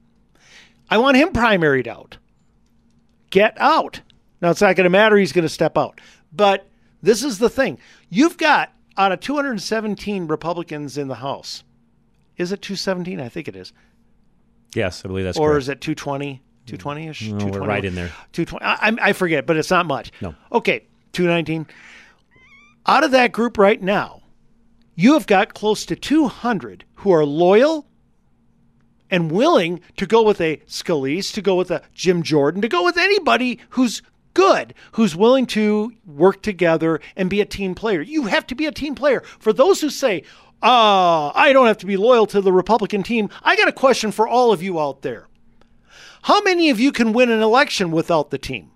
I 0.89 0.99
want 0.99 1.17
him 1.17 1.31
primaried 1.31 1.87
out. 1.87 2.19
Get 3.31 3.59
out. 3.59 4.03
Now, 4.43 4.51
it's 4.51 4.61
not 4.61 4.77
going 4.77 4.85
to 4.85 4.91
matter. 4.91 5.17
He's 5.17 5.33
going 5.33 5.45
to 5.45 5.49
step 5.49 5.77
out. 5.77 6.01
But 6.33 6.67
this 7.03 7.23
is 7.23 7.39
the 7.39 7.51
thing 7.51 7.79
you've 8.09 8.37
got 8.37 8.73
out 8.97 9.13
of 9.13 9.21
217 9.21 10.27
Republicans 10.27 10.99
in 10.99 11.09
the 11.09 11.17
House, 11.17 11.65
is 12.37 12.53
it 12.53 12.61
217? 12.61 13.21
I 13.21 13.29
think 13.29 13.49
it 13.49 13.57
is. 13.57 13.73
Yes, 14.75 15.05
I 15.05 15.09
believe 15.09 15.25
that's 15.25 15.39
or 15.39 15.51
correct. 15.51 15.63
is 15.63 15.69
it 15.69 15.81
220? 15.81 16.43
220 16.67 17.09
ish? 17.09 17.29
No, 17.31 17.47
we're 17.47 17.61
right 17.67 17.85
in 17.85 17.95
there. 17.95 18.11
220. 18.33 18.65
I, 18.65 18.75
I- 18.75 19.09
I 19.11 19.13
forget, 19.13 19.47
but 19.47 19.57
it's 19.57 19.71
not 19.71 19.87
much. 19.87 20.13
No. 20.21 20.35
Okay, 20.53 20.87
219. 21.13 21.67
Out 22.87 23.05
of 23.05 23.11
that 23.11 23.33
group 23.33 23.59
right 23.59 23.81
now, 23.83 24.23
you 24.95 25.15
have 25.15 25.27
got 25.27 25.55
close 25.55 25.85
to 25.87 25.97
200 25.97 26.85
who 26.97 27.11
are 27.13 27.25
loyal 27.25 27.87
and 29.11 29.31
willing 29.33 29.81
to 29.97 30.07
go 30.07 30.23
with 30.23 30.41
a 30.41 30.59
Scalise, 30.69 31.33
to 31.35 31.43
go 31.43 31.57
with 31.57 31.71
a 31.71 31.83
Jim 31.95 32.23
Jordan, 32.23 32.63
to 32.63 32.69
go 32.69 32.85
with 32.85 32.97
anybody 32.97 33.59
who's 33.71 34.03
good, 34.35 34.73
who's 34.93 35.17
willing 35.17 35.47
to 35.47 35.93
work 36.07 36.43
together 36.43 37.01
and 37.17 37.29
be 37.29 37.41
a 37.41 37.45
team 37.47 37.75
player. 37.75 38.01
You 38.01 38.27
have 38.27 38.47
to 38.49 38.55
be 38.55 38.67
a 38.67 38.73
team 38.73 38.95
player. 38.95 39.23
For 39.41 39.53
those 39.53 39.81
who 39.81 39.91
say, 39.91 40.23
uh, 40.63 41.33
I 41.35 41.53
don't 41.53 41.67
have 41.67 41.79
to 41.79 41.87
be 41.87 41.97
loyal 41.97 42.27
to 42.29 42.41
the 42.41 42.53
Republican 42.53 43.03
team, 43.03 43.31
I 43.43 43.57
got 43.57 43.67
a 43.69 43.73
question 43.73 44.13
for 44.13 44.29
all 44.29 44.53
of 44.53 44.63
you 44.63 44.79
out 44.79 45.03
there. 45.03 45.27
How 46.23 46.43
many 46.43 46.71
of 46.71 46.81
you 46.81 46.93
can 46.93 47.13
win 47.13 47.31
an 47.31 47.43
election 47.43 47.91
without 47.91 48.31
the 48.31 48.39
team? 48.39 48.71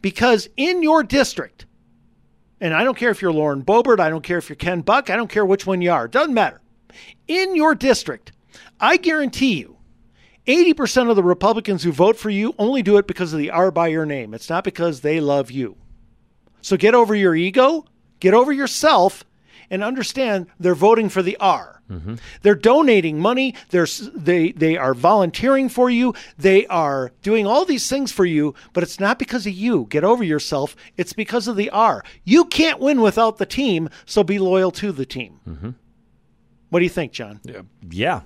Because 0.00 0.48
in 0.56 0.82
your 0.82 1.02
district, 1.02 1.66
and 2.60 2.74
I 2.74 2.84
don't 2.84 2.96
care 2.96 3.10
if 3.10 3.22
you're 3.22 3.32
Lauren 3.32 3.62
Boebert, 3.62 4.00
I 4.00 4.10
don't 4.10 4.24
care 4.24 4.38
if 4.38 4.48
you're 4.48 4.56
Ken 4.56 4.80
Buck, 4.80 5.10
I 5.10 5.16
don't 5.16 5.30
care 5.30 5.44
which 5.44 5.66
one 5.66 5.82
you 5.82 5.92
are, 5.92 6.06
it 6.06 6.10
doesn't 6.10 6.34
matter. 6.34 6.60
In 7.28 7.56
your 7.56 7.74
district, 7.74 8.32
I 8.80 8.96
guarantee 8.96 9.58
you, 9.58 9.76
80% 10.46 11.08
of 11.08 11.16
the 11.16 11.22
Republicans 11.22 11.82
who 11.82 11.92
vote 11.92 12.16
for 12.16 12.30
you 12.30 12.54
only 12.58 12.82
do 12.82 12.98
it 12.98 13.06
because 13.06 13.32
of 13.32 13.38
the 13.38 13.50
R 13.50 13.70
by 13.70 13.88
your 13.88 14.04
name. 14.04 14.34
It's 14.34 14.50
not 14.50 14.64
because 14.64 15.00
they 15.00 15.20
love 15.20 15.50
you. 15.50 15.76
So 16.60 16.76
get 16.76 16.94
over 16.94 17.14
your 17.14 17.34
ego, 17.34 17.86
get 18.20 18.34
over 18.34 18.52
yourself, 18.52 19.24
and 19.70 19.82
understand 19.84 20.46
they're 20.58 20.74
voting 20.74 21.08
for 21.08 21.22
the 21.22 21.36
R. 21.38 21.74
They're 22.42 22.54
donating 22.54 23.20
money. 23.20 23.54
They're 23.68 23.86
they 24.14 24.52
they 24.52 24.76
are 24.76 24.94
volunteering 24.94 25.68
for 25.68 25.90
you. 25.90 26.14
They 26.38 26.66
are 26.68 27.12
doing 27.22 27.46
all 27.46 27.64
these 27.64 27.88
things 27.88 28.10
for 28.10 28.24
you, 28.24 28.54
but 28.72 28.82
it's 28.82 28.98
not 28.98 29.18
because 29.18 29.46
of 29.46 29.52
you. 29.52 29.86
Get 29.90 30.02
over 30.02 30.24
yourself. 30.24 30.74
It's 30.96 31.12
because 31.12 31.46
of 31.46 31.56
the 31.56 31.70
R. 31.70 32.02
You 32.24 32.46
can't 32.46 32.80
win 32.80 33.00
without 33.00 33.36
the 33.36 33.46
team, 33.46 33.90
so 34.06 34.24
be 34.24 34.38
loyal 34.38 34.70
to 34.72 34.92
the 34.92 35.06
team. 35.06 35.40
Mm-hmm. 35.46 35.70
What 36.70 36.78
do 36.80 36.84
you 36.84 36.90
think, 36.90 37.12
John? 37.12 37.40
Yeah. 37.44 37.62
Yeah. 37.88 38.20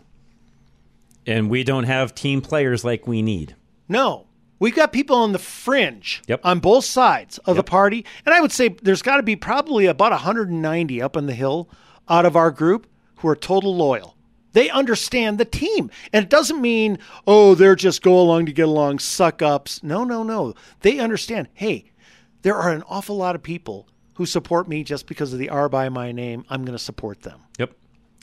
And 1.27 1.51
we 1.51 1.65
don't 1.65 1.85
have 1.85 2.15
team 2.15 2.41
players 2.41 2.85
like 2.85 3.07
we 3.07 3.21
need. 3.21 3.57
No. 3.89 4.28
We've 4.59 4.75
got 4.75 4.93
people 4.93 5.17
on 5.17 5.33
the 5.33 5.39
fringe 5.39 6.23
on 6.43 6.59
both 6.61 6.85
sides 6.85 7.39
of 7.39 7.57
the 7.57 7.63
party. 7.63 8.05
And 8.27 8.35
I 8.35 8.41
would 8.41 8.53
say 8.53 8.69
there's 8.69 9.03
got 9.03 9.19
to 9.19 9.23
be 9.23 9.37
probably 9.37 9.87
about 9.87 10.13
190 10.13 11.03
up 11.03 11.17
on 11.17 11.27
the 11.27 11.35
hill 11.35 11.69
out 12.09 12.27
of 12.27 12.37
our 12.37 12.51
group 12.51 12.87
who 13.17 13.29
are 13.29 13.37
total 13.37 13.75
loyal. 13.75 14.17
They 14.53 14.71
understand 14.71 15.39
the 15.39 15.45
team. 15.45 15.91
And 16.13 16.25
it 16.25 16.31
doesn't 16.31 16.61
mean, 16.61 16.99
oh, 17.27 17.55
they're 17.55 17.77
just 17.77 18.03
go 18.03 18.19
along 18.19 18.47
to 18.47 18.53
get 18.53 18.67
along, 18.67 18.99
suck 18.99 19.43
ups. 19.43 19.83
No, 19.83 20.05
no, 20.05 20.23
no. 20.23 20.55
They 20.81 20.99
understand, 20.99 21.49
hey, 21.55 21.93
there 22.43 22.57
are 22.57 22.73
an 22.73 22.83
awful 22.89 23.17
lot 23.17 23.37
of 23.37 23.43
people 23.43 23.89
who 24.15 24.27
support 24.27 24.67
me 24.67 24.83
just 24.83 25.07
because 25.07 25.33
of 25.33 25.39
the 25.39 25.51
R 25.51 25.69
by 25.69 25.89
my 25.89 26.11
name. 26.11 26.45
I'm 26.51 26.65
going 26.65 26.77
to 26.77 26.83
support 26.83 27.23
them. 27.23 27.41
Yep. 27.59 27.73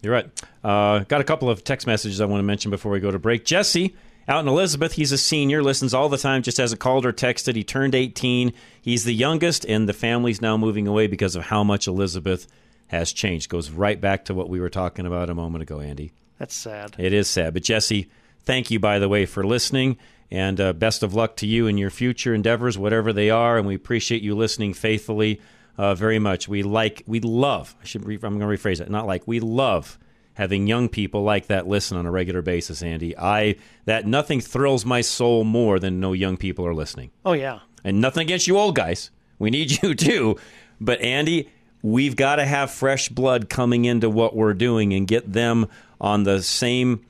You're 0.02 0.13
right. 0.13 0.43
Uh, 0.63 1.00
got 1.00 1.21
a 1.21 1.24
couple 1.24 1.50
of 1.50 1.63
text 1.63 1.88
messages 1.88 2.19
I 2.19 2.26
want 2.26 2.39
to 2.39 2.45
mention 2.45 2.69
before 2.69 2.91
we 2.91 3.00
go 3.00 3.12
to 3.12 3.19
break. 3.19 3.45
Jesse 3.45 3.95
out 4.28 4.42
in 4.42 4.48
Elizabeth, 4.48 4.94
he's 4.94 5.12
a 5.12 5.18
senior, 5.18 5.62
listens 5.62 5.94
all 5.94 6.10
the 6.10 6.18
time, 6.18 6.42
just 6.42 6.58
hasn't 6.58 6.82
called 6.82 7.06
or 7.06 7.14
texted. 7.14 7.56
He 7.56 7.64
turned 7.64 7.94
18. 7.94 8.54
He's 8.82 9.04
the 9.04 9.14
youngest, 9.14 9.66
and 9.66 9.88
the 9.88 9.94
family's 9.94 10.42
now 10.42 10.58
moving 10.58 10.88
away 10.88 11.08
because 11.08 11.36
of 11.36 11.44
how 11.44 11.64
much 11.64 11.88
Elizabeth 11.88 12.48
has 12.88 13.14
changed. 13.14 13.50
Goes 13.50 13.70
right 13.70 14.00
back 14.00 14.26
to 14.26 14.34
what 14.34 14.50
we 14.50 14.60
were 14.60 14.70
talking 14.70 15.06
about 15.06 15.30
a 15.30 15.36
moment 15.36 15.62
ago, 15.62 15.80
Andy. 15.80 16.12
That's 16.40 16.56
sad. 16.56 16.96
It 16.98 17.14
is 17.14 17.30
sad. 17.30 17.54
But 17.54 17.64
Jesse, 17.64 18.10
thank 18.44 18.72
you, 18.72 18.80
by 18.80 19.00
the 19.00 19.10
way, 19.10 19.26
for 19.26 19.44
listening. 19.44 19.98
And 20.32 20.60
uh, 20.60 20.74
best 20.74 21.04
of 21.04 21.14
luck 21.14 21.36
to 21.38 21.48
you 21.48 21.68
in 21.68 21.78
your 21.78 21.92
future 21.92 22.34
endeavors, 22.34 22.78
whatever 22.78 23.14
they 23.14 23.30
are. 23.30 23.58
And 23.58 23.68
we 23.68 23.76
appreciate 23.76 24.24
you 24.24 24.36
listening 24.36 24.74
faithfully 24.74 25.40
uh, 25.78 25.94
very 25.94 26.20
much. 26.20 26.48
We 26.48 26.64
like, 26.64 27.04
we 27.06 27.20
love, 27.20 27.76
I 27.82 27.86
should 27.86 28.06
re- 28.06 28.20
I'm 28.22 28.40
going 28.40 28.58
to 28.58 28.64
rephrase 28.64 28.82
it, 28.82 28.90
not 28.90 29.06
like, 29.06 29.28
we 29.28 29.40
love 29.40 30.00
having 30.36 30.67
young 30.67 30.88
people 30.88 31.24
like 31.24 31.48
that 31.48 31.67
listen 31.67 31.98
on 31.98 32.06
a 32.06 32.12
regular 32.12 32.41
basis, 32.41 32.82
Andy. 32.82 33.17
I, 33.17 33.56
that 33.86 34.06
nothing 34.06 34.39
thrills 34.39 34.86
my 34.86 35.02
soul 35.02 35.43
more 35.43 35.80
than 35.80 36.00
no 36.00 36.13
young 36.13 36.38
people 36.38 36.65
are 36.65 36.74
listening. 36.74 37.12
Oh, 37.26 37.34
yeah. 37.34 37.60
And 37.84 38.00
nothing 38.00 38.21
against 38.21 38.48
you 38.48 38.58
old 38.58 38.76
guys. 38.76 39.12
We 39.39 39.50
need 39.50 39.71
you 39.84 39.95
too. 39.95 40.38
But 40.80 41.02
Andy, 41.02 41.50
we've 41.82 42.15
got 42.15 42.36
to 42.38 42.45
have 42.45 42.71
fresh 42.71 43.10
blood 43.10 43.50
coming 43.50 43.86
into 43.86 44.10
what 44.10 44.36
we're 44.36 44.54
doing 44.54 44.93
and 44.93 45.08
get 45.08 45.32
them 45.32 45.67
on 46.00 46.24
the 46.24 46.41
same 46.41 47.06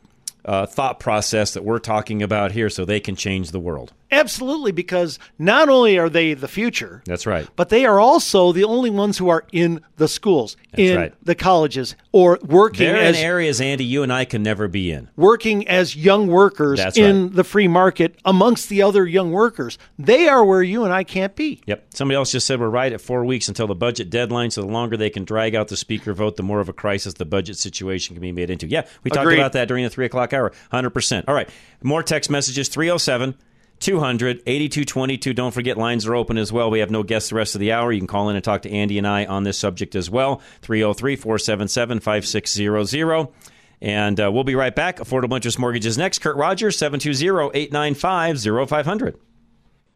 uh, 0.45 0.65
thought 0.65 0.99
process 0.99 1.53
that 1.53 1.63
we're 1.63 1.79
talking 1.79 2.21
about 2.21 2.51
here 2.51 2.69
so 2.69 2.85
they 2.85 2.99
can 2.99 3.15
change 3.15 3.51
the 3.51 3.59
world. 3.59 3.93
Absolutely, 4.11 4.71
because 4.71 5.17
not 5.39 5.67
only 5.67 5.97
are 5.97 6.09
they 6.09 6.33
the 6.35 6.47
future, 6.47 7.01
That's 7.05 7.25
right. 7.25 7.47
but 7.55 7.69
they 7.69 7.85
are 7.85 7.99
also 7.99 8.51
the 8.51 8.63
only 8.63 8.89
ones 8.91 9.17
who 9.17 9.29
are 9.29 9.45
in 9.51 9.81
the 9.97 10.07
schools, 10.07 10.55
That's 10.71 10.79
in 10.81 10.97
right. 10.97 11.13
the 11.23 11.33
colleges, 11.35 11.95
or 12.11 12.37
working 12.43 12.85
They're 12.85 12.95
as 12.97 13.17
in 13.17 13.25
areas, 13.25 13.59
Andy, 13.59 13.83
you 13.83 14.03
and 14.03 14.13
I 14.13 14.25
can 14.25 14.43
never 14.43 14.67
be 14.67 14.91
in. 14.91 15.09
working 15.15 15.67
as 15.67 15.95
young 15.95 16.27
workers 16.27 16.77
That's 16.79 16.97
in 16.97 17.33
the 17.33 17.43
free 17.43 17.67
market 17.67 18.17
amongst 18.25 18.69
the 18.69 18.83
other 18.83 19.05
young 19.07 19.31
workers. 19.31 19.77
They 19.97 20.27
are 20.27 20.45
where 20.45 20.61
you 20.63 20.83
and 20.83 20.93
I 20.93 21.03
can't 21.03 21.35
be. 21.35 21.61
Yep. 21.65 21.85
Somebody 21.95 22.15
else 22.15 22.31
just 22.31 22.45
said 22.45 22.59
we're 22.59 22.69
right 22.69 22.93
at 22.93 23.01
four 23.01 23.25
weeks 23.25 23.47
until 23.47 23.67
the 23.67 23.75
budget 23.75 24.09
deadline. 24.09 24.51
So 24.51 24.61
the 24.61 24.67
longer 24.67 24.97
they 24.97 25.09
can 25.09 25.23
drag 25.25 25.55
out 25.55 25.69
the 25.69 25.77
speaker 25.77 26.13
vote, 26.13 26.35
the 26.35 26.43
more 26.43 26.59
of 26.59 26.69
a 26.69 26.73
crisis 26.73 27.15
the 27.15 27.25
budget 27.25 27.57
situation 27.57 28.15
can 28.15 28.21
be 28.21 28.31
made 28.31 28.49
into. 28.49 28.67
Yeah, 28.67 28.85
we 29.03 29.09
talked 29.09 29.23
Agreed. 29.23 29.39
about 29.39 29.53
that 29.53 29.67
during 29.67 29.83
the 29.83 29.89
three 29.89 30.05
o'clock 30.05 30.31
hour. 30.31 30.51
100%. 30.71 31.23
All 31.27 31.33
right. 31.33 31.49
More 31.81 32.03
text 32.03 32.29
messages 32.29 32.67
307 32.69 33.35
200 33.79 34.41
8222. 34.45 35.33
Don't 35.33 35.53
forget, 35.53 35.77
lines 35.77 36.05
are 36.05 36.15
open 36.15 36.38
as 36.38 36.51
well. 36.51 36.71
We 36.71 36.79
have 36.79 36.91
no 36.91 37.03
guests 37.03 37.29
the 37.29 37.35
rest 37.35 37.55
of 37.55 37.61
the 37.61 37.71
hour. 37.71 37.91
You 37.91 37.99
can 37.99 38.07
call 38.07 38.29
in 38.29 38.35
and 38.35 38.43
talk 38.43 38.63
to 38.63 38.71
Andy 38.71 38.97
and 38.97 39.07
I 39.07 39.25
on 39.25 39.43
this 39.43 39.57
subject 39.57 39.95
as 39.95 40.09
well. 40.09 40.41
303 40.61 41.15
477 41.15 41.99
5600. 41.99 43.27
And 43.81 44.19
uh, 44.19 44.31
we'll 44.31 44.43
be 44.43 44.55
right 44.55 44.75
back. 44.75 44.97
Affordable 44.97 45.35
Interest 45.35 45.59
Mortgages 45.59 45.97
next. 45.97 46.19
Kurt 46.19 46.38
Rogers, 46.38 46.77
720 46.77 47.51
895 47.53 48.69
0500. 48.69 49.19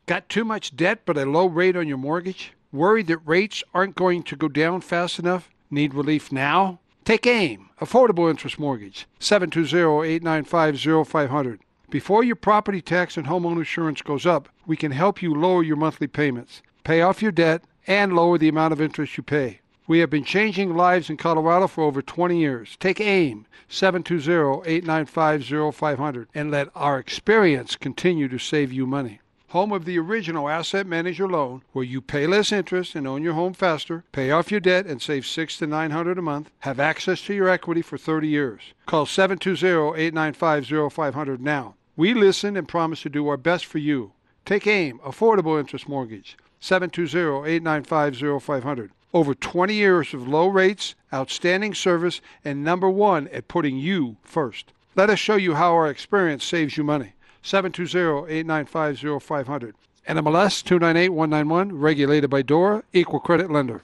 Got 0.06 0.28
too 0.28 0.44
much 0.44 0.76
debt 0.76 1.02
but 1.06 1.18
a 1.18 1.26
low 1.26 1.48
rate 1.48 1.76
on 1.76 1.88
your 1.88 1.98
mortgage? 1.98 2.54
Worried 2.72 3.08
that 3.08 3.20
rates 3.26 3.63
aren't 3.74 3.96
going 3.96 4.24
to 4.24 4.36
go 4.36 4.48
down 4.48 4.82
fast 4.82 5.20
enough? 5.20 5.50
Need 5.72 5.94
relief 5.94 6.32
now? 6.32 6.80
Take 7.06 7.26
AIM, 7.26 7.70
Affordable 7.82 8.30
Interest 8.30 8.60
Mortgage, 8.60 9.08
720-895-0500. 9.20 11.60
Before 11.91 12.23
your 12.23 12.36
property 12.36 12.82
tax 12.82 13.17
and 13.17 13.25
homeowner 13.25 13.58
insurance 13.58 14.04
goes 14.04 14.28
up, 14.28 14.47
we 14.67 14.78
can 14.78 14.91
help 14.91 15.23
you 15.23 15.34
lower 15.34 15.63
your 15.63 15.75
monthly 15.75 16.06
payments, 16.06 16.62
pay 16.84 17.02
off 17.02 17.23
your 17.23 17.32
debt, 17.32 17.63
and 17.88 18.15
lower 18.15 18.38
the 18.38 18.47
amount 18.47 18.73
of 18.73 18.82
interest 18.82 19.17
you 19.17 19.23
pay. 19.23 19.62
We 19.88 19.97
have 19.97 20.12
been 20.12 20.23
changing 20.23 20.75
lives 20.75 21.10
in 21.10 21.17
Colorado 21.17 21.65
for 21.65 21.84
over 21.84 22.04
20 22.04 22.38
years. 22.38 22.78
Take 22.80 23.02
AIM, 23.02 23.47
720-895-0500, 23.71 26.28
and 26.36 26.52
let 26.52 26.69
our 26.75 26.99
experience 26.99 27.75
continue 27.75 28.28
to 28.28 28.38
save 28.38 28.71
you 28.71 28.86
money. 28.86 29.19
Home 29.47 29.71
of 29.71 29.86
the 29.86 29.97
original 29.97 30.47
asset 30.47 30.86
manager 30.86 31.28
loan, 31.28 31.63
where 31.71 31.84
you 31.84 32.02
pay 32.02 32.28
less 32.28 32.52
interest 32.52 32.93
and 32.93 33.08
own 33.08 33.23
your 33.23 33.34
home 33.34 33.54
faster, 33.54 34.04
pay 34.12 34.30
off 34.30 34.52
your 34.52 34.60
debt 34.60 34.86
and 34.86 35.02
save 35.02 35.25
six 35.25 35.58
to 35.58 35.65
nine 35.65 35.89
hundred 35.89 36.19
a 36.19 36.21
month, 36.21 36.52
have 36.60 36.80
access 36.80 37.23
to 37.23 37.34
your 37.34 37.49
equity 37.49 37.82
for 37.82 37.97
30 37.97 38.28
years. 38.28 38.62
Call 38.86 39.08
720-895-0500 39.08 41.39
now. 41.39 41.73
We 42.00 42.14
listen 42.14 42.56
and 42.56 42.66
promise 42.66 43.02
to 43.02 43.10
do 43.10 43.28
our 43.28 43.36
best 43.36 43.66
for 43.66 43.80
you. 43.80 44.14
Take 44.46 44.66
AIM, 44.66 45.00
Affordable 45.00 45.60
Interest 45.60 45.90
Mortgage, 45.90 46.38
720-895-0500. 46.62 48.92
Over 49.14 49.36
20 49.36 49.74
years 49.74 50.14
of 50.14 50.26
low 50.26 50.48
rates, 50.48 50.96
outstanding 51.14 51.74
service, 51.74 52.22
and 52.46 52.64
number 52.64 52.90
one 52.90 53.28
at 53.34 53.50
putting 53.50 53.76
you 53.76 54.16
first. 54.24 54.72
Let 54.96 55.10
us 55.10 55.20
show 55.20 55.36
you 55.36 55.56
how 55.56 55.74
our 55.74 55.90
experience 55.90 56.46
saves 56.46 56.78
you 56.78 56.86
money. 56.86 57.12
720-895-0500. 57.44 59.74
NMLS 60.08 60.64
298191, 60.64 61.78
regulated 61.78 62.30
by 62.30 62.42
DORA, 62.42 62.84
equal 62.94 63.20
credit 63.20 63.52
lender. 63.52 63.84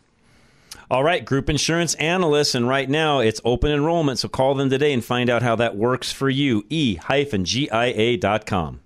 All 0.90 1.04
right, 1.04 1.26
group 1.26 1.50
insurance 1.50 1.96
analysts, 1.96 2.54
and 2.54 2.68
right 2.68 2.88
now 2.88 3.20
it's 3.20 3.42
open 3.44 3.72
enrollment, 3.72 4.20
so 4.20 4.28
call 4.28 4.54
them 4.54 4.70
today 4.70 4.94
and 4.94 5.04
find 5.04 5.32
out 5.32 5.42
how 5.42 5.56
that 5.56 5.76
works 5.76 6.12
for 6.12 6.30
you. 6.30 6.64
e-gia.com. 6.70 8.82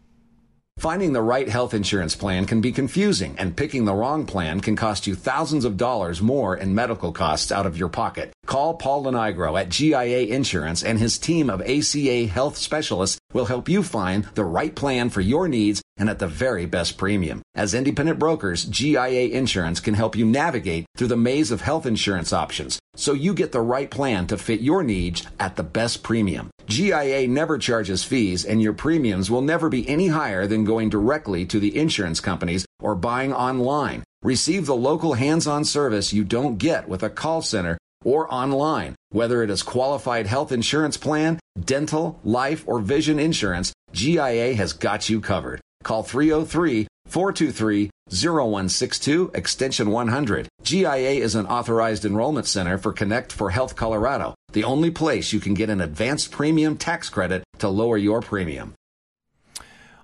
Finding 0.77 1.11
the 1.11 1.21
right 1.21 1.49
health 1.49 1.73
insurance 1.73 2.15
plan 2.15 2.45
can 2.45 2.61
be 2.61 2.71
confusing, 2.71 3.35
and 3.37 3.57
picking 3.57 3.83
the 3.83 3.93
wrong 3.93 4.25
plan 4.25 4.61
can 4.61 4.77
cost 4.77 5.07
you 5.07 5.13
thousands 5.13 5.65
of 5.65 5.75
dollars 5.75 6.21
more 6.21 6.55
in 6.55 6.73
medical 6.73 7.11
costs 7.11 7.51
out 7.51 7.65
of 7.65 7.77
your 7.77 7.89
pocket. 7.89 8.31
Call 8.49 8.73
Paul 8.73 9.03
Lenigro 9.03 9.61
at 9.61 9.69
GIA 9.69 10.21
Insurance 10.21 10.83
and 10.83 10.97
his 10.97 11.19
team 11.19 11.51
of 11.51 11.61
ACA 11.61 12.25
health 12.25 12.57
specialists 12.57 13.19
will 13.31 13.45
help 13.45 13.69
you 13.69 13.83
find 13.83 14.23
the 14.33 14.43
right 14.43 14.73
plan 14.73 15.11
for 15.11 15.21
your 15.21 15.47
needs 15.47 15.83
and 15.97 16.09
at 16.09 16.17
the 16.17 16.27
very 16.27 16.65
best 16.65 16.97
premium. 16.97 17.43
As 17.53 17.75
independent 17.75 18.17
brokers, 18.17 18.65
GIA 18.65 19.27
Insurance 19.27 19.79
can 19.79 19.93
help 19.93 20.15
you 20.15 20.25
navigate 20.25 20.87
through 20.97 21.09
the 21.09 21.15
maze 21.15 21.51
of 21.51 21.61
health 21.61 21.85
insurance 21.85 22.33
options 22.33 22.79
so 22.95 23.13
you 23.13 23.35
get 23.35 23.51
the 23.51 23.61
right 23.61 23.91
plan 23.91 24.25
to 24.25 24.35
fit 24.35 24.61
your 24.61 24.81
needs 24.81 25.27
at 25.39 25.55
the 25.55 25.61
best 25.61 26.01
premium. 26.01 26.49
GIA 26.65 27.27
never 27.27 27.59
charges 27.59 28.03
fees 28.03 28.45
and 28.45 28.63
your 28.63 28.73
premiums 28.73 29.29
will 29.29 29.43
never 29.43 29.69
be 29.69 29.87
any 29.87 30.07
higher 30.07 30.47
than 30.47 30.63
going 30.65 30.89
directly 30.89 31.45
to 31.45 31.59
the 31.59 31.77
insurance 31.77 32.19
companies 32.19 32.65
or 32.79 32.95
buying 32.95 33.31
online. 33.31 34.03
Receive 34.23 34.65
the 34.65 34.75
local 34.75 35.13
hands-on 35.13 35.65
service 35.65 36.13
you 36.13 36.23
don't 36.23 36.57
get 36.57 36.89
with 36.89 37.03
a 37.03 37.11
call 37.11 37.43
center 37.43 37.77
or 38.03 38.31
online. 38.33 38.95
Whether 39.09 39.43
it 39.43 39.49
is 39.49 39.63
qualified 39.63 40.27
health 40.27 40.51
insurance 40.51 40.97
plan, 40.97 41.39
dental, 41.59 42.19
life, 42.23 42.63
or 42.67 42.79
vision 42.79 43.19
insurance, 43.19 43.73
GIA 43.93 44.53
has 44.55 44.73
got 44.73 45.09
you 45.09 45.21
covered. 45.21 45.61
Call 45.83 46.03
303 46.03 46.87
423 47.07 47.89
0162 48.11 49.31
extension 49.33 49.91
100. 49.91 50.47
GIA 50.63 51.11
is 51.11 51.35
an 51.35 51.45
authorized 51.47 52.05
enrollment 52.05 52.45
center 52.47 52.77
for 52.77 52.91
Connect 52.91 53.31
for 53.31 53.49
Health 53.49 53.75
Colorado, 53.75 54.35
the 54.51 54.63
only 54.63 54.91
place 54.91 55.33
you 55.33 55.39
can 55.39 55.53
get 55.53 55.69
an 55.69 55.81
advanced 55.81 56.31
premium 56.31 56.77
tax 56.77 57.09
credit 57.09 57.43
to 57.59 57.69
lower 57.69 57.97
your 57.97 58.21
premium. 58.21 58.73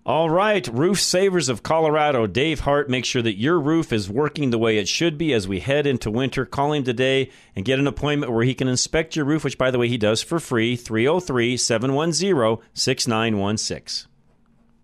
All 0.08 0.30
right, 0.30 0.68
Roof 0.68 1.02
Savers 1.02 1.50
of 1.50 1.64
Colorado, 1.64 2.28
Dave 2.28 2.60
Hart, 2.60 2.88
make 2.88 3.06
sure 3.06 3.24
that 3.24 3.40
your 3.40 3.60
roof 3.60 3.92
is 3.92 4.08
working 4.08 4.52
the 4.52 4.60
way 4.60 4.78
it 4.78 4.88
should 4.88 5.18
be 5.18 5.34
as 5.34 5.48
we 5.48 5.62
head 5.62 5.88
into 5.88 6.12
winter. 6.12 6.46
Call 6.46 6.74
him 6.74 6.84
today 6.84 7.32
and 7.56 7.66
get 7.66 7.80
an 7.80 7.88
appointment 7.88 8.32
where 8.32 8.44
he 8.44 8.54
can 8.54 8.68
inspect 8.68 9.16
your 9.16 9.26
roof, 9.26 9.44
which, 9.44 9.58
by 9.58 9.72
the 9.72 9.80
way, 9.80 9.88
he 9.88 9.98
does 9.98 10.22
for 10.22 10.40
free 10.40 10.76
303 10.76 11.58
710 11.58 12.64
6916. 12.76 14.08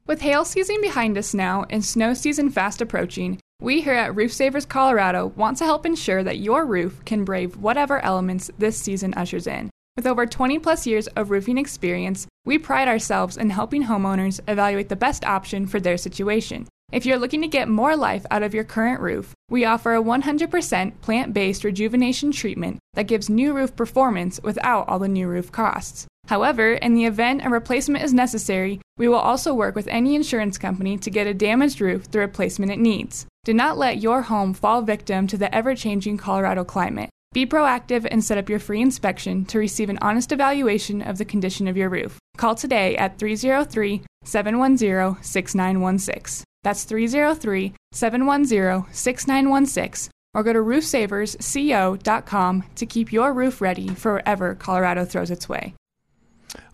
With 0.07 0.21
hail 0.21 0.43
season 0.43 0.81
behind 0.81 1.15
us 1.19 1.36
now 1.36 1.65
and 1.69 1.86
snow 1.86 2.15
season 2.15 2.49
fast 2.49 2.81
approaching, 2.81 3.39
we 3.62 3.81
here 3.81 3.93
at 3.93 4.15
Roof 4.15 4.34
Savers 4.34 4.65
Colorado 4.65 5.27
want 5.36 5.55
to 5.60 5.65
help 5.65 5.86
ensure 5.86 6.23
that 6.23 6.39
your 6.39 6.65
roof 6.65 7.05
can 7.05 7.25
brave 7.25 7.57
whatever 7.57 7.99
elements 7.99 8.49
this 8.57 8.75
season 8.75 9.13
ushers 9.13 9.45
in. 9.45 9.69
With 9.97 10.08
over 10.08 10.25
20 10.25 10.58
plus 10.60 10.88
years 10.88 11.08
of 11.08 11.32
roofing 11.32 11.58
experience, 11.58 12.25
we 12.45 12.58
pride 12.58 12.88
ourselves 12.88 13.36
in 13.36 13.49
helping 13.49 13.84
homeowners 13.84 14.39
evaluate 14.47 14.88
the 14.88 14.95
best 14.95 15.25
option 15.25 15.67
for 15.67 15.82
their 15.82 15.97
situation. 15.97 16.67
If 16.93 17.06
you're 17.06 17.19
looking 17.19 17.41
to 17.41 17.47
get 17.47 17.67
more 17.67 17.97
life 17.97 18.25
out 18.32 18.41
of 18.41 18.54
your 18.54 18.63
current 18.63 19.01
roof, 19.01 19.34
we 19.49 19.65
offer 19.65 19.93
a 19.93 20.01
100% 20.01 21.01
plant 21.01 21.34
based 21.34 21.65
rejuvenation 21.65 22.32
treatment 22.32 22.80
that 22.93 23.08
gives 23.08 23.30
new 23.30 23.54
roof 23.54 23.75
performance 23.75 24.39
without 24.43 24.88
all 24.88 24.97
the 24.97 25.10
new 25.10 25.27
roof 25.27 25.51
costs. 25.51 26.08
However, 26.27 26.73
in 26.73 26.93
the 26.93 27.06
event 27.06 27.45
a 27.45 27.49
replacement 27.49 28.04
is 28.04 28.13
necessary, 28.13 28.80
we 28.97 29.10
will 29.10 29.15
also 29.15 29.54
work 29.54 29.75
with 29.75 29.88
any 29.88 30.15
insurance 30.15 30.58
company 30.58 30.97
to 30.99 31.10
get 31.10 31.27
a 31.27 31.34
damaged 31.34 31.82
roof 31.82 32.10
the 32.12 32.19
replacement 32.19 32.71
it 32.71 32.80
needs. 32.80 33.25
Do 33.43 33.54
not 33.54 33.77
let 33.77 34.01
your 34.01 34.21
home 34.21 34.54
fall 34.54 34.84
victim 34.84 35.27
to 35.27 35.38
the 35.38 35.54
ever 35.54 35.75
changing 35.75 36.17
Colorado 36.17 36.63
climate. 36.63 37.10
Be 37.33 37.45
proactive 37.45 38.05
and 38.11 38.21
set 38.21 38.37
up 38.37 38.49
your 38.49 38.59
free 38.59 38.81
inspection 38.81 39.45
to 39.45 39.57
receive 39.57 39.89
an 39.89 39.97
honest 40.01 40.33
evaluation 40.33 41.01
of 41.01 41.17
the 41.17 41.23
condition 41.23 41.69
of 41.69 41.77
your 41.77 41.87
roof. 41.87 42.19
Call 42.35 42.55
today 42.55 42.97
at 42.97 43.17
303 43.17 44.01
710 44.25 45.23
6916. 45.23 46.43
That's 46.63 46.83
303 46.83 47.73
710 47.93 48.93
6916. 48.93 50.11
Or 50.33 50.43
go 50.43 50.53
to 50.53 50.59
roofsaversco.com 50.59 52.63
to 52.75 52.85
keep 52.85 53.13
your 53.13 53.33
roof 53.33 53.61
ready 53.61 53.87
for 53.89 54.13
wherever 54.13 54.55
Colorado 54.55 55.05
throws 55.05 55.31
its 55.31 55.47
way. 55.47 55.73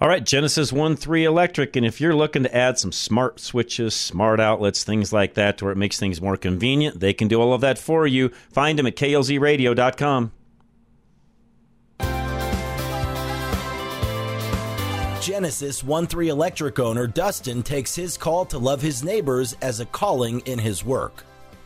All 0.01 0.07
right, 0.07 0.23
Genesis 0.23 0.73
1 0.73 0.95
3 0.95 1.23
Electric. 1.23 1.75
And 1.75 1.85
if 1.85 2.01
you're 2.01 2.15
looking 2.15 2.41
to 2.43 2.55
add 2.55 2.79
some 2.79 2.91
smart 2.91 3.39
switches, 3.39 3.95
smart 3.95 4.39
outlets, 4.39 4.83
things 4.83 5.13
like 5.13 5.35
that, 5.35 5.59
to 5.59 5.65
where 5.65 5.71
it 5.71 5.77
makes 5.77 5.99
things 5.99 6.19
more 6.21 6.37
convenient, 6.37 6.99
they 6.99 7.13
can 7.13 7.27
do 7.27 7.39
all 7.39 7.53
of 7.53 7.61
that 7.61 7.77
for 7.77 8.07
you. 8.07 8.29
Find 8.51 8.79
them 8.79 8.87
at 8.87 8.95
klzradio.com. 8.95 10.31
Genesis 15.27 15.83
1 15.83 16.07
3 16.07 16.29
Electric 16.29 16.79
owner 16.79 17.05
Dustin 17.05 17.61
takes 17.61 17.93
his 17.93 18.15
call 18.15 18.45
to 18.45 18.57
love 18.57 18.81
his 18.81 19.03
neighbors 19.03 19.57
as 19.61 19.81
a 19.81 19.85
calling 19.87 20.39
in 20.45 20.57
his 20.57 20.85
work. 20.85 21.25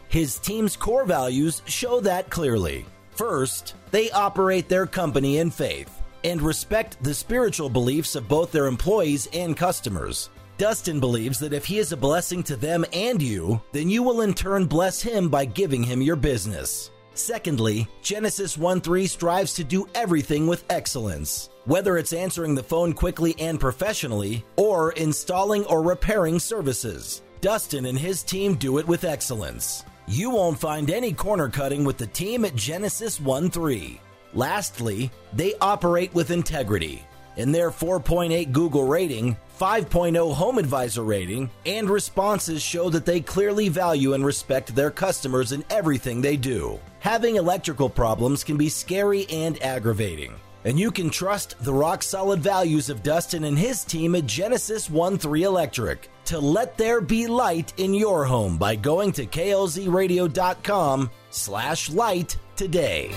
His 0.10 0.40
team's 0.40 0.76
core 0.76 1.06
values 1.06 1.62
show 1.68 2.00
that 2.00 2.32
clearly. 2.32 2.88
First, 3.12 3.76
they 3.92 4.10
operate 4.10 4.68
their 4.68 4.88
company 4.88 5.38
in 5.38 5.52
faith 5.52 5.96
and 6.24 6.42
respect 6.42 7.04
the 7.04 7.14
spiritual 7.14 7.70
beliefs 7.70 8.16
of 8.16 8.28
both 8.28 8.52
their 8.52 8.66
employees 8.66 9.28
and 9.32 9.56
customers. 9.56 10.32
Dustin 10.58 11.00
believes 11.00 11.38
that 11.38 11.54
if 11.54 11.64
he 11.64 11.78
is 11.78 11.92
a 11.92 11.98
blessing 11.98 12.42
to 12.42 12.56
them 12.56 12.84
and 12.94 13.22
you, 13.22 13.62
then 13.74 13.92
you 13.92 14.02
will 14.02 14.22
in 14.22 14.34
turn 14.34 14.66
bless 14.66 15.04
him 15.04 15.30
by 15.30 15.46
giving 15.46 15.84
him 15.84 16.02
your 16.02 16.16
business. 16.16 16.90
Secondly, 17.14 17.88
Genesis 18.02 18.58
1 18.58 18.82
3 18.82 19.06
strives 19.06 19.54
to 19.54 19.64
do 19.64 19.88
everything 19.94 20.48
with 20.48 20.66
excellence. 20.72 21.51
Whether 21.66 21.98
it's 21.98 22.12
answering 22.12 22.56
the 22.56 22.64
phone 22.64 22.94
quickly 22.94 23.36
and 23.38 23.60
professionally, 23.60 24.44
or 24.56 24.94
installing 24.94 25.64
or 25.66 25.84
repairing 25.84 26.40
services, 26.40 27.22
Dustin 27.40 27.86
and 27.86 28.00
his 28.00 28.24
team 28.24 28.56
do 28.56 28.80
it 28.80 28.88
with 28.88 29.04
excellence. 29.04 29.84
You 30.08 30.32
won't 30.32 30.60
find 30.60 30.90
any 30.90 31.14
corner 31.14 31.50
cutting 31.50 31.84
with 31.84 32.00
the 32.00 32.08
team 32.08 32.46
at 32.46 32.56
Genesis 32.56 33.22
1 33.22 33.52
3. 33.52 34.02
Lastly, 34.34 35.12
they 35.34 35.54
operate 35.62 36.12
with 36.16 36.32
integrity. 36.32 37.04
In 37.38 37.52
their 37.52 37.70
4.8 37.70 38.52
Google 38.52 38.88
rating, 38.88 39.38
5.0 39.60 40.34
Home 40.34 40.58
Advisor 40.58 41.04
rating, 41.04 41.52
and 41.68 41.88
responses 41.88 42.64
show 42.64 42.90
that 42.90 43.06
they 43.06 43.22
clearly 43.22 43.70
value 43.70 44.16
and 44.16 44.26
respect 44.26 44.74
their 44.76 44.90
customers 44.90 45.52
in 45.52 45.64
everything 45.70 46.22
they 46.22 46.38
do. 46.38 46.80
Having 47.02 47.36
electrical 47.36 47.90
problems 47.90 48.44
can 48.44 48.58
be 48.58 48.68
scary 48.68 49.28
and 49.30 49.62
aggravating. 49.62 50.34
And 50.64 50.80
you 50.80 50.92
can 50.92 51.10
trust 51.10 51.56
the 51.64 51.74
rock 51.74 52.04
solid 52.04 52.40
values 52.40 52.90
of 52.90 53.04
Dustin 53.04 53.46
and 53.46 53.58
his 53.58 53.84
team 53.84 54.16
at 54.16 54.28
Genesis 54.28 54.90
1 54.90 55.18
3 55.18 55.44
Electric 55.44 56.10
to 56.26 56.40
let 56.40 56.78
there 56.78 57.02
be 57.02 57.28
light 57.28 57.74
in 57.78 57.94
your 57.94 58.26
home 58.26 58.58
by 58.58 58.76
going 58.76 59.12
to 59.14 59.26
klzradio.com 59.26 61.10
slash 61.30 61.90
light 61.90 62.38
today. 62.56 63.12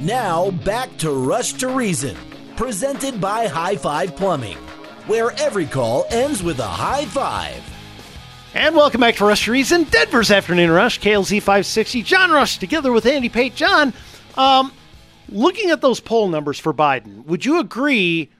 Now 0.00 0.50
back 0.50 0.94
to 0.98 1.10
Rush 1.10 1.54
to 1.54 1.68
Reason, 1.68 2.14
presented 2.56 3.20
by 3.20 3.46
High 3.46 3.76
Five 3.76 4.14
Plumbing, 4.14 4.58
where 5.06 5.30
every 5.32 5.64
call 5.66 6.04
ends 6.10 6.42
with 6.42 6.58
a 6.58 6.66
high 6.66 7.06
five. 7.06 7.73
And 8.54 8.76
welcome 8.76 9.00
back 9.00 9.16
to 9.16 9.24
Rush 9.24 9.48
Reason, 9.48 9.82
Denver's 9.82 10.30
Afternoon 10.30 10.70
Rush, 10.70 11.00
KLZ 11.00 11.40
560. 11.40 12.04
John 12.04 12.30
Rush 12.30 12.58
together 12.58 12.92
with 12.92 13.04
Andy 13.04 13.28
Pate. 13.28 13.56
John, 13.56 13.92
um, 14.36 14.72
looking 15.28 15.70
at 15.70 15.80
those 15.80 15.98
poll 15.98 16.28
numbers 16.28 16.60
for 16.60 16.72
Biden, 16.72 17.26
would 17.26 17.44
you 17.44 17.58
agree 17.58 18.30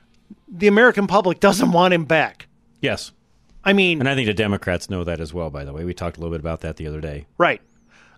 the 0.47 0.69
American 0.69 1.09
public 1.09 1.41
doesn't 1.41 1.73
want 1.73 1.95
him 1.95 2.05
back? 2.05 2.47
Yes. 2.81 3.11
I 3.65 3.73
mean, 3.73 3.99
and 3.99 4.09
I 4.09 4.15
think 4.15 4.27
the 4.27 4.35
Democrats 4.35 4.89
know 4.89 5.03
that 5.03 5.19
as 5.19 5.35
well, 5.35 5.51
by 5.51 5.65
the 5.65 5.73
way. 5.73 5.85
We 5.85 5.93
talked 5.93 6.17
a 6.17 6.21
little 6.21 6.33
bit 6.33 6.41
about 6.41 6.61
that 6.61 6.77
the 6.77 6.87
other 6.87 7.01
day. 7.01 7.27
Right. 7.37 7.61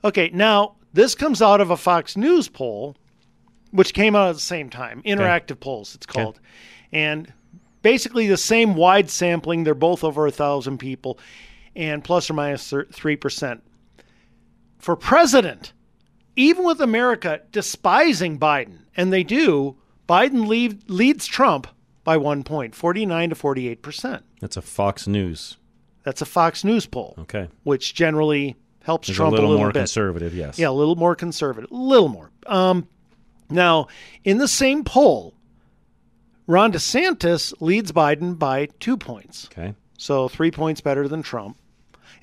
Okay, 0.05 0.29
now 0.35 0.75
this 0.93 1.15
comes 1.15 1.41
out 1.41 1.63
of 1.63 1.71
a 1.71 1.79
Fox 1.79 2.15
News 2.15 2.47
poll, 2.47 2.95
which 3.71 3.95
came 3.95 4.15
out 4.15 4.29
at 4.29 4.35
the 4.35 4.41
same 4.41 4.69
time. 4.69 5.01
Interactive 5.07 5.53
okay. 5.53 5.61
polls, 5.61 5.95
it's 5.95 6.05
called. 6.05 6.37
Okay. 6.37 6.45
And 6.93 7.33
basically 7.81 8.27
the 8.27 8.37
same 8.37 8.75
wide 8.75 9.09
sampling. 9.09 9.65
They're 9.65 9.75
both 9.75 10.05
over 10.05 10.27
a 10.27 10.31
thousand 10.31 10.77
people 10.77 11.19
and 11.77 12.03
plus 12.03 12.29
or 12.31 12.35
minus 12.35 12.73
3%. 12.73 13.61
For 14.79 14.97
president, 14.97 15.73
even 16.35 16.65
with 16.65 16.81
America 16.81 17.41
despising 17.53 18.39
Biden, 18.39 18.79
and 18.97 19.13
they 19.13 19.23
do, 19.23 19.77
Biden 20.09 20.47
lead, 20.47 20.89
leads 20.89 21.27
Trump 21.27 21.67
by 22.05 22.17
one 22.17 22.43
point, 22.45 22.75
49 22.75 23.31
to 23.31 23.35
48%. 23.35 24.23
That's 24.41 24.57
a 24.57 24.63
Fox 24.63 25.07
News. 25.07 25.57
That's 26.05 26.23
a 26.23 26.27
Fox 26.27 26.63
News 26.65 26.87
poll. 26.87 27.15
Okay. 27.21 27.49
Which 27.65 27.95
generally 27.95 28.57
helps 28.83 29.09
There's 29.09 29.17
Trump 29.17 29.33
a 29.33 29.35
little, 29.35 29.49
a 29.49 29.53
little 29.53 29.65
more 29.65 29.73
bit. 29.73 29.81
conservative, 29.81 30.35
yes. 30.35 30.59
Yeah, 30.59 30.69
a 30.69 30.71
little 30.71 30.95
more 30.95 31.17
conservative. 31.17 31.71
A 31.71 31.75
little 31.75 32.09
more. 32.09 32.31
Um, 32.47 32.87
now, 33.51 33.89
in 34.25 34.39
the 34.39 34.47
same 34.49 34.85
poll, 34.85 35.35
Ron 36.47 36.73
DeSantis 36.73 37.53
leads 37.61 37.91
Biden 37.91 38.39
by 38.39 38.67
two 38.79 38.97
points. 38.97 39.49
Okay. 39.51 39.75
So 39.99 40.29
three 40.29 40.51
points 40.53 40.81
better 40.81 41.09
than 41.09 41.23
Trump. 41.23 41.59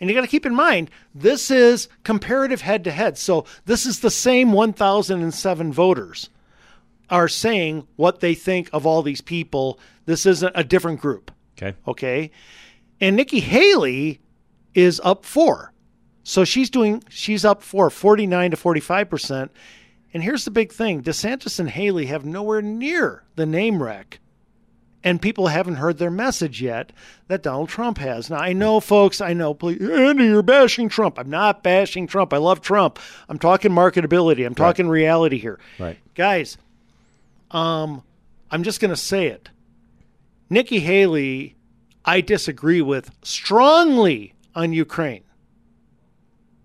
And 0.04 0.10
you 0.10 0.18
got 0.18 0.24
to 0.24 0.28
keep 0.28 0.46
in 0.46 0.54
mind, 0.54 0.92
this 1.16 1.50
is 1.50 1.88
comparative 2.04 2.60
head 2.60 2.84
to 2.84 2.92
head. 2.92 3.18
So 3.18 3.46
this 3.64 3.86
is 3.86 4.02
the 4.02 4.12
same 4.12 4.52
1,007 4.52 5.72
voters 5.72 6.30
are 7.10 7.30
saying 7.30 7.88
what 7.96 8.20
they 8.20 8.36
think 8.36 8.70
of 8.74 8.86
all 8.86 9.02
these 9.02 9.22
people. 9.22 9.80
This 10.06 10.26
isn't 10.26 10.52
a 10.56 10.64
different 10.66 11.00
group. 11.00 11.32
Okay. 11.58 11.78
Okay. 11.88 12.32
And 13.00 13.16
Nikki 13.16 13.40
Haley 13.40 14.20
is 14.74 15.00
up 15.06 15.24
four. 15.24 15.72
So 16.24 16.44
she's 16.44 16.70
doing 16.70 17.02
she's 17.08 17.46
up 17.46 17.64
four, 17.64 17.90
49 17.90 18.52
to 18.52 18.58
45%. 18.58 19.52
And 20.14 20.22
here's 20.22 20.44
the 20.44 20.52
big 20.52 20.74
thing 20.74 21.02
DeSantis 21.02 21.62
and 21.62 21.70
Haley 21.70 22.08
have 22.08 22.26
nowhere 22.26 22.62
near 22.62 23.24
the 23.38 23.46
name 23.46 23.82
rec. 23.82 24.20
And 25.04 25.22
people 25.22 25.48
haven't 25.48 25.76
heard 25.76 25.98
their 25.98 26.10
message 26.10 26.62
yet 26.62 26.94
that 27.28 27.44
Donald 27.44 27.68
Trump 27.68 27.98
has. 27.98 28.30
Now, 28.30 28.38
I 28.38 28.54
know, 28.54 28.80
folks, 28.80 29.20
I 29.20 29.34
know, 29.34 29.54
please, 29.54 29.82
Andy, 29.82 30.26
you're 30.26 30.42
bashing 30.42 30.88
Trump. 30.88 31.20
I'm 31.20 31.30
not 31.30 31.62
bashing 31.62 32.08
Trump. 32.08 32.34
I 32.34 32.38
love 32.38 32.62
Trump. 32.62 33.00
I'm 33.28 33.38
talking 33.38 33.72
marketability. 33.72 34.46
I'm 34.46 34.56
talking 34.56 34.88
right. 34.88 34.94
reality 34.94 35.40
here. 35.40 35.60
Right. 35.78 35.98
Guys, 36.16 36.58
um, 37.52 38.02
I'm 38.50 38.64
just 38.64 38.80
going 38.80 38.92
to 38.92 38.98
say 38.98 39.28
it. 39.28 39.50
Nikki 40.50 40.80
Haley, 40.80 41.56
I 42.06 42.22
disagree 42.22 42.82
with 42.82 43.12
strongly 43.24 44.36
on 44.56 44.72
Ukraine. 44.72 45.24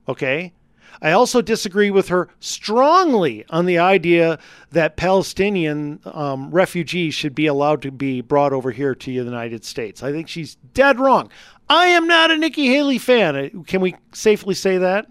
Okay? 0.09 0.53
I 1.01 1.13
also 1.13 1.41
disagree 1.41 1.91
with 1.91 2.09
her 2.09 2.29
strongly 2.41 3.45
on 3.51 3.67
the 3.67 3.79
idea 3.79 4.39
that 4.71 4.97
Palestinian 4.97 6.01
um, 6.05 6.51
refugees 6.51 7.15
should 7.15 7.35
be 7.35 7.47
allowed 7.47 7.83
to 7.83 7.91
be 7.91 8.21
brought 8.21 8.53
over 8.53 8.71
here 8.71 8.95
to 8.95 9.11
the 9.11 9.13
United 9.13 9.65
States. 9.65 10.03
I 10.03 10.13
think 10.13 10.29
she's 10.29 10.57
dead 10.75 10.99
wrong. 10.99 11.31
I 11.69 11.87
am 11.87 12.07
not 12.07 12.31
a 12.31 12.37
Nikki 12.37 12.67
Haley 12.67 12.99
fan. 12.99 13.37
Uh, 13.37 13.49
can 13.67 13.81
we 13.81 13.95
safely 14.13 14.55
say 14.55 14.79
that? 14.79 15.07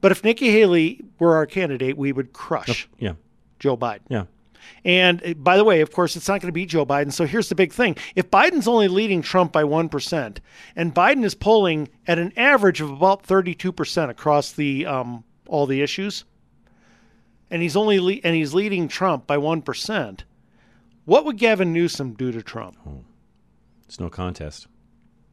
But 0.00 0.12
if 0.12 0.24
Nikki 0.24 0.50
Haley 0.50 1.02
were 1.18 1.36
our 1.36 1.46
candidate, 1.46 1.96
we 1.96 2.12
would 2.12 2.32
crush 2.32 2.88
yeah. 2.98 3.14
Joe 3.58 3.76
Biden. 3.76 4.00
Yeah. 4.08 4.24
And 4.84 5.22
uh, 5.24 5.34
by 5.34 5.56
the 5.56 5.64
way, 5.64 5.80
of 5.80 5.92
course, 5.92 6.16
it's 6.16 6.28
not 6.28 6.40
going 6.40 6.48
to 6.48 6.52
be 6.52 6.66
Joe 6.66 6.86
Biden. 6.86 7.12
So 7.12 7.26
here's 7.26 7.48
the 7.48 7.54
big 7.54 7.72
thing. 7.72 7.96
If 8.14 8.30
Biden's 8.30 8.68
only 8.68 8.88
leading 8.88 9.22
Trump 9.22 9.52
by 9.52 9.62
1%, 9.62 10.38
and 10.76 10.94
Biden 10.94 11.24
is 11.24 11.34
polling 11.34 11.88
at 12.06 12.18
an 12.18 12.32
average 12.36 12.80
of 12.80 12.90
about 12.90 13.26
32% 13.26 14.08
across 14.08 14.52
the 14.52 14.86
um, 14.86 15.24
all 15.46 15.66
the 15.66 15.82
issues, 15.82 16.24
and 17.50 17.62
he's 17.62 17.76
only 17.76 17.98
le- 18.00 18.20
and 18.24 18.34
he's 18.34 18.54
leading 18.54 18.88
Trump 18.88 19.26
by 19.26 19.36
1%, 19.36 20.20
what 21.04 21.24
would 21.24 21.38
Gavin 21.38 21.72
Newsom 21.72 22.14
do 22.14 22.30
to 22.32 22.42
Trump? 22.42 22.76
Oh, 22.86 23.04
it's 23.84 23.98
no 23.98 24.08
contest. 24.08 24.68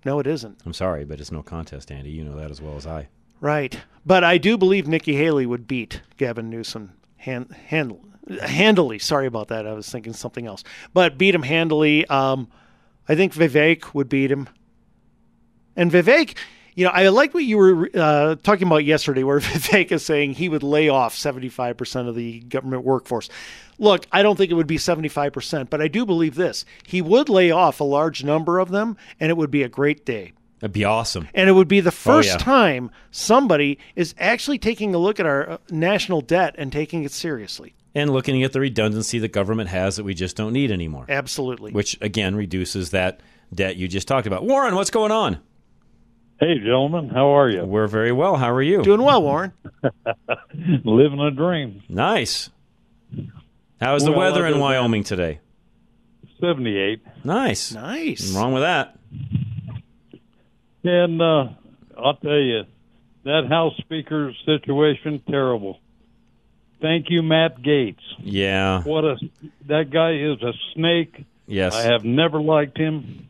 No, 0.05 0.19
it 0.19 0.27
isn't. 0.27 0.61
I'm 0.65 0.73
sorry, 0.73 1.05
but 1.05 1.19
it's 1.19 1.31
no 1.31 1.43
contest, 1.43 1.91
Andy. 1.91 2.09
You 2.11 2.23
know 2.23 2.35
that 2.38 2.49
as 2.49 2.61
well 2.61 2.75
as 2.77 2.88
I. 2.88 3.09
Right. 3.39 3.77
But 4.05 4.23
I 4.23 4.38
do 4.38 4.57
believe 4.57 4.88
Nikki 4.88 5.15
Haley 5.15 5.45
would 5.45 5.67
beat 5.67 6.01
Gavin 6.17 6.49
Newsom 6.49 6.93
hand, 7.28 7.51
hand, 7.67 7.97
handily. 8.41 8.97
Sorry 8.99 9.28
about 9.28 9.49
that. 9.49 9.67
I 9.67 9.73
was 9.73 9.89
thinking 9.89 10.13
something 10.13 10.47
else. 10.47 10.63
But 10.93 11.17
beat 11.17 11.36
him 11.36 11.43
handily. 11.43 12.05
Um, 12.07 12.47
I 13.07 13.15
think 13.15 13.34
Vivek 13.34 13.93
would 13.93 14.09
beat 14.09 14.32
him. 14.32 14.49
And 15.75 15.91
Vivek, 15.91 16.36
you 16.75 16.86
know, 16.86 16.91
I 16.91 17.07
like 17.09 17.34
what 17.34 17.43
you 17.43 17.57
were 17.57 17.89
uh, 17.93 18.36
talking 18.41 18.67
about 18.67 18.86
yesterday, 18.86 19.23
where 19.23 19.39
Vivek 19.41 19.91
is 19.91 20.03
saying 20.03 20.34
he 20.34 20.49
would 20.49 20.63
lay 20.63 20.89
off 20.89 21.15
75% 21.15 22.07
of 22.07 22.15
the 22.15 22.39
government 22.41 22.84
workforce. 22.84 23.30
Look, 23.78 24.07
I 24.11 24.23
don't 24.23 24.36
think 24.36 24.49
it 24.49 24.55
would 24.55 24.67
be 24.67 24.78
75%, 24.78 25.69
but 25.69 25.82
I 25.82 25.88
do 25.88 26.05
believe 26.05 26.36
this. 26.36 26.65
He 26.86 27.01
would 27.01 27.30
lay 27.30 27.51
off 27.51 27.80
a 27.80 27.84
large 27.84 28.23
number 28.23 28.57
of 28.57 28.69
them, 28.69 28.97
and 29.19 29.30
it 29.30 29.38
would 29.38 29.51
be 29.51 29.63
a 29.63 29.69
great 29.69 30.05
day. 30.05 30.34
That'd 30.60 30.74
be 30.74 30.86
awesome. 30.86 31.28
And 31.34 31.49
it 31.49 31.53
would 31.53 31.68
be 31.68 31.82
the 31.82 31.91
first 31.91 32.30
oh, 32.30 32.34
yeah. 32.34 32.38
time 32.38 32.91
somebody 33.12 33.78
is 33.95 34.16
actually 34.18 34.58
taking 34.58 34.95
a 34.95 34.97
look 34.97 35.20
at 35.20 35.26
our 35.26 35.49
uh, 35.49 35.58
national 35.70 36.22
debt 36.22 36.55
and 36.58 36.72
taking 36.72 37.03
it 37.03 37.12
seriously 37.12 37.76
and 37.93 38.12
looking 38.12 38.43
at 38.43 38.53
the 38.53 38.60
redundancy 38.60 39.20
the 39.20 39.28
government 39.28 39.70
has 39.70 39.95
that 39.95 40.03
we 40.03 40.14
just 40.14 40.36
don't 40.36 40.53
need 40.53 40.72
anymore. 40.72 41.05
Absolutely. 41.10 41.72
Which 41.72 41.97
again 42.01 42.36
reduces 42.36 42.91
that 42.91 43.22
debt 43.53 43.76
you 43.76 43.88
just 43.88 44.08
talked 44.08 44.28
about. 44.28 44.45
Warren, 44.45 44.76
what's 44.76 44.91
going 44.91 45.12
on? 45.12 45.39
Hey, 46.39 46.60
gentlemen, 46.60 47.10
how 47.10 47.36
are 47.36 47.49
you? 47.49 47.64
We're 47.66 47.88
very 47.88 48.12
well. 48.12 48.36
How 48.36 48.51
are 48.51 48.62
you? 48.62 48.84
Doing 48.84 49.01
well, 49.01 49.24
Warren. 49.24 49.53
Living 50.53 51.20
a 51.20 51.32
dream. 51.32 51.82
Nice. 51.89 52.51
How's 53.82 54.03
well, 54.03 54.12
the 54.12 54.18
weather 54.18 54.45
in 54.45 54.60
Wyoming 54.60 55.03
today? 55.03 55.39
78. 56.39 57.01
Nice. 57.24 57.74
Nice. 57.74 58.22
Nothing 58.22 58.36
wrong 58.36 58.53
with 58.53 58.62
that. 58.62 58.99
And 60.88 61.21
uh, 61.21 61.49
I'll 61.97 62.15
tell 62.15 62.39
you, 62.39 62.63
that 63.25 63.47
House 63.49 63.73
Speaker 63.79 64.33
situation, 64.45 65.21
terrible. 65.29 65.79
Thank 66.81 67.07
you, 67.09 67.21
Matt 67.21 67.61
Gaetz. 67.61 67.99
Yeah. 68.19 68.83
What 68.83 69.03
a 69.03 69.17
that 69.67 69.89
guy 69.89 70.13
is 70.13 70.41
a 70.41 70.53
snake. 70.73 71.25
Yes. 71.45 71.75
I 71.75 71.91
have 71.91 72.05
never 72.05 72.39
liked 72.39 72.77
him, 72.77 73.29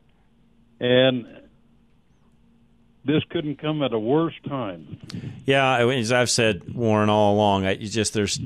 and 0.79 1.25
this 3.05 3.23
couldn't 3.29 3.59
come 3.59 3.81
at 3.81 3.91
a 3.91 3.99
worse 3.99 4.35
time. 4.47 5.37
Yeah, 5.45 5.77
as 5.87 6.11
I've 6.11 6.29
said, 6.29 6.75
Warren, 6.75 7.09
all 7.09 7.33
along, 7.33 7.65
I 7.65 7.75
just 7.75 8.13
there's. 8.13 8.39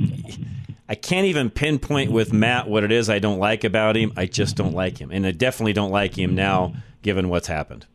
I 0.88 0.96
can't 0.96 1.26
even 1.28 1.50
pinpoint 1.50 2.12
with 2.12 2.32
Matt 2.32 2.70
what 2.70 2.84
it 2.84 2.92
is 2.92 3.10
I 3.10 3.20
don't 3.20 3.40
like 3.40 3.64
about 3.64 3.98
him. 3.98 4.14
I 4.16 4.26
just 4.26 4.56
don't 4.56 4.74
like 4.74 5.00
him, 5.00 5.12
and 5.12 5.26
I 5.26 5.32
definitely 5.32 5.74
don't 5.74 5.92
like 5.92 6.18
him 6.18 6.36
now, 6.36 6.76
given 7.02 7.28
what's 7.28 7.48
happened. 7.48 7.86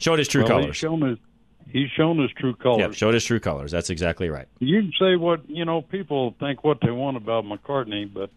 Showed 0.00 0.18
his 0.18 0.28
true 0.28 0.42
well, 0.42 0.50
colors. 0.50 0.66
He's 0.66 0.76
shown 0.76 1.02
his, 1.02 1.18
he's 1.68 1.90
shown 1.90 2.18
his 2.18 2.30
true 2.32 2.54
colors. 2.54 2.80
Yep, 2.80 2.94
showed 2.94 3.14
his 3.14 3.24
true 3.24 3.40
colors. 3.40 3.70
That's 3.70 3.90
exactly 3.90 4.28
right. 4.28 4.46
You 4.58 4.82
can 4.82 4.92
say 4.98 5.16
what 5.16 5.48
you 5.48 5.64
know. 5.64 5.82
People 5.82 6.34
think 6.38 6.64
what 6.64 6.78
they 6.80 6.90
want 6.90 7.16
about 7.16 7.44
McCarthy, 7.44 8.04
but 8.04 8.30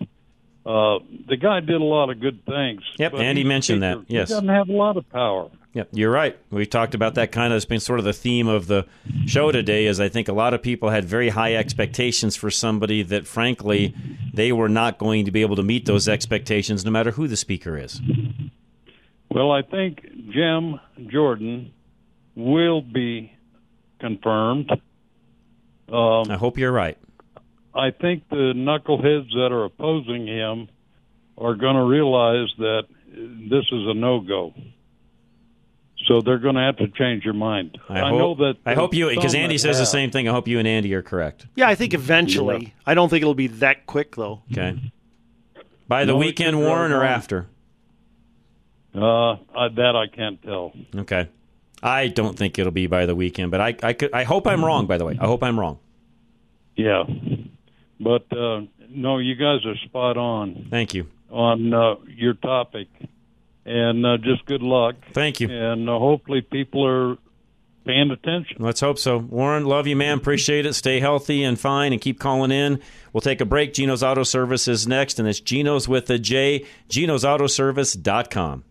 uh, 0.65 0.99
the 1.27 1.37
guy 1.37 1.59
did 1.59 1.81
a 1.81 1.83
lot 1.83 2.09
of 2.09 2.19
good 2.19 2.45
things. 2.45 2.81
Yep, 2.97 3.15
Andy 3.15 3.43
mentioned 3.43 3.83
that. 3.83 3.99
Yes, 4.07 4.29
he 4.29 4.35
doesn't 4.35 4.49
have 4.49 4.69
a 4.69 4.73
lot 4.73 4.97
of 4.97 5.09
power. 5.09 5.49
Yep, 5.73 5.89
you're 5.93 6.11
right. 6.11 6.37
We 6.49 6.65
talked 6.65 6.95
about 6.95 7.15
that 7.15 7.31
kind 7.31 7.53
of. 7.53 7.57
It's 7.57 7.65
been 7.65 7.79
sort 7.79 7.99
of 7.99 8.05
the 8.05 8.13
theme 8.13 8.49
of 8.49 8.67
the 8.67 8.85
show 9.25 9.51
today. 9.53 9.85
Is 9.85 10.01
I 10.01 10.09
think 10.09 10.27
a 10.27 10.33
lot 10.33 10.53
of 10.53 10.61
people 10.61 10.89
had 10.89 11.05
very 11.05 11.29
high 11.29 11.55
expectations 11.55 12.35
for 12.35 12.51
somebody 12.51 13.03
that, 13.03 13.25
frankly, 13.25 13.95
they 14.33 14.51
were 14.51 14.67
not 14.67 14.97
going 14.97 15.25
to 15.25 15.31
be 15.31 15.41
able 15.41 15.55
to 15.55 15.63
meet 15.63 15.85
those 15.85 16.09
expectations, 16.09 16.83
no 16.83 16.91
matter 16.91 17.11
who 17.11 17.27
the 17.27 17.37
speaker 17.37 17.77
is. 17.77 18.01
Well, 19.31 19.49
I 19.49 19.61
think 19.61 20.01
Jim 20.33 20.77
Jordan 21.09 21.71
will 22.35 22.81
be 22.81 23.31
confirmed. 24.01 24.69
Um, 25.87 26.29
I 26.29 26.35
hope 26.37 26.57
you're 26.57 26.71
right. 26.71 26.97
I 27.73 27.91
think 27.91 28.27
the 28.29 28.51
knuckleheads 28.53 29.31
that 29.31 29.53
are 29.53 29.63
opposing 29.63 30.27
him 30.27 30.67
are 31.37 31.55
going 31.55 31.75
to 31.75 31.83
realize 31.83 32.49
that 32.57 32.83
this 33.07 33.63
is 33.71 33.87
a 33.87 33.93
no 33.93 34.19
go. 34.19 34.53
So 36.07 36.19
they're 36.19 36.39
going 36.39 36.55
to 36.55 36.61
have 36.61 36.77
to 36.77 36.89
change 36.89 37.23
your 37.23 37.33
mind. 37.33 37.77
I, 37.87 38.01
I 38.01 38.09
hope, 38.09 38.19
know 38.19 38.35
that. 38.47 38.55
I 38.65 38.73
hope 38.73 38.93
you, 38.93 39.07
because 39.07 39.33
Andy 39.33 39.57
says 39.57 39.77
have. 39.77 39.83
the 39.83 39.91
same 39.91 40.11
thing. 40.11 40.27
I 40.27 40.33
hope 40.33 40.49
you 40.49 40.59
and 40.59 40.67
Andy 40.67 40.93
are 40.93 41.03
correct. 41.03 41.45
Yeah, 41.55 41.69
I 41.69 41.75
think 41.75 41.93
eventually. 41.93 42.63
Yeah. 42.63 42.69
I 42.85 42.95
don't 42.95 43.07
think 43.07 43.21
it'll 43.21 43.33
be 43.33 43.47
that 43.47 43.85
quick, 43.85 44.17
though. 44.17 44.41
Okay. 44.51 44.91
By 45.87 46.03
the 46.03 46.11
no, 46.11 46.17
weekend, 46.17 46.59
Warren, 46.59 46.91
or 46.91 47.03
after? 47.03 47.47
Uh, 48.93 49.37
that 49.75 49.95
I 49.95 50.13
can't 50.13 50.41
tell. 50.41 50.73
Okay. 50.95 51.29
I 51.83 52.07
don't 52.07 52.37
think 52.37 52.59
it'll 52.59 52.71
be 52.71 52.87
by 52.87 53.05
the 53.05 53.15
weekend, 53.15 53.51
but 53.51 53.61
I 53.61 53.75
I 53.81 53.93
could 53.93 54.13
I 54.13 54.23
hope 54.23 54.45
I'm 54.47 54.63
wrong. 54.63 54.85
By 54.85 54.97
the 54.97 55.05
way, 55.05 55.17
I 55.19 55.25
hope 55.25 55.43
I'm 55.43 55.59
wrong. 55.59 55.79
Yeah, 56.75 57.03
but 57.99 58.31
uh, 58.31 58.61
no, 58.89 59.17
you 59.17 59.35
guys 59.35 59.65
are 59.65 59.75
spot 59.85 60.17
on. 60.17 60.67
Thank 60.69 60.93
you 60.93 61.07
on 61.31 61.73
uh, 61.73 61.95
your 62.07 62.33
topic, 62.33 62.87
and 63.65 64.05
uh, 64.05 64.17
just 64.17 64.45
good 64.45 64.61
luck. 64.61 64.95
Thank 65.13 65.39
you, 65.39 65.49
and 65.49 65.89
uh, 65.89 65.97
hopefully 65.97 66.41
people 66.41 66.85
are 66.85 67.17
paying 67.85 68.11
attention. 68.11 68.57
Let's 68.59 68.79
hope 68.79 68.99
so. 68.99 69.17
Warren, 69.17 69.65
love 69.65 69.87
you, 69.87 69.95
man. 69.95 70.17
Appreciate 70.19 70.65
it. 70.67 70.73
Stay 70.73 70.99
healthy 70.99 71.43
and 71.43 71.59
fine, 71.59 71.93
and 71.93 72.01
keep 72.01 72.19
calling 72.19 72.51
in. 72.51 72.79
We'll 73.11 73.21
take 73.21 73.41
a 73.41 73.45
break. 73.45 73.73
Geno's 73.73 74.03
Auto 74.03 74.23
Service 74.23 74.67
is 74.67 74.87
next, 74.87 75.17
and 75.17 75.27
it's 75.27 75.39
Geno's 75.39 75.87
with 75.87 76.09
a 76.09 76.19
J. 76.19 76.65
Geno'sAutoservice.com. 76.89 78.65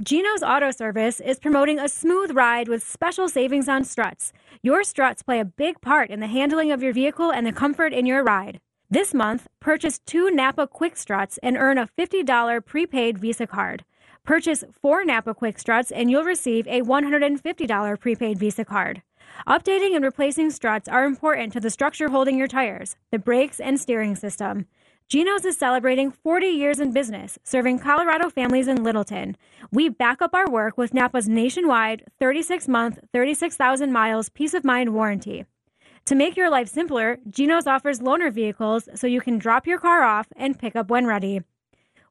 Geno's 0.00 0.44
Auto 0.44 0.70
Service 0.70 1.18
is 1.18 1.40
promoting 1.40 1.80
a 1.80 1.88
smooth 1.88 2.30
ride 2.30 2.68
with 2.68 2.86
special 2.86 3.28
savings 3.28 3.68
on 3.68 3.82
struts. 3.82 4.32
Your 4.62 4.84
struts 4.84 5.24
play 5.24 5.40
a 5.40 5.44
big 5.44 5.80
part 5.80 6.08
in 6.08 6.20
the 6.20 6.28
handling 6.28 6.70
of 6.70 6.80
your 6.80 6.92
vehicle 6.92 7.32
and 7.32 7.44
the 7.44 7.52
comfort 7.52 7.92
in 7.92 8.06
your 8.06 8.22
ride. 8.22 8.60
This 8.88 9.12
month, 9.12 9.48
purchase 9.58 9.98
two 9.98 10.30
Napa 10.30 10.68
Quick 10.68 10.96
Struts 10.96 11.36
and 11.42 11.56
earn 11.56 11.78
a 11.78 11.88
$50 11.98 12.64
prepaid 12.64 13.18
Visa 13.18 13.48
card. 13.48 13.84
Purchase 14.24 14.62
four 14.80 15.04
Napa 15.04 15.34
Quick 15.34 15.58
Struts 15.58 15.90
and 15.90 16.08
you'll 16.08 16.22
receive 16.22 16.68
a 16.68 16.82
$150 16.82 17.98
prepaid 17.98 18.38
Visa 18.38 18.64
card. 18.64 19.02
Updating 19.48 19.96
and 19.96 20.04
replacing 20.04 20.52
struts 20.52 20.88
are 20.88 21.06
important 21.06 21.52
to 21.54 21.60
the 21.60 21.70
structure 21.70 22.08
holding 22.08 22.38
your 22.38 22.46
tires, 22.46 22.94
the 23.10 23.18
brakes, 23.18 23.58
and 23.58 23.80
steering 23.80 24.14
system. 24.14 24.66
Geno's 25.08 25.46
is 25.46 25.56
celebrating 25.56 26.10
40 26.10 26.48
years 26.48 26.80
in 26.80 26.92
business, 26.92 27.38
serving 27.42 27.78
Colorado 27.78 28.28
families 28.28 28.68
in 28.68 28.84
Littleton. 28.84 29.38
We 29.72 29.88
back 29.88 30.20
up 30.20 30.34
our 30.34 30.50
work 30.50 30.76
with 30.76 30.92
Napa's 30.92 31.26
nationwide 31.26 32.04
36 32.20 32.68
month, 32.68 32.98
36,000 33.10 33.90
miles 33.90 34.28
peace 34.28 34.52
of 34.52 34.64
mind 34.64 34.92
warranty. 34.92 35.46
To 36.04 36.14
make 36.14 36.36
your 36.36 36.50
life 36.50 36.68
simpler, 36.68 37.20
Geno's 37.30 37.66
offers 37.66 38.00
loaner 38.00 38.30
vehicles 38.30 38.86
so 38.94 39.06
you 39.06 39.22
can 39.22 39.38
drop 39.38 39.66
your 39.66 39.78
car 39.78 40.02
off 40.02 40.26
and 40.36 40.58
pick 40.58 40.76
up 40.76 40.90
when 40.90 41.06
ready. 41.06 41.40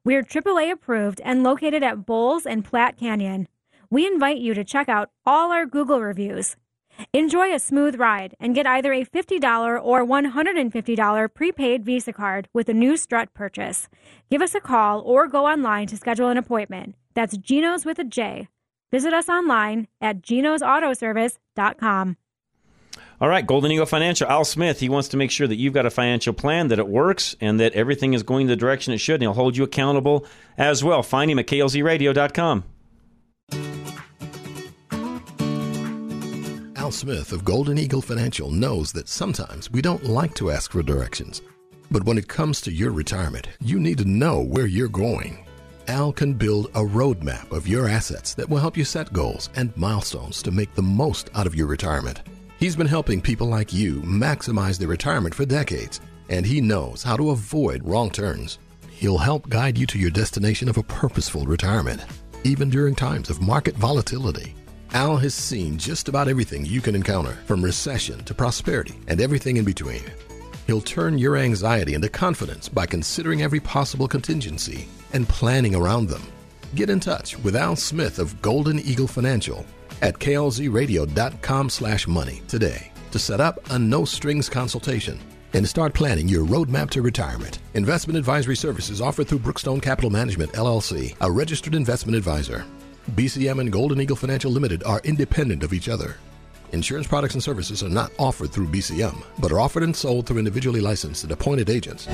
We're 0.02 0.24
AAA 0.24 0.72
approved 0.72 1.20
and 1.20 1.44
located 1.44 1.84
at 1.84 2.04
Bowles 2.04 2.46
and 2.46 2.64
Platte 2.64 2.96
Canyon. 2.96 3.46
we 3.90 4.08
invite 4.08 4.38
you 4.38 4.54
to 4.54 4.64
check 4.64 4.88
out 4.88 5.10
all 5.24 5.52
our 5.52 5.66
Google 5.66 6.00
reviews. 6.00 6.56
Enjoy 7.12 7.54
a 7.54 7.58
smooth 7.58 7.98
ride 7.98 8.34
and 8.40 8.54
get 8.54 8.66
either 8.66 8.92
a 8.92 9.04
$50 9.04 9.80
or 9.82 10.04
$150 10.04 11.34
prepaid 11.34 11.84
Visa 11.84 12.12
card 12.12 12.48
with 12.52 12.68
a 12.68 12.74
new 12.74 12.96
strut 12.96 13.32
purchase. 13.34 13.88
Give 14.30 14.42
us 14.42 14.54
a 14.54 14.60
call 14.60 15.00
or 15.00 15.26
go 15.28 15.46
online 15.46 15.86
to 15.88 15.96
schedule 15.96 16.28
an 16.28 16.36
appointment. 16.36 16.94
That's 17.14 17.36
Geno's 17.36 17.84
with 17.84 17.98
a 17.98 18.04
J. 18.04 18.48
Visit 18.90 19.12
us 19.12 19.28
online 19.28 19.88
at 20.00 20.22
genosautoservice.com. 20.22 22.16
All 23.20 23.28
right, 23.28 23.44
Golden 23.46 23.72
Eagle 23.72 23.86
Financial, 23.86 24.28
Al 24.28 24.44
Smith, 24.44 24.78
he 24.78 24.88
wants 24.88 25.08
to 25.08 25.16
make 25.16 25.32
sure 25.32 25.48
that 25.48 25.56
you've 25.56 25.74
got 25.74 25.86
a 25.86 25.90
financial 25.90 26.32
plan, 26.32 26.68
that 26.68 26.78
it 26.78 26.86
works, 26.86 27.34
and 27.40 27.58
that 27.58 27.72
everything 27.72 28.14
is 28.14 28.22
going 28.22 28.46
the 28.46 28.54
direction 28.54 28.92
it 28.92 28.98
should, 28.98 29.14
and 29.14 29.22
he'll 29.22 29.32
hold 29.32 29.56
you 29.56 29.64
accountable 29.64 30.24
as 30.56 30.84
well. 30.84 31.02
Find 31.02 31.28
him 31.28 31.40
at 31.40 31.48
klzradio.com. 31.48 32.64
Al 36.88 36.92
Smith 36.92 37.32
of 37.32 37.44
Golden 37.44 37.76
Eagle 37.76 38.00
Financial 38.00 38.50
knows 38.50 38.92
that 38.92 39.10
sometimes 39.10 39.70
we 39.70 39.82
don't 39.82 40.06
like 40.06 40.32
to 40.36 40.50
ask 40.50 40.72
for 40.72 40.82
directions. 40.82 41.42
But 41.90 42.04
when 42.04 42.16
it 42.16 42.28
comes 42.28 42.62
to 42.62 42.72
your 42.72 42.92
retirement, 42.92 43.46
you 43.60 43.78
need 43.78 43.98
to 43.98 44.06
know 44.06 44.40
where 44.40 44.64
you're 44.64 44.88
going. 44.88 45.46
Al 45.88 46.14
can 46.14 46.32
build 46.32 46.68
a 46.68 46.80
roadmap 46.80 47.52
of 47.52 47.68
your 47.68 47.88
assets 47.88 48.32
that 48.32 48.48
will 48.48 48.56
help 48.56 48.74
you 48.74 48.86
set 48.86 49.12
goals 49.12 49.50
and 49.54 49.76
milestones 49.76 50.42
to 50.42 50.50
make 50.50 50.74
the 50.74 50.80
most 50.80 51.28
out 51.34 51.46
of 51.46 51.54
your 51.54 51.66
retirement. 51.66 52.22
He's 52.58 52.74
been 52.74 52.86
helping 52.86 53.20
people 53.20 53.48
like 53.48 53.70
you 53.70 54.00
maximize 54.00 54.78
their 54.78 54.88
retirement 54.88 55.34
for 55.34 55.44
decades, 55.44 56.00
and 56.30 56.46
he 56.46 56.62
knows 56.62 57.02
how 57.02 57.18
to 57.18 57.32
avoid 57.32 57.86
wrong 57.86 58.08
turns. 58.10 58.58
He'll 58.92 59.18
help 59.18 59.50
guide 59.50 59.76
you 59.76 59.84
to 59.88 59.98
your 59.98 60.10
destination 60.10 60.70
of 60.70 60.78
a 60.78 60.82
purposeful 60.84 61.44
retirement, 61.44 62.02
even 62.44 62.70
during 62.70 62.94
times 62.94 63.28
of 63.28 63.42
market 63.42 63.74
volatility. 63.74 64.54
Al 64.92 65.16
has 65.18 65.34
seen 65.34 65.76
just 65.76 66.08
about 66.08 66.28
everything 66.28 66.64
you 66.64 66.80
can 66.80 66.94
encounter, 66.94 67.38
from 67.46 67.62
recession 67.62 68.24
to 68.24 68.34
prosperity 68.34 68.98
and 69.06 69.20
everything 69.20 69.58
in 69.58 69.64
between. 69.64 70.02
He'll 70.66 70.80
turn 70.80 71.18
your 71.18 71.36
anxiety 71.36 71.94
into 71.94 72.08
confidence 72.08 72.68
by 72.68 72.86
considering 72.86 73.42
every 73.42 73.60
possible 73.60 74.08
contingency 74.08 74.88
and 75.12 75.28
planning 75.28 75.74
around 75.74 76.08
them. 76.08 76.22
Get 76.74 76.90
in 76.90 77.00
touch 77.00 77.38
with 77.40 77.56
Al 77.56 77.76
Smith 77.76 78.18
of 78.18 78.40
Golden 78.40 78.78
Eagle 78.78 79.06
Financial 79.06 79.64
at 80.00 80.18
klzradio.com 80.18 81.70
slash 81.70 82.06
money 82.06 82.42
today 82.48 82.92
to 83.10 83.18
set 83.18 83.40
up 83.40 83.58
a 83.70 83.78
no-strings 83.78 84.48
consultation 84.48 85.18
and 85.54 85.66
start 85.66 85.94
planning 85.94 86.28
your 86.28 86.44
roadmap 86.44 86.90
to 86.90 87.02
retirement. 87.02 87.58
Investment 87.74 88.18
advisory 88.18 88.56
services 88.56 89.00
offered 89.00 89.28
through 89.28 89.38
Brookstone 89.38 89.80
Capital 89.82 90.10
Management, 90.10 90.52
LLC, 90.52 91.16
a 91.20 91.30
registered 91.30 91.74
investment 91.74 92.16
advisor. 92.16 92.64
BCM 93.16 93.58
and 93.58 93.72
Golden 93.72 94.00
Eagle 94.02 94.16
Financial 94.16 94.50
Limited 94.50 94.84
are 94.84 95.00
independent 95.02 95.62
of 95.62 95.72
each 95.72 95.88
other. 95.88 96.16
Insurance 96.72 97.06
products 97.06 97.32
and 97.32 97.42
services 97.42 97.82
are 97.82 97.88
not 97.88 98.12
offered 98.18 98.52
through 98.52 98.68
BCM, 98.68 99.24
but 99.38 99.50
are 99.50 99.60
offered 99.60 99.82
and 99.82 99.96
sold 99.96 100.26
through 100.26 100.38
individually 100.38 100.82
licensed 100.82 101.22
and 101.22 101.32
appointed 101.32 101.70
agents. 101.70 102.06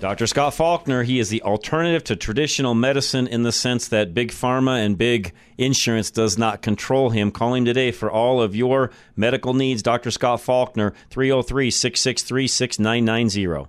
Dr. 0.00 0.26
Scott 0.26 0.54
Faulkner, 0.54 1.04
he 1.04 1.20
is 1.20 1.28
the 1.28 1.42
alternative 1.42 2.02
to 2.04 2.16
traditional 2.16 2.74
medicine 2.74 3.28
in 3.28 3.44
the 3.44 3.52
sense 3.52 3.86
that 3.86 4.12
big 4.12 4.32
pharma 4.32 4.84
and 4.84 4.98
big 4.98 5.32
insurance 5.56 6.10
does 6.10 6.36
not 6.36 6.60
control 6.60 7.10
him. 7.10 7.30
Call 7.30 7.54
him 7.54 7.64
today 7.64 7.92
for 7.92 8.10
all 8.10 8.42
of 8.42 8.56
your 8.56 8.90
medical 9.14 9.54
needs. 9.54 9.80
Dr. 9.80 10.10
Scott 10.10 10.40
Faulkner, 10.40 10.92
303 11.10 11.70
663 11.70 12.48
6990. 12.48 13.68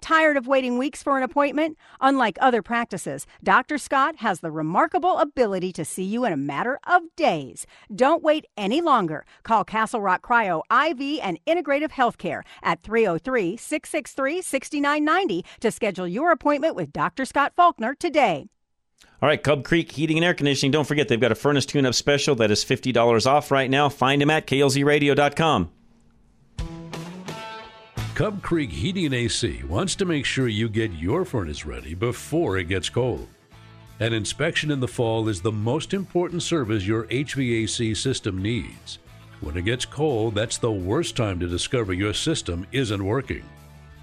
Tired 0.00 0.36
of 0.36 0.46
waiting 0.46 0.78
weeks 0.78 1.02
for 1.02 1.16
an 1.16 1.22
appointment? 1.22 1.76
Unlike 2.00 2.38
other 2.40 2.62
practices, 2.62 3.26
Dr. 3.42 3.78
Scott 3.78 4.16
has 4.16 4.40
the 4.40 4.50
remarkable 4.50 5.18
ability 5.18 5.72
to 5.72 5.84
see 5.84 6.04
you 6.04 6.24
in 6.24 6.32
a 6.32 6.36
matter 6.36 6.78
of 6.86 7.02
days. 7.16 7.66
Don't 7.94 8.22
wait 8.22 8.46
any 8.56 8.80
longer. 8.80 9.24
Call 9.42 9.64
Castle 9.64 10.00
Rock 10.00 10.26
Cryo 10.26 10.62
IV 10.70 11.20
and 11.22 11.38
Integrative 11.46 11.92
Healthcare 11.92 12.42
at 12.62 12.82
303 12.82 13.56
663 13.56 14.42
6990 14.42 15.44
to 15.60 15.70
schedule 15.70 16.08
your 16.08 16.30
appointment 16.30 16.76
with 16.76 16.92
Dr. 16.92 17.24
Scott 17.24 17.52
Faulkner 17.56 17.94
today. 17.94 18.46
All 19.22 19.28
right, 19.28 19.42
Cub 19.42 19.64
Creek 19.64 19.90
Heating 19.92 20.18
and 20.18 20.24
Air 20.24 20.34
Conditioning. 20.34 20.70
Don't 20.70 20.86
forget, 20.86 21.08
they've 21.08 21.20
got 21.20 21.32
a 21.32 21.36
furnace 21.36 21.64
tune 21.64 21.86
up 21.86 21.94
special 21.94 22.34
that 22.36 22.50
is 22.50 22.64
$50 22.64 23.26
off 23.26 23.50
right 23.50 23.70
now. 23.70 23.88
Find 23.88 24.20
them 24.20 24.30
at 24.30 24.46
klzradio.com. 24.46 25.70
Cub 28.14 28.40
Creek 28.42 28.70
Heating 28.70 29.06
and 29.06 29.14
AC 29.14 29.64
wants 29.64 29.96
to 29.96 30.04
make 30.04 30.24
sure 30.24 30.46
you 30.46 30.68
get 30.68 30.92
your 30.92 31.24
furnace 31.24 31.66
ready 31.66 31.94
before 31.94 32.58
it 32.58 32.68
gets 32.68 32.88
cold. 32.88 33.26
An 33.98 34.12
inspection 34.12 34.70
in 34.70 34.78
the 34.78 34.86
fall 34.86 35.28
is 35.28 35.40
the 35.40 35.50
most 35.50 35.92
important 35.92 36.40
service 36.40 36.86
your 36.86 37.06
HVAC 37.06 37.96
system 37.96 38.40
needs. 38.40 39.00
When 39.40 39.56
it 39.56 39.64
gets 39.64 39.84
cold, 39.84 40.36
that's 40.36 40.58
the 40.58 40.70
worst 40.70 41.16
time 41.16 41.40
to 41.40 41.48
discover 41.48 41.92
your 41.92 42.14
system 42.14 42.64
isn't 42.70 43.04
working. 43.04 43.42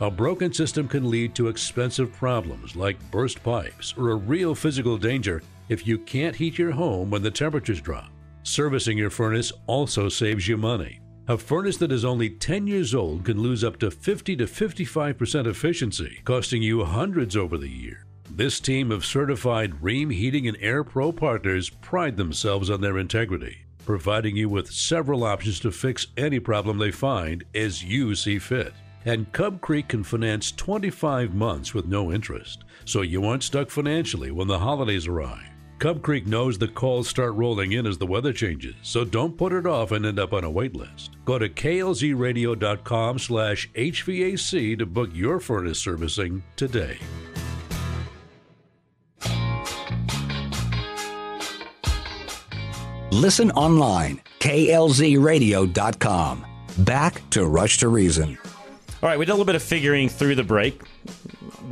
A 0.02 0.12
broken 0.12 0.52
system 0.52 0.90
can 0.90 1.10
lead 1.10 1.34
to 1.36 1.48
expensive 1.48 2.12
problems 2.12 2.76
like 2.76 3.12
burst 3.12 3.42
pipes 3.42 3.94
or 3.98 4.10
a 4.10 4.16
real 4.16 4.54
physical 4.54 4.98
danger 4.98 5.42
if 5.70 5.88
you 5.88 5.98
can't 5.98 6.36
heat 6.36 6.58
your 6.58 6.72
home 6.72 7.12
when 7.12 7.24
the 7.24 7.32
temperatures 7.32 7.80
drop. 7.80 8.10
Servicing 8.44 8.98
your 8.98 9.10
furnace 9.10 9.54
also 9.68 10.10
saves 10.10 10.50
you 10.50 10.58
money. 10.58 11.01
A 11.28 11.38
furnace 11.38 11.78
that 11.78 11.92
is 11.92 12.04
only 12.04 12.32
10 12.32 12.66
years 12.66 12.96
old 12.96 13.26
can 13.26 13.40
lose 13.40 13.64
up 13.64 13.78
to 13.78 13.92
50 13.92 14.36
to 14.38 14.46
55% 14.46 15.46
efficiency, 15.46 16.20
costing 16.26 16.64
you 16.64 16.84
hundreds 16.84 17.38
over 17.38 17.60
the 17.60 17.70
year. 17.70 18.06
This 18.32 18.60
team 18.60 18.92
of 18.92 19.06
certified 19.06 19.74
Rheem 19.84 20.12
Heating 20.12 20.48
and 20.48 20.58
Air 20.60 20.84
Pro 20.84 21.12
partners 21.12 21.70
pride 21.70 22.18
themselves 22.18 22.72
on 22.72 22.82
their 22.82 22.98
integrity, 22.98 23.66
providing 23.86 24.36
you 24.36 24.50
with 24.50 24.72
several 24.72 25.24
options 25.24 25.60
to 25.60 25.72
fix 25.72 26.08
any 26.18 26.40
problem 26.40 26.80
they 26.80 26.92
find 26.92 27.44
as 27.54 27.84
you 27.84 28.16
see 28.16 28.40
fit. 28.40 28.74
And 29.06 29.32
Cub 29.32 29.62
Creek 29.62 29.90
can 29.90 30.04
finance 30.04 30.52
25 30.52 31.36
months 31.36 31.74
with 31.76 31.86
no 31.86 32.12
interest, 32.12 32.64
so 32.86 33.02
you 33.02 33.26
aren't 33.26 33.44
stuck 33.44 33.70
financially 33.70 34.32
when 34.32 34.48
the 34.48 34.60
holidays 34.60 35.06
arrive. 35.06 35.51
Cub 35.82 36.02
Creek 36.04 36.28
knows 36.28 36.60
the 36.60 36.68
calls 36.68 37.08
start 37.08 37.34
rolling 37.34 37.72
in 37.72 37.88
as 37.88 37.98
the 37.98 38.06
weather 38.06 38.32
changes, 38.32 38.76
so 38.84 39.04
don't 39.04 39.36
put 39.36 39.52
it 39.52 39.66
off 39.66 39.92
and 39.92 40.06
end 40.06 40.20
up 40.20 40.32
on 40.32 40.44
a 40.44 40.52
wait 40.52 40.76
list. 40.76 41.18
Go 41.26 41.40
to 41.40 41.50
klzradio.com 41.50 43.18
slash 43.18 43.68
HVAC 43.72 44.78
to 44.78 44.86
book 44.86 45.10
your 45.12 45.40
furnace 45.40 45.80
servicing 45.80 46.44
today. 46.56 47.00
Listen 53.12 53.50
online, 53.54 54.22
klzradio.com. 54.40 56.46
Back 56.78 57.28
to 57.32 57.48
Rush 57.48 57.80
to 57.80 57.88
Reason. 57.88 58.38
All 59.02 59.10
right, 59.10 59.18
we 59.18 59.26
did 59.26 59.32
a 59.32 59.34
little 59.34 59.46
bit 59.46 59.56
of 59.56 59.64
figuring 59.64 60.10
through 60.10 60.36
the 60.36 60.44
break. 60.44 60.80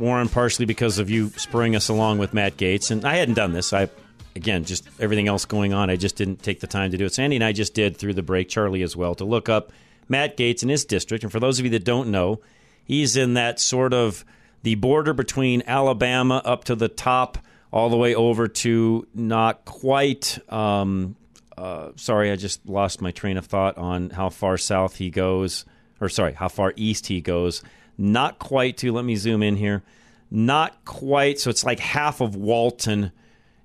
Warren, 0.00 0.28
partially 0.28 0.66
because 0.66 0.98
of 0.98 1.10
you 1.10 1.28
spurring 1.30 1.76
us 1.76 1.88
along 1.88 2.18
with 2.18 2.34
Matt 2.34 2.56
Gaetz, 2.56 2.90
and 2.90 3.04
I 3.04 3.16
hadn't 3.16 3.34
done 3.34 3.52
this. 3.52 3.72
I, 3.72 3.88
again, 4.34 4.64
just 4.64 4.88
everything 4.98 5.28
else 5.28 5.44
going 5.44 5.72
on, 5.72 5.90
I 5.90 5.96
just 5.96 6.16
didn't 6.16 6.42
take 6.42 6.60
the 6.60 6.66
time 6.66 6.90
to 6.90 6.96
do 6.96 7.04
it. 7.04 7.14
Sandy 7.14 7.36
and 7.36 7.44
I 7.44 7.52
just 7.52 7.74
did 7.74 7.96
through 7.96 8.14
the 8.14 8.22
break, 8.22 8.48
Charlie 8.48 8.82
as 8.82 8.96
well, 8.96 9.14
to 9.16 9.24
look 9.24 9.48
up 9.48 9.70
Matt 10.08 10.36
Gaetz 10.36 10.62
and 10.62 10.70
his 10.70 10.84
district. 10.84 11.22
And 11.22 11.30
for 11.30 11.38
those 11.38 11.58
of 11.58 11.66
you 11.66 11.70
that 11.72 11.84
don't 11.84 12.10
know, 12.10 12.40
he's 12.84 13.16
in 13.16 13.34
that 13.34 13.60
sort 13.60 13.94
of 13.94 14.24
the 14.62 14.74
border 14.74 15.12
between 15.12 15.62
Alabama 15.66 16.42
up 16.44 16.64
to 16.64 16.74
the 16.74 16.88
top, 16.88 17.38
all 17.72 17.88
the 17.88 17.96
way 17.96 18.14
over 18.14 18.48
to 18.48 19.06
not 19.14 19.64
quite. 19.64 20.38
Um, 20.52 21.16
uh, 21.56 21.90
sorry, 21.96 22.32
I 22.32 22.36
just 22.36 22.66
lost 22.66 23.00
my 23.00 23.10
train 23.10 23.36
of 23.36 23.46
thought 23.46 23.78
on 23.78 24.10
how 24.10 24.30
far 24.30 24.56
south 24.56 24.96
he 24.96 25.10
goes, 25.10 25.64
or 26.00 26.08
sorry, 26.08 26.32
how 26.32 26.48
far 26.48 26.72
east 26.76 27.06
he 27.06 27.20
goes. 27.20 27.62
Not 28.00 28.38
quite 28.38 28.78
to. 28.78 28.92
Let 28.92 29.04
me 29.04 29.14
zoom 29.14 29.42
in 29.42 29.56
here. 29.56 29.82
Not 30.30 30.86
quite. 30.86 31.38
So 31.38 31.50
it's 31.50 31.64
like 31.64 31.80
half 31.80 32.22
of 32.22 32.34
Walton 32.34 33.12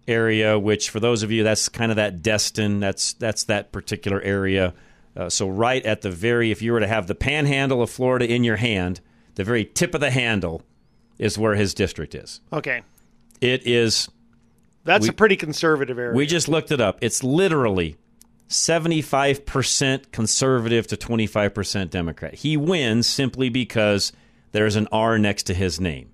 area, 0.10 0.60
which 0.60 0.90
for 0.90 1.00
those 1.00 1.24
of 1.24 1.32
you, 1.32 1.42
that's 1.42 1.70
kind 1.70 1.90
of 1.90 1.96
that 1.96 2.22
Destin. 2.22 2.82
That's 2.82 3.14
that's 3.14 3.46
that 3.46 3.72
particular 3.72 4.22
area. 4.22 4.74
Uh, 5.16 5.30
so 5.30 5.48
right 5.48 5.86
at 5.86 6.02
the 6.02 6.12
very, 6.12 6.52
if 6.52 6.62
you 6.62 6.74
were 6.74 6.82
to 6.82 6.88
have 6.88 7.08
the 7.08 7.16
panhandle 7.16 7.82
of 7.82 7.90
Florida 7.90 8.30
in 8.30 8.44
your 8.44 8.58
hand, 8.58 9.00
the 9.36 9.46
very 9.46 9.64
tip 9.64 9.96
of 9.96 10.02
the 10.02 10.12
handle 10.12 10.62
is 11.18 11.38
where 11.38 11.56
his 11.56 11.74
district 11.74 12.14
is. 12.14 12.42
Okay. 12.52 12.82
It 13.40 13.66
is. 13.66 14.10
That's 14.84 15.04
we- 15.04 15.10
a 15.10 15.14
pretty 15.14 15.38
conservative 15.38 15.98
area. 15.98 16.14
We 16.14 16.26
just 16.26 16.50
looked 16.50 16.74
it 16.74 16.82
up. 16.82 16.98
It's 17.00 17.24
literally 17.24 17.96
75% 18.50 20.12
conservative 20.12 20.88
to 20.88 20.98
25% 20.98 21.90
Democrat. 21.90 22.36
He 22.36 22.58
wins 22.58 23.08
simply 23.08 23.48
because 23.48 24.12
there's 24.56 24.76
an 24.76 24.88
R 24.92 25.18
next 25.20 25.44
to 25.44 25.54
his 25.54 25.80
name. 25.80 26.12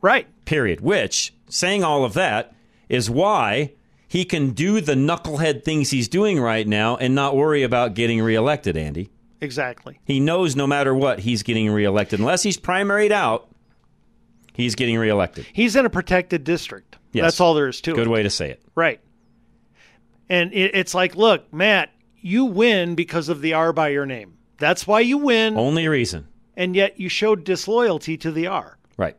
Right. 0.00 0.26
Period. 0.44 0.80
Which, 0.80 1.34
saying 1.48 1.82
all 1.82 2.04
of 2.04 2.14
that, 2.14 2.54
is 2.88 3.10
why 3.10 3.72
he 4.06 4.24
can 4.24 4.50
do 4.50 4.80
the 4.80 4.94
knucklehead 4.94 5.64
things 5.64 5.90
he's 5.90 6.08
doing 6.08 6.40
right 6.40 6.66
now 6.66 6.96
and 6.96 7.14
not 7.14 7.36
worry 7.36 7.62
about 7.62 7.94
getting 7.94 8.20
reelected, 8.22 8.76
Andy. 8.76 9.10
Exactly. 9.40 10.00
He 10.04 10.20
knows 10.20 10.56
no 10.56 10.66
matter 10.66 10.94
what, 10.94 11.20
he's 11.20 11.42
getting 11.42 11.70
reelected. 11.70 12.18
Unless 12.18 12.42
he's 12.42 12.56
primaried 12.56 13.10
out, 13.10 13.48
he's 14.54 14.74
getting 14.74 14.98
reelected. 14.98 15.46
He's 15.52 15.76
in 15.76 15.86
a 15.86 15.90
protected 15.90 16.44
district. 16.44 16.96
Yes. 17.12 17.24
That's 17.24 17.40
all 17.40 17.54
there 17.54 17.68
is 17.68 17.80
to 17.82 17.92
it. 17.92 17.94
Good 17.94 18.08
way 18.08 18.22
to 18.22 18.30
say 18.30 18.50
it. 18.50 18.62
Right. 18.74 19.00
And 20.28 20.52
it, 20.52 20.74
it's 20.74 20.94
like, 20.94 21.16
look, 21.16 21.52
Matt, 21.52 21.90
you 22.16 22.46
win 22.46 22.94
because 22.94 23.28
of 23.28 23.40
the 23.40 23.54
R 23.54 23.72
by 23.72 23.88
your 23.88 24.06
name. 24.06 24.36
That's 24.58 24.86
why 24.86 25.00
you 25.00 25.18
win. 25.18 25.56
Only 25.56 25.86
reason. 25.88 26.28
And 26.58 26.74
yet 26.74 27.00
you 27.00 27.08
showed 27.08 27.44
disloyalty 27.44 28.18
to 28.18 28.30
the 28.30 28.48
R. 28.48 28.76
Right. 28.98 29.16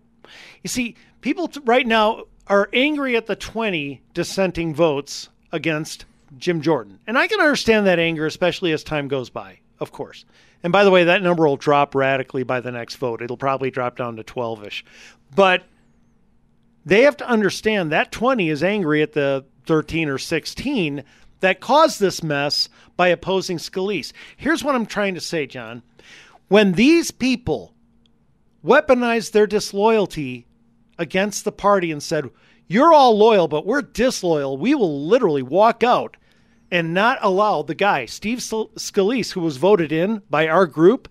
You 0.61 0.67
see, 0.67 0.95
people 1.21 1.47
t- 1.47 1.61
right 1.63 1.87
now 1.87 2.25
are 2.47 2.69
angry 2.73 3.15
at 3.15 3.27
the 3.27 3.35
20 3.35 4.01
dissenting 4.13 4.75
votes 4.75 5.29
against 5.51 6.05
Jim 6.37 6.61
Jordan. 6.61 6.99
And 7.07 7.17
I 7.17 7.27
can 7.27 7.39
understand 7.39 7.87
that 7.87 7.97
anger, 7.97 8.25
especially 8.25 8.73
as 8.73 8.83
time 8.83 9.07
goes 9.07 9.29
by, 9.29 9.59
of 9.79 9.91
course. 9.93 10.25
And 10.63 10.73
by 10.73 10.83
the 10.83 10.91
way, 10.91 11.05
that 11.05 11.23
number 11.23 11.47
will 11.47 11.55
drop 11.55 11.95
radically 11.95 12.43
by 12.43 12.59
the 12.59 12.71
next 12.71 12.95
vote. 12.95 13.21
It'll 13.21 13.37
probably 13.37 13.71
drop 13.71 13.95
down 13.95 14.17
to 14.17 14.23
12 14.23 14.65
ish. 14.65 14.85
But 15.33 15.63
they 16.85 17.03
have 17.03 17.17
to 17.17 17.27
understand 17.27 17.93
that 17.93 18.11
20 18.11 18.49
is 18.49 18.63
angry 18.63 19.01
at 19.01 19.13
the 19.13 19.45
13 19.65 20.09
or 20.09 20.17
16 20.17 21.03
that 21.39 21.61
caused 21.61 22.01
this 22.01 22.21
mess 22.21 22.67
by 22.97 23.07
opposing 23.07 23.57
Scalise. 23.57 24.11
Here's 24.35 24.63
what 24.63 24.75
I'm 24.75 24.85
trying 24.85 25.13
to 25.15 25.21
say, 25.21 25.45
John. 25.45 25.83
When 26.49 26.73
these 26.73 27.11
people 27.11 27.73
weaponized 28.65 29.31
their 29.31 29.47
disloyalty 29.47 30.47
against 30.97 31.45
the 31.45 31.51
party 31.51 31.91
and 31.91 32.03
said, 32.03 32.29
You're 32.67 32.93
all 32.93 33.17
loyal, 33.17 33.47
but 33.47 33.65
we're 33.65 33.83
disloyal, 33.83 34.57
we 34.57 34.75
will 34.75 35.07
literally 35.07 35.43
walk 35.43 35.83
out 35.83 36.17
and 36.71 36.93
not 36.93 37.19
allow 37.21 37.61
the 37.61 37.75
guy, 37.75 38.05
Steve 38.05 38.39
Scalise, 38.39 39.31
who 39.31 39.41
was 39.41 39.57
voted 39.57 39.91
in 39.91 40.21
by 40.29 40.47
our 40.47 40.65
group, 40.65 41.07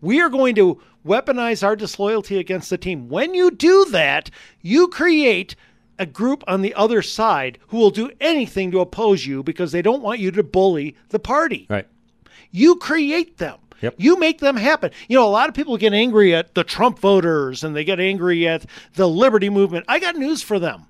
we 0.00 0.20
are 0.20 0.28
going 0.28 0.54
to 0.54 0.80
weaponize 1.06 1.62
our 1.62 1.76
disloyalty 1.76 2.38
against 2.38 2.70
the 2.70 2.78
team. 2.78 3.08
When 3.08 3.34
you 3.34 3.50
do 3.50 3.86
that, 3.86 4.30
you 4.60 4.88
create 4.88 5.54
a 5.98 6.06
group 6.06 6.44
on 6.46 6.62
the 6.62 6.74
other 6.74 7.02
side 7.02 7.58
who 7.68 7.78
will 7.78 7.90
do 7.90 8.10
anything 8.20 8.70
to 8.70 8.80
oppose 8.80 9.26
you 9.26 9.42
because 9.42 9.72
they 9.72 9.82
don't 9.82 10.02
want 10.02 10.20
you 10.20 10.30
to 10.30 10.42
bully 10.42 10.94
the 11.08 11.18
party. 11.18 11.66
Right. 11.68 11.86
You 12.50 12.76
create 12.76 13.38
them. 13.38 13.58
Yep. 13.80 13.94
You 13.98 14.18
make 14.18 14.40
them 14.40 14.56
happen. 14.56 14.90
You 15.08 15.16
know, 15.16 15.26
a 15.26 15.30
lot 15.30 15.48
of 15.48 15.54
people 15.54 15.76
get 15.76 15.92
angry 15.92 16.34
at 16.34 16.54
the 16.54 16.64
Trump 16.64 16.98
voters 16.98 17.62
and 17.62 17.76
they 17.76 17.84
get 17.84 18.00
angry 18.00 18.48
at 18.48 18.66
the 18.94 19.08
liberty 19.08 19.50
movement. 19.50 19.84
I 19.88 19.98
got 19.98 20.16
news 20.16 20.42
for 20.42 20.58
them. 20.58 20.86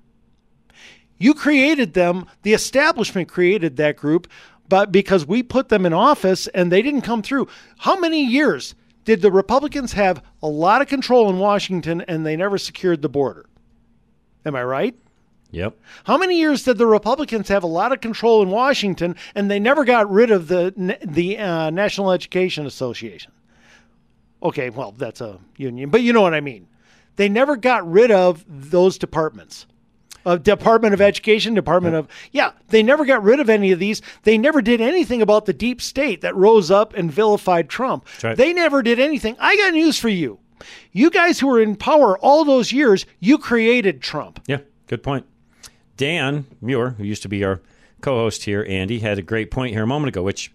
You 1.17 1.33
created 1.33 1.93
them, 1.93 2.25
the 2.43 2.53
establishment 2.53 3.27
created 3.27 3.75
that 3.77 3.97
group, 3.97 4.27
but 4.69 4.91
because 4.91 5.25
we 5.25 5.43
put 5.43 5.69
them 5.69 5.85
in 5.85 5.93
office 5.93 6.47
and 6.47 6.71
they 6.71 6.81
didn't 6.81 7.01
come 7.01 7.21
through. 7.21 7.47
How 7.79 7.99
many 7.99 8.23
years 8.23 8.73
did 9.03 9.21
the 9.21 9.31
Republicans 9.31 9.93
have 9.93 10.23
a 10.41 10.47
lot 10.47 10.81
of 10.81 10.87
control 10.87 11.29
in 11.29 11.37
Washington 11.37 12.01
and 12.01 12.25
they 12.25 12.37
never 12.37 12.57
secured 12.57 13.01
the 13.01 13.09
border? 13.09 13.45
Am 14.45 14.55
I 14.55 14.63
right? 14.63 14.95
Yep. 15.51 15.77
How 16.03 16.17
many 16.17 16.37
years 16.37 16.63
did 16.63 16.77
the 16.77 16.85
Republicans 16.85 17.47
have 17.47 17.63
a 17.63 17.67
lot 17.67 17.91
of 17.91 18.01
control 18.01 18.43
in 18.43 18.49
Washington 18.49 19.15
and 19.33 19.49
they 19.49 19.59
never 19.59 19.83
got 19.83 20.09
rid 20.11 20.29
of 20.31 20.47
the 20.47 20.97
the 21.03 21.37
uh, 21.37 21.69
National 21.71 22.11
Education 22.11 22.65
Association? 22.65 23.31
Okay, 24.41 24.69
well, 24.69 24.91
that's 24.91 25.21
a 25.21 25.39
union, 25.57 25.89
but 25.89 26.01
you 26.01 26.13
know 26.13 26.21
what 26.21 26.33
I 26.33 26.39
mean. 26.39 26.67
They 27.15 27.27
never 27.27 27.57
got 27.57 27.89
rid 27.89 28.11
of 28.11 28.45
those 28.47 28.97
departments. 28.97 29.65
Uh, 30.25 30.35
Department 30.37 30.93
of 30.93 31.01
Education, 31.01 31.53
Department 31.53 31.95
of 31.95 32.07
yeah, 32.31 32.51
they 32.67 32.83
never 32.83 33.05
got 33.05 33.23
rid 33.23 33.39
of 33.39 33.49
any 33.49 33.71
of 33.71 33.79
these. 33.79 34.01
They 34.23 34.37
never 34.37 34.61
did 34.61 34.81
anything 34.81 35.21
about 35.21 35.45
the 35.45 35.53
deep 35.53 35.81
state 35.81 36.21
that 36.21 36.35
rose 36.35 36.69
up 36.69 36.93
and 36.93 37.11
vilified 37.11 37.69
Trump. 37.69 38.05
right. 38.23 38.37
They 38.37 38.53
never 38.53 38.81
did 38.83 38.99
anything. 38.99 39.35
I 39.39 39.55
got 39.57 39.73
news 39.73 39.97
for 39.97 40.09
you. 40.09 40.39
You 40.91 41.09
guys 41.09 41.39
who 41.39 41.47
were 41.47 41.61
in 41.61 41.75
power 41.75 42.17
all 42.19 42.43
those 42.45 42.71
years, 42.71 43.05
you 43.19 43.37
created 43.37 44.01
Trump. 44.01 44.41
Yeah, 44.45 44.59
good 44.87 45.03
point. 45.03 45.25
Dan 45.99 46.45
Muir, 46.61 46.91
who 46.91 47.03
used 47.03 47.21
to 47.23 47.27
be 47.29 47.43
our 47.43 47.59
co 48.01 48.15
host 48.15 48.45
here, 48.45 48.65
Andy, 48.67 48.99
had 48.99 49.19
a 49.19 49.21
great 49.21 49.51
point 49.51 49.73
here 49.73 49.83
a 49.83 49.87
moment 49.87 50.07
ago, 50.07 50.23
which 50.23 50.49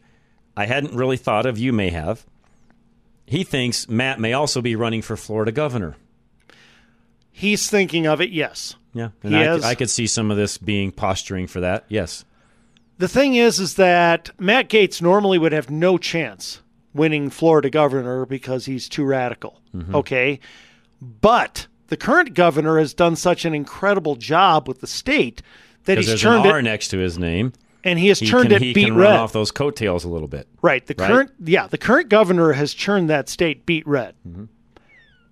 I 0.57 0.65
hadn't 0.65 0.95
really 0.95 1.19
thought 1.19 1.45
of. 1.45 1.59
You 1.59 1.71
may 1.73 1.91
have. 1.91 2.25
He 3.27 3.45
thinks 3.45 3.87
Matt 3.89 4.19
may 4.19 4.33
also 4.33 4.63
be 4.63 4.75
running 4.75 5.03
for 5.03 5.17
Florida 5.17 5.53
governor. 5.53 5.97
He's 7.31 7.69
thinking 7.69 8.07
of 8.07 8.21
it, 8.21 8.31
yes. 8.31 8.77
Yeah, 8.95 9.11
and 9.23 9.37
I, 9.37 9.43
has- 9.43 9.65
I 9.65 9.75
could 9.75 9.91
see 9.91 10.07
some 10.07 10.31
of 10.31 10.37
this 10.37 10.57
being 10.57 10.93
posturing 10.93 11.47
for 11.47 11.61
that. 11.61 11.85
Yes. 11.89 12.25
The 12.99 13.09
thing 13.09 13.35
is, 13.35 13.59
is 13.59 13.75
that 13.75 14.31
Matt 14.39 14.69
Gaetz 14.71 15.03
normally 15.03 15.37
would 15.37 15.53
have 15.53 15.69
no 15.69 15.99
chance 15.99 16.63
winning 16.95 17.29
Florida 17.29 17.69
governor 17.71 18.25
because 18.25 18.67
he's 18.67 18.89
too 18.89 19.05
radical. 19.05 19.61
Mhm. 19.75 19.95
Okay. 19.95 20.39
But 21.03 21.67
the 21.89 21.97
current 21.97 22.35
governor 22.35 22.79
has 22.79 22.95
done 22.95 23.17
such 23.17 23.45
an 23.45 23.55
incredible 23.55 24.17
job 24.17 24.67
with 24.69 24.81
the 24.81 24.87
state 24.87 25.43
that 25.85 25.99
he's 25.99 26.21
turned 26.21 26.45
an 26.47 26.51
R 26.53 26.59
it 26.61 26.63
next 26.63 26.89
to 26.89 26.99
his 26.99 27.19
name. 27.19 27.53
and 27.85 27.99
he 27.99 28.09
has 28.09 28.19
He 28.21 28.27
turned 28.27 28.49
can, 28.49 28.57
it 28.57 28.63
he 28.63 28.73
beat 28.73 28.85
can 28.87 28.97
red. 28.97 29.11
run 29.11 29.17
off 29.21 29.33
those 29.33 29.51
coattails 29.51 30.05
a 30.05 30.09
little 30.09 30.29
bit. 30.29 30.49
Right. 30.63 30.85
The 30.87 30.95
Right? 30.99 31.07
current 31.11 31.31
yeah, 31.45 31.67
the 31.67 31.79
current 31.79 32.09
governor 32.09 32.53
has 32.53 32.73
turned 32.75 33.11
that 33.11 33.29
state 33.29 33.67
beet 33.67 33.87
red. 33.87 34.15
Mm-hmm. 34.27 34.45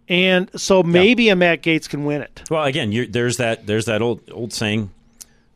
And 0.08 0.50
so 0.60 0.82
maybe 0.82 1.28
a 1.30 1.36
Matt 1.36 1.62
Gaetz 1.62 1.88
can 1.88 2.04
win 2.04 2.20
it. 2.22 2.42
Well, 2.50 2.64
again, 2.64 2.92
you 2.92 3.06
there's 3.06 3.36
that 3.38 3.66
there's 3.66 3.86
that 3.86 4.02
old 4.02 4.20
old 4.32 4.52
saying. 4.52 4.90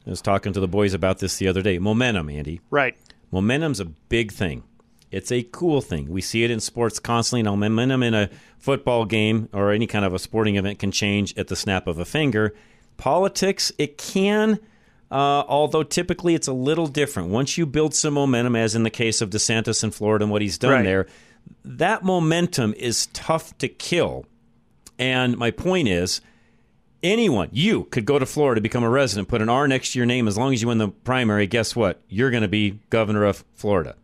I 0.06 0.10
was 0.10 0.22
talking 0.22 0.52
to 0.52 0.60
the 0.60 0.68
boys 0.68 0.94
about 0.94 1.18
this 1.18 1.36
the 1.38 1.48
other 1.48 1.62
day. 1.62 1.78
Momentum, 1.78 2.30
Andy. 2.30 2.60
Right. 2.70 2.96
Momentum's 3.32 3.80
a 3.80 3.84
big 3.86 4.30
thing. 4.32 4.62
It's 5.10 5.30
a 5.30 5.42
cool 5.44 5.80
thing. 5.80 6.08
We 6.10 6.20
see 6.20 6.42
it 6.44 6.50
in 6.50 6.60
sports 6.60 6.98
constantly. 6.98 7.42
Now, 7.42 7.54
momentum 7.54 8.02
in 8.02 8.14
a 8.14 8.28
football 8.58 9.04
game 9.04 9.48
or 9.52 9.70
any 9.70 9.86
kind 9.86 10.04
of 10.04 10.12
a 10.12 10.18
sporting 10.18 10.56
event 10.56 10.78
can 10.78 10.90
change 10.90 11.36
at 11.38 11.48
the 11.48 11.56
snap 11.56 11.86
of 11.86 11.98
a 11.98 12.04
finger. 12.04 12.54
Politics, 12.96 13.70
it 13.78 13.98
can, 13.98 14.58
uh, 15.10 15.14
although 15.48 15.82
typically 15.84 16.34
it's 16.34 16.48
a 16.48 16.52
little 16.52 16.86
different. 16.88 17.28
Once 17.28 17.56
you 17.56 17.66
build 17.66 17.94
some 17.94 18.14
momentum, 18.14 18.56
as 18.56 18.74
in 18.74 18.82
the 18.82 18.90
case 18.90 19.20
of 19.20 19.30
DeSantis 19.30 19.84
in 19.84 19.90
Florida 19.92 20.24
and 20.24 20.32
what 20.32 20.42
he's 20.42 20.58
done 20.58 20.72
Right. 20.72 20.84
there, 20.84 21.06
that 21.64 22.02
momentum 22.02 22.74
is 22.76 23.06
tough 23.12 23.56
to 23.58 23.68
kill. 23.68 24.26
And 24.98 25.36
my 25.36 25.50
point 25.52 25.86
is, 25.88 26.20
anyone, 27.02 27.48
you 27.52 27.84
could 27.84 28.06
go 28.06 28.18
to 28.18 28.26
Florida, 28.26 28.60
become 28.60 28.82
a 28.82 28.90
resident, 28.90 29.28
put 29.28 29.42
an 29.42 29.48
R 29.48 29.68
next 29.68 29.92
to 29.92 29.98
your 29.98 30.06
name 30.06 30.26
as 30.26 30.36
long 30.36 30.52
as 30.52 30.62
you 30.62 30.68
win 30.68 30.78
the 30.78 30.88
primary. 30.88 31.46
Guess 31.46 31.76
what? 31.76 32.00
You're 32.08 32.30
going 32.30 32.42
to 32.42 32.48
be 32.48 32.80
governor 32.90 33.24
of 33.24 33.44
Florida. 33.54 33.94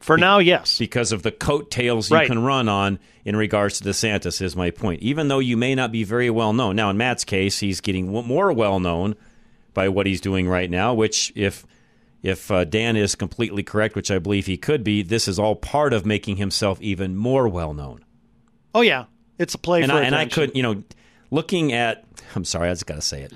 For 0.00 0.16
now, 0.16 0.38
yes. 0.38 0.78
Because 0.78 1.12
of 1.12 1.22
the 1.22 1.30
coattails 1.30 2.10
you 2.10 2.26
can 2.26 2.42
run 2.42 2.68
on 2.68 2.98
in 3.24 3.36
regards 3.36 3.80
to 3.80 3.88
DeSantis, 3.88 4.40
is 4.40 4.56
my 4.56 4.70
point. 4.70 5.02
Even 5.02 5.28
though 5.28 5.38
you 5.38 5.56
may 5.56 5.74
not 5.74 5.92
be 5.92 6.04
very 6.04 6.30
well 6.30 6.52
known. 6.52 6.74
Now, 6.76 6.90
in 6.90 6.96
Matt's 6.96 7.24
case, 7.24 7.58
he's 7.60 7.80
getting 7.80 8.08
more 8.08 8.52
well 8.52 8.80
known 8.80 9.14
by 9.74 9.88
what 9.88 10.06
he's 10.06 10.20
doing 10.20 10.48
right 10.48 10.70
now, 10.70 10.94
which, 10.94 11.32
if 11.36 11.66
if 12.22 12.50
uh, 12.50 12.64
Dan 12.64 12.96
is 12.96 13.14
completely 13.14 13.62
correct, 13.62 13.94
which 13.94 14.10
I 14.10 14.18
believe 14.18 14.46
he 14.46 14.56
could 14.56 14.84
be, 14.84 15.02
this 15.02 15.28
is 15.28 15.38
all 15.38 15.54
part 15.54 15.92
of 15.92 16.04
making 16.04 16.36
himself 16.36 16.80
even 16.82 17.16
more 17.16 17.48
well 17.48 17.72
known 17.72 18.04
Oh 18.74 18.80
yeah. 18.82 19.06
It's 19.38 19.54
a 19.54 19.58
play 19.58 19.82
and 19.82 19.90
I, 19.90 20.02
and 20.02 20.14
I 20.14 20.26
could, 20.26 20.54
you 20.54 20.62
know, 20.62 20.82
looking 21.30 21.72
at, 21.72 22.04
I'm 22.34 22.44
sorry, 22.44 22.68
I 22.68 22.72
just 22.72 22.86
got 22.86 22.96
to 22.96 23.00
say 23.00 23.22
it. 23.22 23.32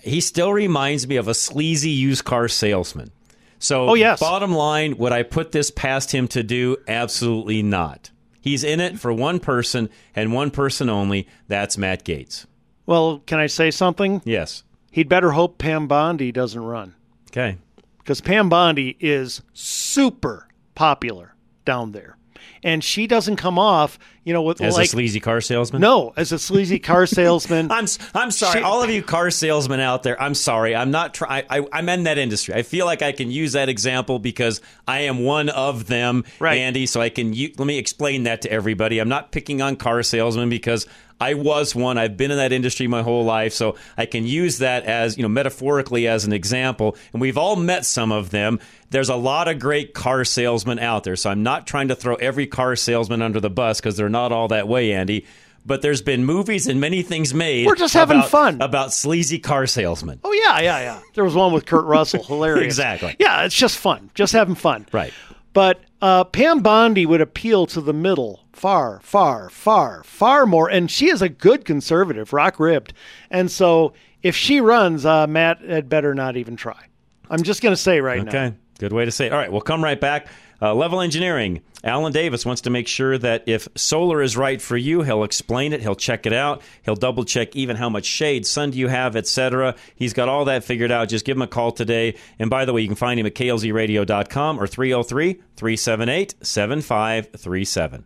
He 0.00 0.20
still 0.20 0.52
reminds 0.52 1.06
me 1.06 1.16
of 1.16 1.26
a 1.28 1.34
sleazy 1.34 1.90
used 1.90 2.24
car 2.24 2.48
salesman. 2.48 3.10
So, 3.58 3.88
Oh, 3.90 3.94
yes. 3.94 4.20
bottom 4.20 4.52
line, 4.52 4.96
would 4.98 5.12
I 5.12 5.22
put 5.22 5.52
this 5.52 5.70
past 5.70 6.12
him 6.12 6.28
to 6.28 6.42
do? 6.42 6.76
Absolutely 6.86 7.62
not. 7.62 8.10
He's 8.40 8.62
in 8.64 8.80
it 8.80 8.98
for 8.98 9.12
one 9.12 9.40
person 9.40 9.88
and 10.14 10.32
one 10.32 10.50
person 10.50 10.88
only. 10.88 11.26
That's 11.48 11.76
Matt 11.76 12.04
Gaetz. 12.04 12.46
Well, 12.86 13.22
can 13.26 13.38
I 13.38 13.46
say 13.46 13.70
something? 13.70 14.22
Yes. 14.24 14.62
He'd 14.90 15.08
better 15.08 15.32
hope 15.32 15.58
Pam 15.58 15.86
Bondi 15.88 16.32
doesn't 16.32 16.62
run. 16.62 16.94
Okay. 17.30 17.58
Because 17.98 18.20
Pam 18.20 18.48
Bondi 18.48 18.96
is 19.00 19.42
super 19.52 20.48
popular 20.74 21.34
down 21.66 21.92
there. 21.92 22.16
And 22.62 22.82
she 22.82 23.06
doesn't 23.06 23.36
come 23.36 23.58
off, 23.58 23.98
you 24.24 24.32
know, 24.32 24.42
with 24.42 24.60
As 24.60 24.74
like 24.74 24.86
a 24.86 24.88
sleazy 24.88 25.20
car 25.20 25.40
salesman? 25.40 25.80
no, 25.80 26.12
as 26.16 26.32
a 26.32 26.38
sleazy 26.38 26.78
car 26.78 27.06
salesman. 27.18 27.70
I'm 27.70 27.86
I'm 28.14 28.30
sorry, 28.30 28.60
She- 28.60 28.64
all 28.64 28.82
of 28.82 28.90
you 28.90 29.02
car 29.02 29.30
salesmen 29.30 29.80
out 29.80 30.02
there. 30.02 30.20
I'm 30.20 30.34
sorry. 30.34 30.74
I'm 30.76 30.90
not 30.90 31.14
trying. 31.14 31.44
I'm 31.50 31.88
in 31.88 32.04
that 32.04 32.18
industry. 32.18 32.54
I 32.54 32.62
feel 32.62 32.86
like 32.86 33.02
I 33.02 33.12
can 33.12 33.30
use 33.30 33.52
that 33.52 33.68
example 33.68 34.18
because 34.18 34.60
I 34.86 35.00
am 35.00 35.20
one 35.24 35.48
of 35.48 35.86
them, 35.86 36.24
Right. 36.38 36.58
Andy. 36.58 36.86
So 36.86 37.00
I 37.00 37.08
can. 37.08 37.32
u- 37.32 37.52
Let 37.58 37.66
me 37.66 37.78
explain 37.78 38.24
that 38.24 38.42
to 38.42 38.50
everybody. 38.52 38.98
I'm 38.98 39.08
not 39.08 39.32
picking 39.32 39.62
on 39.62 39.76
car 39.76 40.02
salesmen 40.02 40.48
because 40.48 40.86
I 41.20 41.34
was 41.34 41.74
one. 41.74 41.98
I've 41.98 42.16
been 42.16 42.30
in 42.30 42.36
that 42.36 42.52
industry 42.52 42.86
my 42.86 43.02
whole 43.02 43.24
life, 43.24 43.52
so 43.52 43.76
I 43.96 44.06
can 44.06 44.24
use 44.24 44.58
that 44.58 44.84
as 44.84 45.16
you 45.16 45.22
know 45.22 45.28
metaphorically 45.28 46.06
as 46.06 46.24
an 46.24 46.32
example. 46.32 46.96
And 47.12 47.20
we've 47.20 47.38
all 47.38 47.56
met 47.56 47.84
some 47.84 48.12
of 48.12 48.30
them. 48.30 48.60
There's 48.90 49.08
a 49.08 49.16
lot 49.16 49.48
of 49.48 49.58
great 49.58 49.94
car 49.94 50.24
salesmen 50.24 50.78
out 50.78 51.04
there, 51.04 51.16
so 51.16 51.30
I'm 51.30 51.42
not 51.42 51.66
trying 51.66 51.88
to 51.88 51.94
throw 51.96 52.14
every 52.16 52.46
car 52.46 52.76
salesman 52.76 53.20
under 53.22 53.40
the 53.40 53.50
bus 53.50 53.80
because 53.80 53.96
they're 53.96 54.08
not 54.08 54.32
all 54.32 54.48
that 54.48 54.68
way, 54.68 54.92
Andy. 54.92 55.26
But 55.66 55.82
there's 55.82 56.00
been 56.00 56.24
movies 56.24 56.66
and 56.66 56.80
many 56.80 57.02
things 57.02 57.34
made. 57.34 57.66
We're 57.66 57.74
just 57.74 57.92
having 57.92 58.18
about- 58.18 58.30
fun. 58.30 58.62
about 58.62 58.92
sleazy 58.92 59.38
car 59.38 59.66
salesmen. 59.66 60.20
Oh 60.24 60.32
yeah, 60.32 60.60
yeah, 60.60 60.78
yeah. 60.80 61.00
There 61.14 61.24
was 61.24 61.34
one 61.34 61.52
with 61.52 61.66
Kurt 61.66 61.84
Russell, 61.84 62.22
hilarious. 62.26 62.64
Exactly. 62.64 63.16
Yeah, 63.18 63.44
it's 63.44 63.54
just 63.56 63.76
fun, 63.76 64.08
just 64.14 64.32
having 64.32 64.54
fun. 64.54 64.86
Right. 64.92 65.12
But 65.58 65.80
uh, 66.00 66.22
Pam 66.22 66.60
Bondi 66.60 67.04
would 67.04 67.20
appeal 67.20 67.66
to 67.66 67.80
the 67.80 67.92
middle 67.92 68.44
far, 68.52 69.00
far, 69.02 69.50
far, 69.50 70.04
far 70.04 70.46
more, 70.46 70.70
and 70.70 70.88
she 70.88 71.10
is 71.10 71.20
a 71.20 71.28
good 71.28 71.64
conservative, 71.64 72.32
rock 72.32 72.60
ribbed, 72.60 72.92
and 73.28 73.50
so 73.50 73.92
if 74.22 74.36
she 74.36 74.60
runs, 74.60 75.04
uh, 75.04 75.26
Matt 75.26 75.60
had 75.62 75.88
better 75.88 76.14
not 76.14 76.36
even 76.36 76.54
try. 76.54 76.80
I'm 77.28 77.42
just 77.42 77.60
going 77.60 77.72
to 77.72 77.76
say 77.76 78.00
right 78.00 78.22
now. 78.22 78.28
Okay, 78.28 78.54
good 78.78 78.92
way 78.92 79.04
to 79.04 79.10
say 79.10 79.26
it. 79.26 79.32
All 79.32 79.38
right, 79.38 79.50
we'll 79.50 79.60
come 79.60 79.82
right 79.82 80.00
back. 80.00 80.28
Uh, 80.60 80.74
Level 80.74 81.00
Engineering. 81.00 81.62
Alan 81.84 82.12
Davis 82.12 82.44
wants 82.44 82.62
to 82.62 82.70
make 82.70 82.88
sure 82.88 83.16
that 83.18 83.44
if 83.46 83.68
solar 83.76 84.20
is 84.20 84.36
right 84.36 84.60
for 84.60 84.76
you, 84.76 85.02
he'll 85.02 85.22
explain 85.22 85.72
it. 85.72 85.80
He'll 85.80 85.94
check 85.94 86.26
it 86.26 86.32
out. 86.32 86.62
He'll 86.82 86.96
double 86.96 87.24
check 87.24 87.54
even 87.54 87.76
how 87.76 87.88
much 87.88 88.04
shade, 88.04 88.46
sun 88.46 88.72
do 88.72 88.78
you 88.78 88.88
have, 88.88 89.14
etc. 89.14 89.76
He's 89.94 90.12
got 90.12 90.28
all 90.28 90.44
that 90.46 90.64
figured 90.64 90.90
out. 90.90 91.08
Just 91.08 91.24
give 91.24 91.36
him 91.36 91.42
a 91.42 91.46
call 91.46 91.70
today. 91.70 92.16
And 92.38 92.50
by 92.50 92.64
the 92.64 92.72
way, 92.72 92.82
you 92.82 92.88
can 92.88 92.96
find 92.96 93.20
him 93.20 93.26
at 93.26 93.34
klzradio.com 93.34 94.60
or 94.60 94.66
303 94.66 95.34
378 95.56 96.34
7537. 96.42 98.04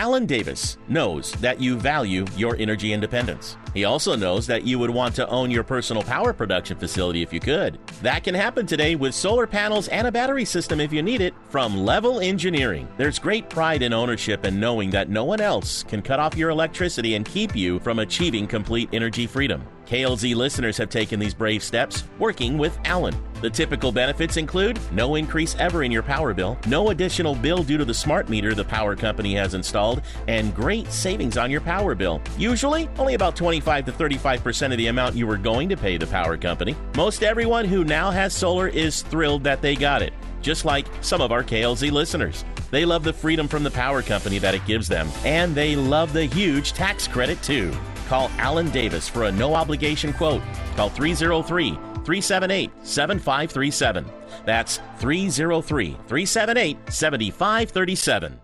Alan 0.00 0.26
Davis 0.26 0.76
knows 0.88 1.32
that 1.34 1.60
you 1.60 1.76
value 1.76 2.24
your 2.36 2.56
energy 2.56 2.92
independence. 2.92 3.56
He 3.74 3.84
also 3.84 4.16
knows 4.16 4.46
that 4.46 4.66
you 4.66 4.78
would 4.78 4.90
want 4.90 5.14
to 5.16 5.28
own 5.28 5.50
your 5.50 5.62
personal 5.62 6.02
power 6.02 6.32
production 6.32 6.76
facility 6.76 7.22
if 7.22 7.32
you 7.32 7.40
could. 7.40 7.78
That 8.02 8.24
can 8.24 8.34
happen 8.34 8.66
today 8.66 8.96
with 8.96 9.14
solar 9.14 9.46
panels 9.46 9.88
and 9.88 10.06
a 10.06 10.12
battery 10.12 10.44
system 10.44 10.80
if 10.80 10.92
you 10.92 11.02
need 11.02 11.20
it 11.20 11.34
from 11.48 11.84
Level 11.84 12.20
Engineering. 12.20 12.88
There's 12.96 13.18
great 13.18 13.48
pride 13.48 13.82
in 13.82 13.92
ownership 13.92 14.44
and 14.44 14.60
knowing 14.60 14.90
that 14.90 15.08
no 15.08 15.24
one 15.24 15.40
else 15.40 15.82
can 15.82 16.02
cut 16.02 16.20
off 16.20 16.36
your 16.36 16.50
electricity 16.50 17.14
and 17.14 17.24
keep 17.24 17.54
you 17.54 17.78
from 17.80 18.00
achieving 18.00 18.46
complete 18.46 18.88
energy 18.92 19.26
freedom. 19.26 19.64
KLZ 19.86 20.34
listeners 20.34 20.78
have 20.78 20.88
taken 20.88 21.20
these 21.20 21.34
brave 21.34 21.62
steps 21.62 22.04
working 22.18 22.56
with 22.56 22.78
Alan. 22.84 23.14
The 23.42 23.50
typical 23.50 23.92
benefits 23.92 24.38
include 24.38 24.80
no 24.90 25.16
increase 25.16 25.54
ever 25.56 25.82
in 25.82 25.92
your 25.92 26.02
power 26.02 26.32
bill, 26.32 26.56
no 26.66 26.88
additional 26.88 27.34
bill 27.34 27.62
due 27.62 27.76
to 27.76 27.84
the 27.84 27.92
smart 27.92 28.30
meter 28.30 28.54
the 28.54 28.64
power 28.64 28.96
company 28.96 29.34
has 29.34 29.52
installed, 29.52 30.00
and 30.26 30.54
great 30.54 30.90
savings 30.90 31.36
on 31.36 31.50
your 31.50 31.60
power 31.60 31.94
bill. 31.94 32.22
Usually, 32.38 32.88
only 32.98 33.12
about 33.12 33.36
25 33.36 33.84
to 33.84 33.92
35% 33.92 34.72
of 34.72 34.78
the 34.78 34.86
amount 34.86 35.14
you 35.16 35.26
were 35.26 35.36
going 35.36 35.68
to 35.68 35.76
pay 35.76 35.98
the 35.98 36.06
power 36.06 36.38
company. 36.38 36.74
Most 36.96 37.22
everyone 37.22 37.66
who 37.66 37.84
now 37.84 38.10
has 38.10 38.32
solar 38.32 38.68
is 38.68 39.02
thrilled 39.02 39.44
that 39.44 39.60
they 39.60 39.76
got 39.76 40.00
it, 40.00 40.14
just 40.40 40.64
like 40.64 40.86
some 41.02 41.20
of 41.20 41.30
our 41.30 41.44
KLZ 41.44 41.90
listeners. 41.90 42.44
They 42.70 42.86
love 42.86 43.04
the 43.04 43.12
freedom 43.12 43.46
from 43.48 43.62
the 43.62 43.70
power 43.70 44.00
company 44.00 44.38
that 44.38 44.54
it 44.54 44.64
gives 44.64 44.88
them, 44.88 45.10
and 45.24 45.54
they 45.54 45.76
love 45.76 46.14
the 46.14 46.24
huge 46.24 46.72
tax 46.72 47.06
credit 47.06 47.42
too. 47.42 47.76
Call 48.14 48.30
Alan 48.38 48.70
Davis 48.70 49.08
for 49.08 49.24
a 49.24 49.32
no 49.32 49.56
obligation 49.56 50.12
quote. 50.12 50.40
Call 50.76 50.88
303 50.88 51.70
378 51.72 52.70
7537. 52.84 54.06
That's 54.44 54.78
303 54.98 55.96
378 56.06 56.76
7537. 56.92 58.40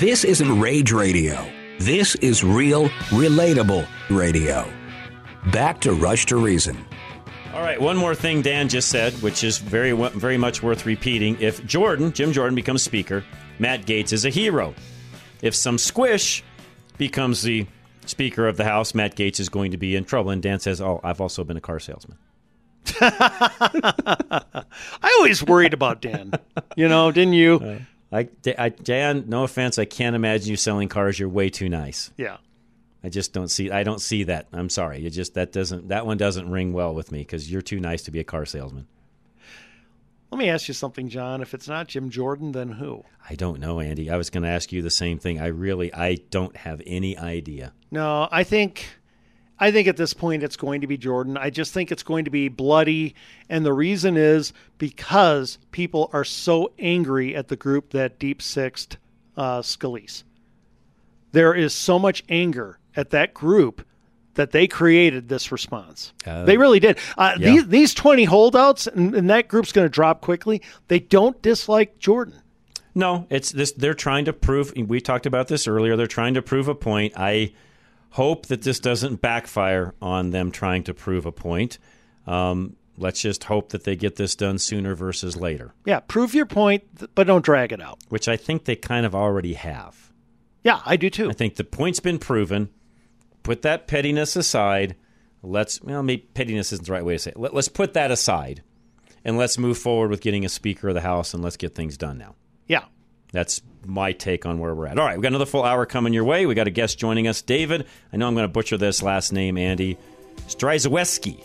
This 0.00 0.24
isn't 0.24 0.60
rage 0.60 0.90
radio. 0.90 1.48
This 1.78 2.16
is 2.16 2.42
real, 2.42 2.88
relatable 3.10 3.86
radio. 4.10 4.68
Back 5.52 5.80
to 5.82 5.92
Rush 5.92 6.26
to 6.26 6.38
Reason. 6.38 6.76
All 7.54 7.60
right, 7.60 7.80
one 7.80 7.96
more 7.96 8.16
thing 8.16 8.42
Dan 8.42 8.68
just 8.68 8.88
said, 8.88 9.12
which 9.22 9.44
is 9.44 9.58
very 9.58 9.92
very 9.92 10.38
much 10.38 10.60
worth 10.60 10.86
repeating. 10.86 11.40
If 11.40 11.64
Jordan, 11.64 12.12
Jim 12.12 12.32
Jordan, 12.32 12.56
becomes 12.56 12.82
Speaker, 12.82 13.22
Matt 13.60 13.86
Gaetz 13.86 14.12
is 14.12 14.24
a 14.24 14.30
hero. 14.30 14.74
If 15.42 15.54
some 15.54 15.78
squish 15.78 16.42
becomes 16.96 17.42
the 17.42 17.66
Speaker 18.06 18.48
of 18.48 18.56
the 18.56 18.64
House, 18.64 18.94
Matt 18.94 19.16
Gaetz 19.16 19.38
is 19.38 19.48
going 19.48 19.72
to 19.72 19.76
be 19.76 19.94
in 19.94 20.04
trouble. 20.04 20.30
And 20.30 20.42
Dan 20.42 20.60
says, 20.60 20.80
"Oh, 20.80 21.00
I've 21.04 21.20
also 21.20 21.44
been 21.44 21.56
a 21.56 21.60
car 21.60 21.78
salesman." 21.78 22.18
I 23.00 24.64
always 25.18 25.42
worried 25.42 25.74
about 25.74 26.00
Dan. 26.00 26.32
You 26.76 26.88
know, 26.88 27.12
didn't 27.12 27.34
you? 27.34 27.56
Uh, 27.56 27.78
I, 28.10 28.28
I, 28.58 28.68
Dan, 28.70 29.24
no 29.26 29.44
offense, 29.44 29.78
I 29.78 29.84
can't 29.84 30.16
imagine 30.16 30.48
you 30.48 30.56
selling 30.56 30.88
cars. 30.88 31.18
You're 31.18 31.28
way 31.28 31.50
too 31.50 31.68
nice. 31.68 32.10
Yeah. 32.16 32.38
I 33.04 33.10
just 33.10 33.32
don't 33.32 33.48
see. 33.48 33.70
I 33.70 33.84
don't 33.84 34.00
see 34.00 34.24
that. 34.24 34.48
I'm 34.52 34.70
sorry. 34.70 35.00
You 35.00 35.10
just 35.10 35.34
that 35.34 35.52
doesn't 35.52 35.88
that 35.88 36.04
one 36.06 36.16
doesn't 36.16 36.50
ring 36.50 36.72
well 36.72 36.94
with 36.94 37.12
me 37.12 37.20
because 37.20 37.50
you're 37.50 37.62
too 37.62 37.78
nice 37.78 38.02
to 38.02 38.10
be 38.10 38.18
a 38.18 38.24
car 38.24 38.44
salesman. 38.44 38.88
Let 40.30 40.38
me 40.38 40.50
ask 40.50 40.68
you 40.68 40.74
something, 40.74 41.08
John. 41.08 41.40
If 41.40 41.54
it's 41.54 41.68
not 41.68 41.88
Jim 41.88 42.10
Jordan, 42.10 42.52
then 42.52 42.72
who? 42.72 43.04
I 43.28 43.34
don't 43.34 43.60
know, 43.60 43.80
Andy. 43.80 44.10
I 44.10 44.16
was 44.16 44.28
going 44.28 44.42
to 44.42 44.48
ask 44.48 44.72
you 44.72 44.82
the 44.82 44.90
same 44.90 45.18
thing. 45.18 45.40
I 45.40 45.46
really, 45.46 45.92
I 45.92 46.16
don't 46.30 46.54
have 46.56 46.82
any 46.86 47.16
idea. 47.16 47.72
No, 47.90 48.28
I 48.30 48.44
think 48.44 48.86
I 49.58 49.72
think 49.72 49.88
at 49.88 49.96
this 49.96 50.14
point 50.14 50.42
it's 50.42 50.56
going 50.56 50.82
to 50.82 50.86
be 50.86 50.96
Jordan. 50.96 51.36
I 51.36 51.50
just 51.50 51.72
think 51.72 51.90
it's 51.90 52.02
going 52.02 52.26
to 52.26 52.30
be 52.30 52.48
bloody 52.48 53.14
and 53.48 53.64
the 53.64 53.72
reason 53.72 54.16
is 54.16 54.52
because 54.76 55.58
people 55.72 56.10
are 56.12 56.24
so 56.24 56.72
angry 56.78 57.34
at 57.34 57.48
the 57.48 57.56
group 57.56 57.90
that 57.90 58.18
deep 58.18 58.40
sixed 58.40 58.98
uh, 59.36 59.60
Scalise. 59.60 60.22
There 61.32 61.54
is 61.54 61.74
so 61.74 61.98
much 61.98 62.22
anger 62.28 62.78
at 62.94 63.10
that 63.10 63.34
group 63.34 63.84
that 64.34 64.52
they 64.52 64.66
created 64.66 65.28
this 65.28 65.50
response. 65.50 66.12
Uh, 66.26 66.44
they 66.44 66.56
really 66.56 66.80
did. 66.80 66.98
Uh, 67.16 67.34
yeah. 67.38 67.50
These 67.50 67.68
these 67.68 67.94
twenty 67.94 68.24
holdouts 68.24 68.86
and, 68.86 69.14
and 69.14 69.30
that 69.30 69.48
group's 69.48 69.72
going 69.72 69.84
to 69.86 69.90
drop 69.90 70.20
quickly. 70.20 70.62
They 70.88 71.00
don't 71.00 71.40
dislike 71.42 71.98
Jordan. 71.98 72.40
No, 72.94 73.26
it's 73.30 73.52
this. 73.52 73.72
They're 73.72 73.94
trying 73.94 74.24
to 74.26 74.32
prove. 74.32 74.72
We 74.76 75.00
talked 75.00 75.26
about 75.26 75.48
this 75.48 75.66
earlier. 75.68 75.96
They're 75.96 76.06
trying 76.06 76.34
to 76.34 76.42
prove 76.42 76.68
a 76.68 76.74
point. 76.74 77.12
I 77.16 77.52
hope 78.10 78.46
that 78.46 78.62
this 78.62 78.80
doesn't 78.80 79.20
backfire 79.20 79.94
on 80.00 80.30
them 80.30 80.50
trying 80.50 80.82
to 80.84 80.94
prove 80.94 81.26
a 81.26 81.32
point. 81.32 81.78
Um, 82.26 82.76
let's 82.96 83.20
just 83.20 83.44
hope 83.44 83.68
that 83.70 83.84
they 83.84 83.94
get 83.96 84.16
this 84.16 84.34
done 84.34 84.58
sooner 84.58 84.94
versus 84.94 85.36
later, 85.36 85.72
Yeah, 85.84 86.00
prove 86.00 86.34
your 86.34 86.46
point, 86.46 87.14
but 87.14 87.26
don't 87.26 87.44
drag 87.44 87.70
it 87.72 87.80
out. 87.80 87.98
which 88.08 88.26
I 88.28 88.36
think 88.36 88.64
they 88.64 88.74
kind 88.76 89.06
of 89.06 89.14
already 89.14 89.54
have. 89.54 90.10
Yeah, 90.64 90.80
I 90.84 90.96
do 90.96 91.08
too. 91.10 91.30
I 91.30 91.34
think 91.34 91.56
the 91.56 91.64
point's 91.64 92.00
been 92.00 92.18
proven. 92.18 92.70
Put 93.48 93.62
that 93.62 93.86
pettiness 93.86 94.36
aside. 94.36 94.94
Let's 95.42 95.80
well, 95.80 96.02
maybe 96.02 96.28
pettiness 96.34 96.70
isn't 96.70 96.84
the 96.84 96.92
right 96.92 97.02
way 97.02 97.14
to 97.14 97.18
say 97.18 97.30
it. 97.30 97.38
Let, 97.38 97.54
let's 97.54 97.68
put 97.68 97.94
that 97.94 98.10
aside, 98.10 98.62
and 99.24 99.38
let's 99.38 99.56
move 99.56 99.78
forward 99.78 100.10
with 100.10 100.20
getting 100.20 100.44
a 100.44 100.50
Speaker 100.50 100.88
of 100.88 100.94
the 100.94 101.00
House, 101.00 101.32
and 101.32 101.42
let's 101.42 101.56
get 101.56 101.74
things 101.74 101.96
done 101.96 102.18
now. 102.18 102.34
Yeah. 102.66 102.84
That's 103.32 103.62
my 103.86 104.12
take 104.12 104.44
on 104.44 104.58
where 104.58 104.74
we're 104.74 104.88
at. 104.88 104.98
All 104.98 105.06
right, 105.06 105.16
we 105.16 105.22
got 105.22 105.28
another 105.28 105.46
full 105.46 105.64
hour 105.64 105.86
coming 105.86 106.12
your 106.12 106.24
way. 106.24 106.44
We 106.44 106.54
got 106.54 106.66
a 106.66 106.70
guest 106.70 106.98
joining 106.98 107.26
us, 107.26 107.40
David. 107.40 107.86
I 108.12 108.18
know 108.18 108.28
I'm 108.28 108.34
going 108.34 108.44
to 108.44 108.52
butcher 108.52 108.76
this 108.76 109.02
last 109.02 109.32
name, 109.32 109.56
Andy 109.56 109.96
Stryzewski. 110.46 111.42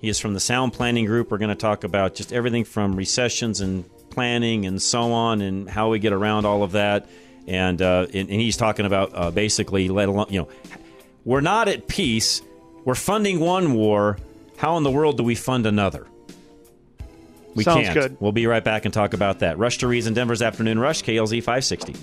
He 0.00 0.08
is 0.08 0.18
from 0.18 0.34
the 0.34 0.40
Sound 0.40 0.72
Planning 0.72 1.04
Group. 1.04 1.30
We're 1.30 1.38
going 1.38 1.48
to 1.48 1.54
talk 1.54 1.84
about 1.84 2.16
just 2.16 2.32
everything 2.32 2.64
from 2.64 2.96
recessions 2.96 3.60
and 3.60 3.84
planning 4.10 4.66
and 4.66 4.82
so 4.82 5.12
on, 5.12 5.42
and 5.42 5.70
how 5.70 5.90
we 5.90 6.00
get 6.00 6.12
around 6.12 6.44
all 6.44 6.64
of 6.64 6.72
that. 6.72 7.08
And 7.46 7.80
uh, 7.80 8.06
and, 8.12 8.28
and 8.28 8.40
he's 8.40 8.56
talking 8.56 8.84
about 8.84 9.12
uh, 9.14 9.30
basically, 9.30 9.88
let 9.90 10.08
alone 10.08 10.26
you 10.30 10.40
know, 10.40 10.48
we're 11.24 11.40
not 11.40 11.68
at 11.68 11.88
peace. 11.88 12.42
We're 12.84 12.94
funding 12.94 13.40
one 13.40 13.74
war. 13.74 14.18
How 14.56 14.76
in 14.76 14.82
the 14.82 14.90
world 14.90 15.16
do 15.16 15.22
we 15.22 15.34
fund 15.34 15.66
another? 15.66 16.06
We 17.54 17.64
Sounds 17.64 17.84
can't. 17.86 17.94
good. 17.94 18.16
We'll 18.20 18.32
be 18.32 18.46
right 18.46 18.64
back 18.64 18.84
and 18.84 18.92
talk 18.92 19.14
about 19.14 19.38
that. 19.40 19.58
Rush 19.58 19.78
to 19.78 19.86
Reason, 19.86 20.12
Denver's 20.12 20.42
Afternoon 20.42 20.78
Rush, 20.78 21.02
KLZ 21.02 21.38
560. 21.40 21.94